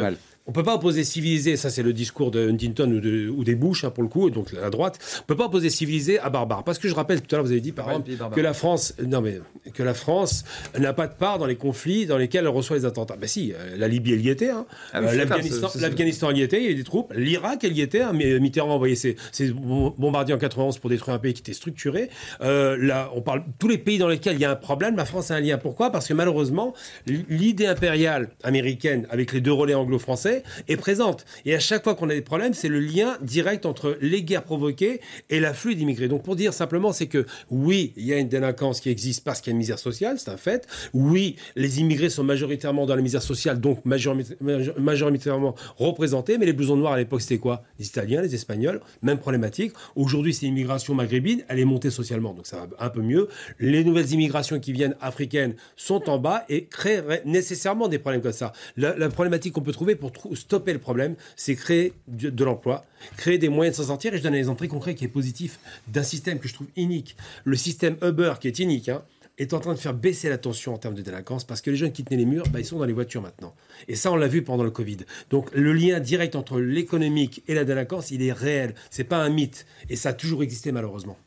on 0.48 0.52
peut 0.52 0.64
pas 0.64 0.76
opposer 0.76 1.04
civilisé, 1.04 1.56
ça 1.56 1.70
c'est 1.70 1.84
le 1.84 1.94
discours 1.94 2.32
de 2.32 2.50
Huntington 2.50 2.92
ou, 2.92 3.00
de, 3.00 3.30
ou 3.30 3.44
des 3.44 3.56
Bush 3.56 3.84
hein, 3.84 3.92
pour 3.92 4.04
le 4.04 4.10
coup, 4.10 4.30
donc 4.30 4.52
la 4.54 4.70
droite. 4.70 5.00
On 5.22 5.26
peut 5.26 5.36
pas 5.36 5.46
opposer 5.46 5.70
civilisé 5.70 6.20
à 6.20 6.30
barbare, 6.30 6.64
parce 6.64 6.80
que 6.80 6.88
je 6.88 6.96
rappelle 6.96 7.22
tout 7.22 7.36
à 7.36 7.38
l'heure 7.38 7.46
vous 7.46 7.52
avez 7.52 7.62
dit 7.62 7.72
par 7.72 7.89
exemple 7.89 8.12
que 8.34 8.42
la 8.42 8.54
France, 8.54 8.96
non 9.06 9.22
mais 9.22 9.39
que 9.74 9.84
la 9.84 9.94
France 9.94 10.44
n'a 10.78 10.94
pas 10.94 11.08
de 11.08 11.14
part 11.14 11.38
dans 11.38 11.46
les 11.46 11.56
conflits 11.56 12.06
dans 12.06 12.18
lesquels 12.18 12.46
elle 12.46 12.50
reçoit 12.50 12.78
les 12.78 12.86
attentats. 12.86 13.18
Ben 13.18 13.28
si, 13.28 13.54
euh, 13.54 13.78
la 13.78 13.88
Libye 13.88 14.14
elle 14.14 14.26
y 14.26 14.30
était, 14.30 14.50
hein. 14.50 14.66
ah, 14.94 15.00
euh, 15.00 15.14
l'Afghanistan 15.14 16.30
elle 16.32 16.38
y 16.38 16.42
était, 16.42 16.58
il 16.58 16.64
y 16.64 16.66
avait 16.68 16.76
des 16.76 16.84
troupes, 16.84 17.14
l'Irak 17.16 17.64
elle 17.64 17.78
y 17.78 17.82
était, 17.82 18.02
hein, 18.02 18.12
mais 18.14 18.39
Mitterrand 18.39 18.74
envoyé 18.74 18.96
ses, 18.96 19.18
ses, 19.32 19.52
bombardiers 19.52 20.34
en 20.34 20.39
91 20.39 20.80
pour 20.80 20.89
détruire 20.89 21.16
un 21.16 21.20
pays 21.20 21.34
qui 21.34 21.42
était 21.42 21.54
structuré. 21.54 22.10
Euh, 22.42 22.78
là, 22.80 23.12
on 23.16 23.22
parle 23.22 23.44
tous 23.60 23.68
les 23.68 23.78
pays 23.78 24.00
dans 24.00 24.08
lesquels 24.08 24.36
il 24.36 24.42
y 24.42 24.46
a 24.46 24.52
un 24.52 24.56
problème, 24.56 24.96
la 24.96 25.06
France 25.06 25.30
a 25.30 25.36
un 25.36 25.39
lien. 25.39 25.58
Pourquoi? 25.58 25.92
Parce 25.92 26.08
que 26.08 26.14
malheureusement 26.14 26.74
l'idée 27.06 27.68
impériale 27.68 28.30
américaine 28.44 29.08
avec 29.10 29.34
les 29.34 29.42
deux 29.42 29.54
relais 29.54 29.76
anglo-français 29.76 30.30
est 30.67 30.77
présente. 30.77 31.25
Et 31.45 31.55
à 31.55 31.59
chaque 31.59 31.84
fois 31.84 31.95
qu'on 31.95 32.09
a 32.09 32.13
des 32.13 32.21
problèmes, 32.21 32.53
c'est 32.53 32.69
le 32.69 32.79
lien 32.79 33.17
direct 33.21 33.65
entre 33.65 33.97
les 34.01 34.23
guerres 34.23 34.43
provoquées 34.43 35.01
et 35.29 35.39
l'afflux 35.39 35.75
d'immigrés. 35.75 36.07
Donc 36.07 36.23
pour 36.23 36.36
dire 36.36 36.53
simplement, 36.53 36.91
c'est 36.93 37.07
que 37.07 37.25
oui, 37.49 37.93
il 37.97 38.05
y 38.05 38.13
a 38.13 38.17
une 38.17 38.29
délinquance 38.29 38.82
qui 38.82 38.89
existe 38.89 39.23
parce 39.23 39.41
qu'il 39.41 39.51
y 39.51 39.53
a 39.53 39.55
une 39.55 39.59
misère 39.59 39.79
sociale, 39.79 40.19
c'est 40.19 40.29
un 40.29 40.38
fait. 40.38 40.67
Oui, 40.93 41.36
les 41.55 41.79
immigrés 41.79 42.09
sont 42.09 42.23
majoritairement 42.23 42.86
dans 42.86 42.95
la 42.95 43.01
misère 43.01 43.21
sociale, 43.21 43.59
donc 43.59 43.84
majoritairement 43.86 45.55
représentés, 45.77 46.38
mais 46.38 46.45
les 46.45 46.53
blousons 46.53 46.77
noirs 46.77 46.93
à 46.93 46.97
l'époque, 46.97 47.21
c'était 47.21 47.38
quoi? 47.38 47.63
Les 47.79 47.86
Italiens, 47.86 48.21
les 48.21 48.36
Espagnols, 48.36 48.82
même 49.01 49.17
problématique. 49.17 49.73
Aujourd'hui, 49.95 50.34
c'est 50.34 50.45
l'immigration 50.45 50.93
maghrébine, 50.93 51.43
elle 51.47 51.59
est 51.59 51.65
montée 51.65 51.89
socialement, 51.89 52.34
donc 52.34 52.47
ça 52.47 52.57
va 52.57 52.67
un 52.79 52.89
peu 52.89 53.01
mieux. 53.01 53.27
Les 53.59 53.84
nouvelles 53.84 54.11
immigrations 54.11 54.59
qui 54.59 54.71
viennent 54.71 54.95
africaines 55.01 55.55
sont 55.75 56.09
en 56.09 56.17
bas 56.17 56.45
et 56.49 56.65
créent 56.65 57.03
nécessairement 57.25 57.88
des 57.88 57.99
problèmes 57.99 58.21
comme 58.21 58.32
ça. 58.32 58.53
La, 58.77 58.95
la 58.95 59.09
problématique 59.09 59.53
qu'on 59.53 59.61
peut 59.61 59.71
trouver 59.71 59.95
pour 59.95 60.11
stopper 60.34 60.74
le 60.74 60.80
problème, 60.80 61.15
c'est 61.36 61.55
créer 61.55 61.93
de, 62.07 62.43
l'emploi, 62.43 62.84
créer 63.17 63.38
des 63.38 63.49
moyens 63.49 63.78
de 63.78 63.84
s'en 63.84 63.88
sortir. 63.89 64.13
Et 64.13 64.17
je 64.17 64.24
donne 64.24 64.34
un 64.34 64.38
exemple 64.38 64.59
très 64.59 64.67
concret 64.67 64.95
qui 64.95 65.05
est 65.05 65.09
positif 65.09 65.59
d'un 65.88 66.03
système 66.03 66.39
que 66.39 66.47
je 66.47 66.53
trouve 66.53 66.67
unique. 66.76 67.15
Le 67.43 67.55
système 67.55 67.97
Uber, 68.01 68.34
qui 68.39 68.47
est 68.47 68.59
unique, 68.59 68.89
hein, 68.89 69.03
est 69.38 69.53
en 69.53 69.59
train 69.59 69.74
de 69.74 69.80
faire 69.80 69.93
baisser 69.93 70.30
la 70.30 70.38
tension 70.38 70.74
en 70.74 70.78
termes 70.78 70.93
de 70.93 71.01
délinquance 71.01 71.43
parce 71.43 71.61
que 71.61 71.72
les 71.72 71.78
jeunes 71.78 71.91
qui 71.91 72.03
tenaient 72.03 72.19
les 72.19 72.26
murs, 72.26 72.45
bah, 72.51 72.59
ils 72.59 72.65
sont 72.65 72.78
dans 72.78 72.86
les 72.86 72.93
voitures 72.93 73.22
maintenant. 73.22 73.55
Et 73.88 73.95
ça, 73.95 74.11
on 74.11 74.15
l'a 74.15 74.28
vu 74.28 74.43
pendant 74.43 74.63
le 74.63 74.72
Covid. 74.72 74.97
Donc 75.30 75.49
le 75.53 75.74
lien 75.74 75.99
direct 75.99 76.36
entre 76.36 76.59
l'économique 76.59 77.43
et 77.47 77.53
la 77.53 77.63
délinquance, 77.63 78.11
il 78.11 78.22
est 78.22 78.34
réel. 78.34 78.76
C'est 78.89 79.03
pas 79.03 79.17
un 79.17 79.30
mythe. 79.30 79.65
Et 79.89 79.95
ça 79.95 80.09
a 80.09 80.13
toujours 80.13 80.43
existé 80.43 80.72
malheureusement. 80.72 81.17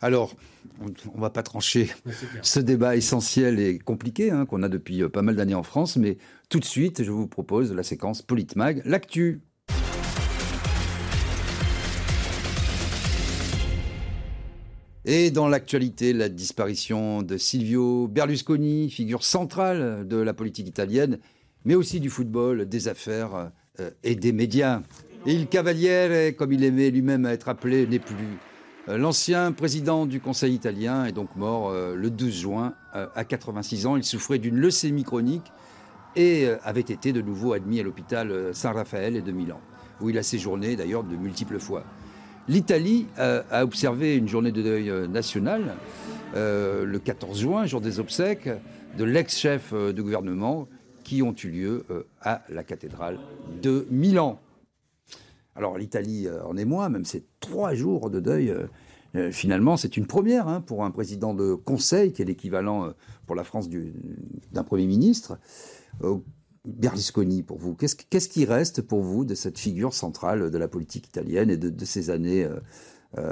Alors, 0.00 0.34
on 0.80 0.88
ne 1.16 1.20
va 1.20 1.30
pas 1.30 1.42
trancher 1.42 1.90
ce 2.42 2.60
débat 2.60 2.96
essentiel 2.96 3.58
et 3.58 3.78
compliqué 3.78 4.30
hein, 4.30 4.44
qu'on 4.44 4.62
a 4.62 4.68
depuis 4.68 5.02
euh, 5.02 5.08
pas 5.08 5.22
mal 5.22 5.34
d'années 5.34 5.54
en 5.54 5.62
France, 5.62 5.96
mais 5.96 6.18
tout 6.54 6.60
de 6.60 6.64
suite, 6.64 7.02
je 7.02 7.10
vous 7.10 7.26
propose 7.26 7.72
la 7.72 7.82
séquence 7.82 8.22
Politmag, 8.22 8.80
l'actu. 8.84 9.42
Et 15.04 15.32
dans 15.32 15.48
l'actualité, 15.48 16.12
la 16.12 16.28
disparition 16.28 17.22
de 17.22 17.38
Silvio 17.38 18.06
Berlusconi, 18.06 18.88
figure 18.88 19.24
centrale 19.24 20.06
de 20.06 20.16
la 20.16 20.32
politique 20.32 20.68
italienne, 20.68 21.18
mais 21.64 21.74
aussi 21.74 21.98
du 21.98 22.08
football, 22.08 22.68
des 22.68 22.86
affaires 22.86 23.50
euh, 23.80 23.90
et 24.04 24.14
des 24.14 24.30
médias. 24.30 24.80
Il 25.26 25.48
Cavaliere, 25.48 26.36
comme 26.36 26.52
il 26.52 26.62
aimait 26.62 26.90
lui-même 26.90 27.26
être 27.26 27.48
appelé, 27.48 27.84
n'est 27.84 27.98
plus. 27.98 28.38
Euh, 28.88 28.96
l'ancien 28.96 29.50
président 29.50 30.06
du 30.06 30.20
Conseil 30.20 30.54
italien 30.54 31.04
est 31.04 31.12
donc 31.12 31.34
mort 31.34 31.70
euh, 31.70 31.96
le 31.96 32.10
12 32.10 32.32
juin 32.32 32.74
à 32.92 33.24
86 33.24 33.86
ans. 33.86 33.96
Il 33.96 34.04
souffrait 34.04 34.38
d'une 34.38 34.54
leucémie 34.54 35.02
chronique 35.02 35.50
et 36.16 36.48
avait 36.62 36.80
été 36.80 37.12
de 37.12 37.20
nouveau 37.20 37.52
admis 37.52 37.80
à 37.80 37.82
l'hôpital 37.82 38.54
Saint-Raphaël 38.54 39.16
et 39.16 39.22
de 39.22 39.32
Milan, 39.32 39.60
où 40.00 40.10
il 40.10 40.18
a 40.18 40.22
séjourné 40.22 40.76
d'ailleurs 40.76 41.04
de 41.04 41.16
multiples 41.16 41.58
fois. 41.58 41.84
L'Italie 42.48 43.06
a 43.16 43.64
observé 43.64 44.16
une 44.16 44.28
journée 44.28 44.52
de 44.52 44.62
deuil 44.62 45.08
national 45.08 45.74
le 46.34 46.96
14 46.98 47.40
juin, 47.40 47.66
jour 47.66 47.80
des 47.80 48.00
obsèques 48.00 48.48
de 48.96 49.04
l'ex-chef 49.04 49.72
de 49.72 50.02
gouvernement 50.02 50.68
qui 51.04 51.22
ont 51.22 51.34
eu 51.42 51.48
lieu 51.48 51.86
à 52.20 52.42
la 52.48 52.64
cathédrale 52.64 53.18
de 53.62 53.86
Milan. 53.90 54.40
Alors 55.56 55.78
l'Italie 55.78 56.26
euh, 56.26 56.44
en 56.44 56.56
est 56.56 56.64
moins, 56.64 56.88
même 56.88 57.04
ces 57.04 57.24
trois 57.40 57.74
jours 57.74 58.10
de 58.10 58.20
deuil, 58.20 58.50
euh, 58.50 58.66
euh, 59.14 59.30
finalement, 59.30 59.76
c'est 59.76 59.96
une 59.96 60.06
première 60.06 60.48
hein, 60.48 60.60
pour 60.60 60.84
un 60.84 60.90
président 60.90 61.34
de 61.34 61.54
conseil, 61.54 62.12
qui 62.12 62.22
est 62.22 62.24
l'équivalent 62.24 62.92
pour 63.26 63.36
la 63.36 63.44
France 63.44 63.68
d'un 63.68 64.64
Premier 64.64 64.86
ministre. 64.86 65.38
Berlusconi, 66.64 67.42
pour 67.42 67.58
vous, 67.58 67.74
qu'est-ce 67.74 68.28
qui 68.28 68.44
reste 68.46 68.80
pour 68.80 69.02
vous 69.02 69.24
de 69.24 69.34
cette 69.34 69.58
figure 69.58 69.92
centrale 69.92 70.50
de 70.50 70.58
la 70.58 70.66
politique 70.66 71.06
italienne 71.06 71.50
et 71.50 71.58
de, 71.58 71.84
ces 71.84 72.08
années 72.08 72.44
euh, 72.44 72.58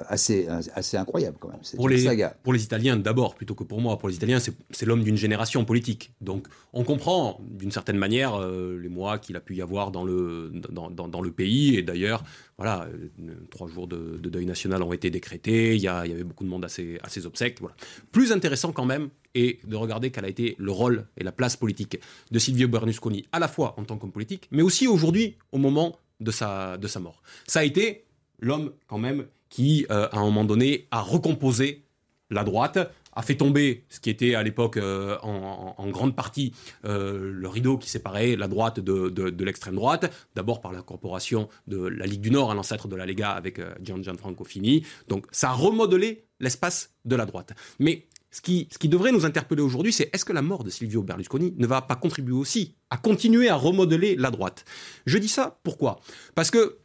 assez, 0.08 0.48
assez 0.48 0.96
incroyable 0.96 1.36
quand 1.40 1.48
même. 1.48 1.60
Pour 1.76 1.88
les, 1.88 2.28
pour 2.42 2.52
les 2.52 2.62
Italiens 2.62 2.96
d'abord, 2.96 3.34
plutôt 3.34 3.54
que 3.54 3.64
pour 3.64 3.80
moi. 3.80 3.98
Pour 3.98 4.08
les 4.08 4.14
Italiens, 4.14 4.38
c'est 4.38 4.86
l'homme 4.86 5.02
d'une 5.02 5.16
génération 5.16 5.64
politique. 5.64 6.12
Donc 6.20 6.46
on 6.72 6.84
comprend 6.84 7.40
d'une 7.40 7.70
certaine 7.70 7.98
manière 7.98 8.34
euh, 8.34 8.78
les 8.80 8.88
mois 8.88 9.18
qu'il 9.18 9.36
a 9.36 9.40
pu 9.40 9.56
y 9.56 9.62
avoir 9.62 9.90
dans 9.90 10.04
le, 10.04 10.50
dans, 10.70 10.90
dans, 10.90 11.20
le 11.20 11.30
pays. 11.30 11.76
Et 11.76 11.82
d'ailleurs, 11.82 12.24
voilà, 12.56 12.86
euh, 12.86 13.34
trois 13.50 13.68
jours 13.68 13.86
de, 13.86 14.18
deuil 14.18 14.46
national 14.46 14.82
ont 14.82 14.92
été 14.92 15.10
décrétés. 15.10 15.74
Il 15.74 15.82
y, 15.82 15.88
a, 15.88 16.06
il 16.06 16.10
y, 16.10 16.14
avait 16.14 16.24
beaucoup 16.24 16.44
de 16.44 16.48
monde 16.48 16.64
à 16.64 16.68
ses, 16.68 16.98
à 17.02 17.08
ses 17.08 17.26
obsèques. 17.26 17.58
Voilà. 17.60 17.76
Plus 18.10 18.32
intéressant 18.32 18.72
quand 18.72 18.86
même 18.86 19.10
est 19.34 19.66
de 19.66 19.76
regarder 19.76 20.10
quel 20.10 20.24
a 20.24 20.28
été 20.28 20.54
le 20.58 20.70
rôle 20.70 21.06
et 21.16 21.24
la 21.24 21.32
place 21.32 21.56
politique 21.56 21.98
de 22.30 22.38
Silvio 22.38 22.68
Berlusconi, 22.68 23.26
à 23.32 23.38
la 23.38 23.48
fois 23.48 23.74
en 23.78 23.84
tant 23.84 23.96
qu'homme 23.96 24.12
politique, 24.12 24.48
mais 24.50 24.62
aussi 24.62 24.86
aujourd'hui, 24.86 25.36
au 25.52 25.58
moment 25.58 25.98
de 26.20 26.30
sa, 26.30 26.76
de 26.76 26.86
sa 26.86 27.00
mort. 27.00 27.22
Ça 27.46 27.60
a 27.60 27.64
été 27.64 28.04
l'homme 28.40 28.72
quand 28.86 28.98
même 28.98 29.26
qui, 29.52 29.86
euh, 29.90 30.08
à 30.12 30.18
un 30.18 30.22
moment 30.22 30.44
donné, 30.44 30.88
a 30.90 31.02
recomposé 31.02 31.84
la 32.30 32.42
droite, 32.42 32.78
a 33.12 33.20
fait 33.20 33.34
tomber 33.34 33.84
ce 33.90 34.00
qui 34.00 34.08
était 34.08 34.34
à 34.34 34.42
l'époque 34.42 34.78
euh, 34.78 35.18
en, 35.20 35.86
grande 35.88 36.16
partie 36.16 36.54
euh, 36.86 37.30
le 37.34 37.48
rideau 37.48 37.76
qui 37.76 37.90
séparait 37.90 38.34
la 38.34 38.48
droite 38.48 38.80
de, 38.80 39.44
l'extrême 39.44 39.74
droite, 39.74 40.10
d'abord 40.34 40.62
par 40.62 40.72
l'incorporation 40.72 41.50
de 41.66 41.84
la 41.86 42.06
Ligue 42.06 42.22
du 42.22 42.30
Nord, 42.30 42.54
l'ancêtre 42.54 42.88
de 42.88 42.96
la 42.96 43.04
Lega 43.04 43.32
avec 43.32 43.60
Gian 43.84 44.02
Gianfranco 44.02 44.44
Fini. 44.44 44.86
Donc 45.08 45.26
ça 45.32 45.50
a 45.50 45.52
remodelé 45.52 46.24
l'espace 46.40 46.94
de 47.04 47.14
la 47.14 47.26
droite. 47.26 47.52
Mais 47.78 48.06
ce 48.30 48.40
qui, 48.40 48.68
ce 48.72 48.78
qui 48.78 48.88
devrait 48.88 49.12
nous 49.12 49.26
interpeller 49.26 49.60
aujourd'hui, 49.60 49.92
c'est 49.92 50.08
est-ce 50.14 50.24
que 50.24 50.32
la 50.32 50.40
mort 50.40 50.64
de 50.64 50.70
Silvio 50.70 51.02
Berlusconi 51.02 51.52
ne 51.58 51.66
va 51.66 51.82
pas 51.82 51.96
contribuer 51.96 52.32
aussi 52.32 52.74
à 52.88 52.96
continuer 52.96 53.50
à 53.50 53.56
remodeler 53.56 54.16
la 54.16 54.30
droite? 54.30 54.64
Je 55.04 55.18
dis 55.18 55.28
ça 55.28 55.58
pourquoi? 55.62 56.00
Parce 56.34 56.50
que 56.50 56.78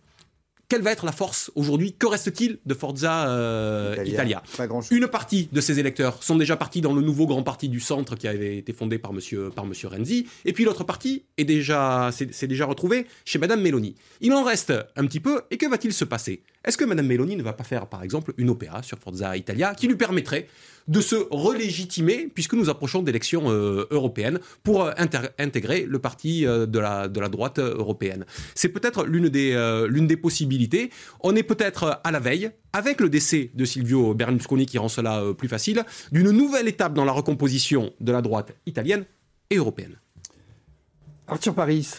quelle 0.69 0.81
va 0.81 0.91
être 0.91 1.05
la 1.05 1.11
force 1.11 1.51
aujourd'hui? 1.55 1.93
Que 1.93 2.07
reste-t-il 2.07 2.59
de 2.65 2.73
Forza 2.73 3.29
euh, 3.29 3.93
Italia. 3.93 4.13
Italia, 4.13 4.43
Pas 4.57 4.67
grand-chose. 4.67 4.97
Une 4.97 5.07
partie 5.07 5.47
de 5.51 5.61
ces 5.61 5.79
électeurs 5.79 6.21
sont 6.21 6.35
déjà 6.35 6.57
partis 6.57 6.81
dans 6.81 6.93
le 6.93 7.01
nouveau 7.01 7.25
grand 7.25 7.43
parti 7.43 7.69
du 7.69 7.79
centre 7.79 8.15
qui 8.15 8.27
avait 8.27 8.57
été 8.57 8.73
fondé 8.73 8.97
par 8.97 9.13
monsieur, 9.13 9.49
par 9.49 9.65
monsieur 9.65 9.87
Renzi, 9.87 10.27
et 10.45 10.53
puis 10.53 10.65
l'autre 10.65 10.83
partie 10.83 11.23
est 11.37 11.45
déjà, 11.45 12.09
c'est, 12.11 12.33
c'est 12.33 12.47
déjà 12.47 12.65
retrouvé 12.65 13.07
chez 13.23 13.39
Madame 13.39 13.61
Meloni. 13.61 13.95
Il 14.21 14.33
en 14.33 14.43
reste 14.43 14.73
un 14.95 15.05
petit 15.05 15.19
peu, 15.19 15.41
et 15.51 15.57
que 15.57 15.65
va-t-il 15.67 15.93
se 15.93 16.05
passer? 16.05 16.41
Est-ce 16.67 16.77
que 16.77 16.83
Madame 16.83 17.07
Meloni 17.07 17.37
ne 17.37 17.43
va 17.43 17.53
pas 17.53 17.63
faire, 17.63 17.87
par 17.87 18.03
exemple, 18.03 18.33
une 18.37 18.49
opéra 18.49 18.83
sur 18.83 18.99
Forza 18.99 19.37
Italia 19.37 19.73
qui 19.73 19.87
lui 19.87 19.95
permettrait 19.95 20.47
de 20.89 20.99
se 20.99 21.15
relégitimer, 21.31 22.27
puisque 22.33 22.55
nous 22.55 22.69
approchons 22.69 23.01
d'élections 23.01 23.49
euh, 23.49 23.87
européennes, 23.89 24.39
pour 24.63 24.83
euh, 24.83 24.91
intégrer 25.39 25.85
le 25.85 25.99
parti 25.99 26.45
euh, 26.45 26.65
de, 26.65 26.79
la, 26.79 27.07
droite 27.07 27.59
européenne? 27.59 28.25
C'est 28.53 28.67
peut-être 28.67 29.05
l'une 29.05 29.29
des, 29.29 30.17
possibilités. 30.17 30.91
On 31.21 31.37
est 31.37 31.43
peut-être 31.43 32.01
à 32.03 32.11
la 32.11 32.19
veille, 32.19 32.51
avec 32.73 32.99
le 32.99 33.07
décès 33.07 33.49
de 33.53 33.63
Silvio 33.63 34.13
Berlusconi 34.13 34.65
qui 34.65 34.77
rend 34.77 34.89
cela 34.89 35.23
plus 35.37 35.47
facile, 35.47 35.85
d'une 36.11 36.31
nouvelle 36.31 36.67
étape 36.67 36.93
dans 36.93 37.05
la 37.05 37.13
recomposition 37.13 37.93
de 38.01 38.11
la 38.11 38.21
droite 38.21 38.53
italienne 38.65 39.05
et 39.49 39.55
européenne. 39.55 39.95
Arthur 41.27 41.55
Paris, 41.55 41.89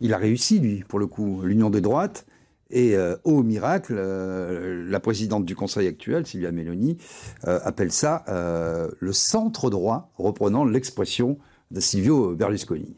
il 0.00 0.14
a 0.14 0.18
réussi, 0.18 0.60
lui, 0.60 0.82
pour 0.88 0.98
le 0.98 1.06
coup, 1.06 1.42
l'union 1.42 1.68
des 1.68 1.82
droites. 1.82 2.24
Et 2.70 2.96
euh, 2.96 3.16
au 3.24 3.42
miracle, 3.42 3.94
euh, 3.96 4.84
la 4.88 5.00
présidente 5.00 5.46
du 5.46 5.56
Conseil 5.56 5.86
actuel, 5.86 6.26
Silvia 6.26 6.52
Meloni, 6.52 6.98
euh, 7.46 7.58
appelle 7.64 7.92
ça 7.92 8.24
le 8.28 9.12
centre 9.12 9.70
droit, 9.70 10.10
reprenant 10.18 10.64
l'expression 10.64 11.38
de 11.70 11.80
Silvio 11.80 12.34
Berlusconi. 12.34 12.94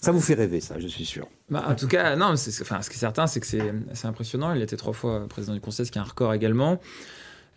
Ça 0.00 0.12
vous 0.12 0.20
fait 0.20 0.34
rêver, 0.34 0.60
ça, 0.60 0.78
je 0.78 0.86
suis 0.86 1.04
sûr. 1.04 1.26
Bah, 1.50 1.64
en 1.66 1.74
tout 1.74 1.88
cas, 1.88 2.14
non, 2.14 2.36
ce 2.36 2.50
qui 2.50 2.62
est 2.62 2.98
certain, 2.98 3.26
c'est 3.26 3.40
que 3.40 3.46
c'est 3.46 4.06
impressionnant. 4.06 4.52
Il 4.54 4.62
était 4.62 4.76
trois 4.76 4.92
fois 4.92 5.26
président 5.28 5.54
du 5.54 5.60
Conseil, 5.60 5.86
ce 5.86 5.90
qui 5.90 5.98
est 5.98 6.00
un 6.00 6.04
record 6.04 6.32
également. 6.34 6.78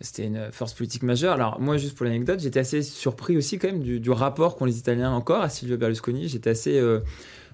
C'était 0.00 0.26
une 0.26 0.50
force 0.50 0.74
politique 0.74 1.04
majeure. 1.04 1.34
Alors, 1.34 1.60
moi, 1.60 1.76
juste 1.76 1.96
pour 1.96 2.04
l'anecdote, 2.04 2.40
j'étais 2.40 2.58
assez 2.58 2.82
surpris 2.82 3.36
aussi, 3.36 3.58
quand 3.58 3.68
même, 3.68 3.82
du 3.82 4.10
rapport 4.10 4.56
qu'ont 4.56 4.64
les 4.64 4.78
Italiens 4.78 5.12
encore 5.12 5.42
à 5.42 5.48
Silvio 5.48 5.76
Berlusconi. 5.76 6.26
J'étais 6.26 6.50
assez 6.50 6.80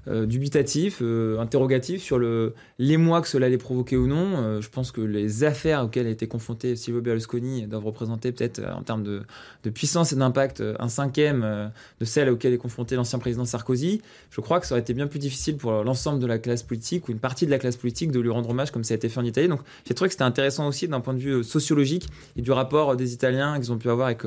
euh, 0.08 0.24
dubitatif, 0.24 1.00
euh, 1.02 1.38
interrogatif 1.38 2.02
sur 2.02 2.18
le, 2.18 2.54
l'émoi 2.78 3.20
que 3.20 3.28
cela 3.28 3.46
allait 3.46 3.58
provoquer 3.58 3.96
ou 3.98 4.06
non. 4.06 4.38
Euh, 4.38 4.60
je 4.62 4.70
pense 4.70 4.90
que 4.90 5.02
les 5.02 5.44
affaires 5.44 5.84
auxquelles 5.84 6.06
a 6.06 6.10
été 6.10 6.26
confronté 6.26 6.76
Silvio 6.76 7.02
Berlusconi 7.02 7.66
doivent 7.66 7.84
représenter, 7.84 8.32
peut-être, 8.32 8.62
en 8.74 8.82
termes 8.82 9.02
de, 9.02 9.22
puissance 9.70 10.14
et 10.14 10.16
d'impact, 10.16 10.62
un 10.78 10.88
cinquième 10.88 11.70
de 12.00 12.04
celles 12.06 12.30
auxquelles 12.30 12.54
est 12.54 12.58
confronté 12.58 12.96
l'ancien 12.96 13.18
président 13.18 13.44
Sarkozy. 13.44 14.00
Je 14.30 14.40
crois 14.40 14.60
que 14.60 14.66
ça 14.66 14.74
aurait 14.74 14.80
été 14.80 14.94
bien 14.94 15.06
plus 15.06 15.18
difficile 15.18 15.58
pour 15.58 15.84
l'ensemble 15.84 16.20
de 16.20 16.26
la 16.26 16.38
classe 16.38 16.62
politique 16.62 17.06
ou 17.08 17.12
une 17.12 17.18
partie 17.18 17.44
de 17.44 17.50
la 17.50 17.58
classe 17.58 17.76
politique 17.76 18.10
de 18.10 18.18
lui 18.18 18.30
rendre 18.30 18.48
hommage 18.48 18.70
comme 18.70 18.82
ça 18.82 18.94
a 18.94 18.96
été 18.96 19.10
fait 19.10 19.20
en 19.20 19.26
Italie. 19.26 19.48
Donc 19.48 19.60
j'ai 19.86 19.94
trouvé 19.94 20.08
que 20.08 20.14
c'était 20.14 20.24
intéressant 20.24 20.66
aussi 20.66 20.88
d'un 20.88 21.00
point 21.00 21.12
de 21.12 21.18
vue 21.18 21.44
sociologique 21.44 22.08
et 22.36 22.40
du 22.40 22.50
rapport 22.50 22.96
des 22.96 23.12
Italiens 23.12 23.56
qu'ils 23.56 23.72
ont 23.72 23.78
pu 23.78 23.90
avoir 23.90 24.06
avec 24.06 24.22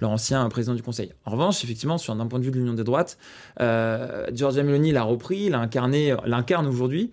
leur 0.00 0.10
ancien 0.10 0.48
président 0.48 0.74
du 0.74 0.82
Conseil. 0.82 1.12
En 1.26 1.32
revanche, 1.32 1.62
effectivement, 1.64 1.98
sur 1.98 2.16
d'un 2.16 2.26
point 2.26 2.38
de 2.38 2.44
vue 2.44 2.50
de 2.50 2.56
l'union 2.56 2.72
des 2.72 2.84
droites, 2.84 3.18
Giorgia 3.58 4.62
Meloni 4.62 4.92
l'a 4.92 5.02
repris, 5.18 5.50
l'incarne 5.50 6.66
aujourd'hui. 6.66 7.10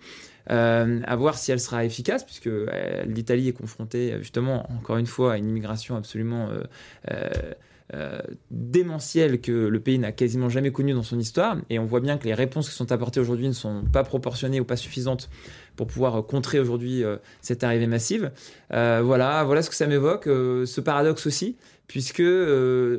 Euh, 0.50 1.00
à 1.04 1.16
voir 1.16 1.36
si 1.36 1.50
elle 1.50 1.58
sera 1.58 1.84
efficace, 1.84 2.24
puisque 2.24 2.46
euh, 2.46 3.02
l'Italie 3.04 3.48
est 3.48 3.52
confrontée 3.52 4.14
justement, 4.18 4.70
encore 4.72 4.96
une 4.96 5.06
fois, 5.06 5.32
à 5.32 5.36
une 5.38 5.48
immigration 5.48 5.96
absolument 5.96 6.48
euh, 6.50 7.32
euh, 7.94 8.20
démentielle 8.52 9.40
que 9.40 9.50
le 9.50 9.80
pays 9.80 9.98
n'a 9.98 10.12
quasiment 10.12 10.48
jamais 10.48 10.70
connue 10.70 10.92
dans 10.92 11.02
son 11.02 11.18
histoire. 11.18 11.56
Et 11.68 11.80
on 11.80 11.84
voit 11.84 11.98
bien 11.98 12.16
que 12.16 12.26
les 12.26 12.34
réponses 12.34 12.68
qui 12.68 12.76
sont 12.76 12.92
apportées 12.92 13.18
aujourd'hui 13.18 13.48
ne 13.48 13.52
sont 13.52 13.82
pas 13.92 14.04
proportionnées 14.04 14.60
ou 14.60 14.64
pas 14.64 14.76
suffisantes 14.76 15.28
pour 15.74 15.88
pouvoir 15.88 16.24
contrer 16.24 16.60
aujourd'hui 16.60 17.02
cette 17.42 17.62
arrivée 17.64 17.86
massive. 17.86 18.30
Voilà, 18.70 19.44
voilà 19.44 19.62
ce 19.62 19.68
que 19.70 19.76
ça 19.76 19.86
m'évoque. 19.86 20.24
ce 20.24 20.80
paradoxe 20.80 21.26
aussi, 21.26 21.56
puisque 21.86 22.24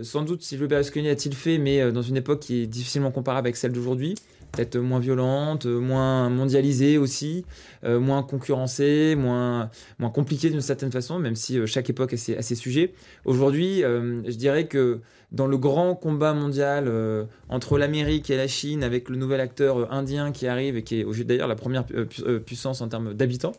sans 0.04 0.22
doute 0.22 0.44
Silvio 0.44 0.68
Berlusconi 0.68 1.10
a-t-il 1.10 1.34
fait, 1.34 1.58
mais 1.58 1.92
dans 1.92 2.04
une 2.04 2.18
époque 2.18 2.40
qui 2.40 2.62
est 2.62 2.68
difficilement 2.68 3.12
comparable 3.12 3.48
avec 3.48 3.58
celle 3.58 3.72
d'aujourd'hui, 3.72 4.16
peut-être 4.58 4.78
moins 4.78 5.00
violente, 5.00 5.66
euh, 5.66 5.80
moins 5.80 6.30
mondialisée 6.30 6.98
aussi, 6.98 7.46
euh, 7.84 8.00
moins 8.00 8.24
concurrencée, 8.24 9.16
moins, 9.16 9.70
moins 10.00 10.10
compliquée 10.10 10.50
d'une 10.50 10.62
certaine 10.62 10.92
façon, 10.92 11.20
même 11.20 11.36
si 11.36 11.60
euh, 11.60 11.66
chaque 11.68 11.90
époque 11.90 12.14
a 12.14 12.18
ses, 12.18 12.36
a 12.38 12.42
sujets. 12.42 12.94
Aujourd'hui, 13.26 13.82
je 13.82 14.36
dirais 14.36 14.68
que 14.68 15.00
dans 15.32 15.46
le 15.48 15.58
grand 15.58 15.94
combat 15.94 16.34
mondial 16.34 16.90
entre 17.50 17.78
l'Amérique 17.78 18.30
et 18.30 18.38
la 18.38 18.48
Chine, 18.48 18.84
avec 18.84 19.10
le 19.10 19.18
nouvel 19.18 19.42
acteur 19.42 19.92
indien 19.94 20.32
qui 20.32 20.48
arrive 20.48 20.78
et 20.78 20.84
qui 20.84 21.02
est 21.02 21.24
d'ailleurs 21.24 21.50
la 21.50 21.56
première 21.56 21.86
pu- 21.86 22.06
pu- 22.06 22.40
puissance 22.40 22.82
en 22.82 22.88
termes 22.88 23.14
d'habitants, 23.14 23.52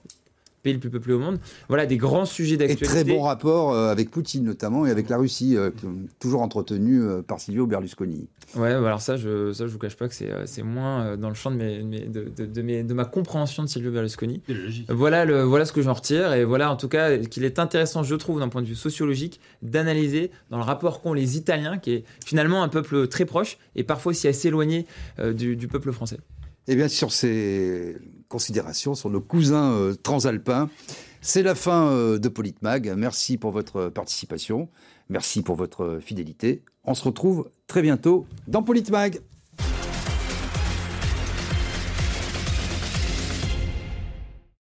pays 0.62 0.72
le 0.74 0.78
plus 0.80 0.90
peuplé 0.90 1.12
au 1.14 1.18
monde, 1.18 1.38
voilà 1.68 1.86
des 1.86 1.96
grands 1.96 2.24
sujets 2.26 2.54
Et 2.54 2.59
d'actualité. 2.59 2.84
très 2.86 3.04
bon 3.04 3.22
rapport 3.22 3.72
euh, 3.72 3.90
avec 3.90 4.11
Poutine, 4.11 4.44
notamment, 4.44 4.86
et 4.86 4.90
avec 4.90 5.09
la 5.09 5.16
Russie, 5.16 5.56
euh, 5.56 5.70
toujours 6.18 6.42
entretenu 6.42 7.00
euh, 7.02 7.22
par 7.22 7.40
Silvio 7.40 7.66
Berlusconi. 7.66 8.28
Ouais, 8.56 8.72
bah 8.80 8.86
alors 8.86 9.00
ça, 9.00 9.16
je, 9.16 9.52
ça, 9.52 9.66
je 9.66 9.72
vous 9.72 9.78
cache 9.78 9.96
pas 9.96 10.09
que 10.09 10.14
c'est, 10.14 10.62
moins 10.62 11.16
dans 11.16 11.28
le 11.28 11.34
champ 11.34 11.50
de, 11.50 11.56
mes, 11.56 11.78
de, 11.78 11.82
mes- 11.84 12.00
de, 12.06 12.24
de- 12.36 12.46
de 12.46 12.62
mes- 12.62 12.82
de 12.82 12.94
ma 12.94 13.04
compréhension 13.04 13.62
de 13.62 13.68
Silvio 13.68 13.90
Berlusconi. 13.90 14.42
Voilà, 14.88 15.24
le, 15.24 15.42
voilà 15.42 15.64
ce 15.64 15.72
que 15.72 15.82
j'en 15.82 15.92
retire, 15.92 16.32
et 16.32 16.44
voilà 16.44 16.70
en 16.72 16.76
tout 16.76 16.88
cas 16.88 17.18
qu'il 17.18 17.44
est 17.44 17.59
intéressant, 17.59 18.02
je 18.02 18.14
trouve, 18.14 18.40
d'un 18.40 18.48
point 18.48 18.62
de 18.62 18.66
vue 18.66 18.74
sociologique, 18.74 19.40
d'analyser 19.62 20.30
dans 20.50 20.56
le 20.59 20.64
rapport 20.64 21.00
qu'ont 21.02 21.12
les 21.12 21.36
Italiens, 21.36 21.78
qui 21.78 21.92
est 21.92 22.04
finalement 22.24 22.62
un 22.62 22.68
peuple 22.68 23.06
très 23.09 23.24
proche 23.26 23.59
et 23.76 23.84
parfois 23.84 24.11
aussi 24.11 24.28
assez 24.28 24.48
éloigné 24.48 24.86
euh, 25.18 25.32
du, 25.32 25.56
du 25.56 25.68
peuple 25.68 25.92
français. 25.92 26.18
Et 26.66 26.74
bien, 26.76 26.88
sur 26.88 27.12
ces 27.12 27.96
considérations, 28.29 28.95
sur 28.95 29.11
nos 29.11 29.20
cousins 29.20 29.72
euh, 29.72 29.95
transalpins, 29.95 30.68
c'est 31.20 31.43
la 31.43 31.55
fin 31.55 31.89
euh, 31.89 32.18
de 32.18 32.29
Politmag. 32.29 32.93
Merci 32.97 33.39
pour 33.39 33.51
votre 33.51 33.89
participation. 33.89 34.68
Merci 35.09 35.43
pour 35.43 35.57
votre 35.57 35.99
fidélité. 36.01 36.62
On 36.85 36.95
se 36.95 37.05
retrouve 37.05 37.51
très 37.66 37.83
bientôt 37.83 38.26
dans 38.47 38.62
Politmag. 38.62 39.20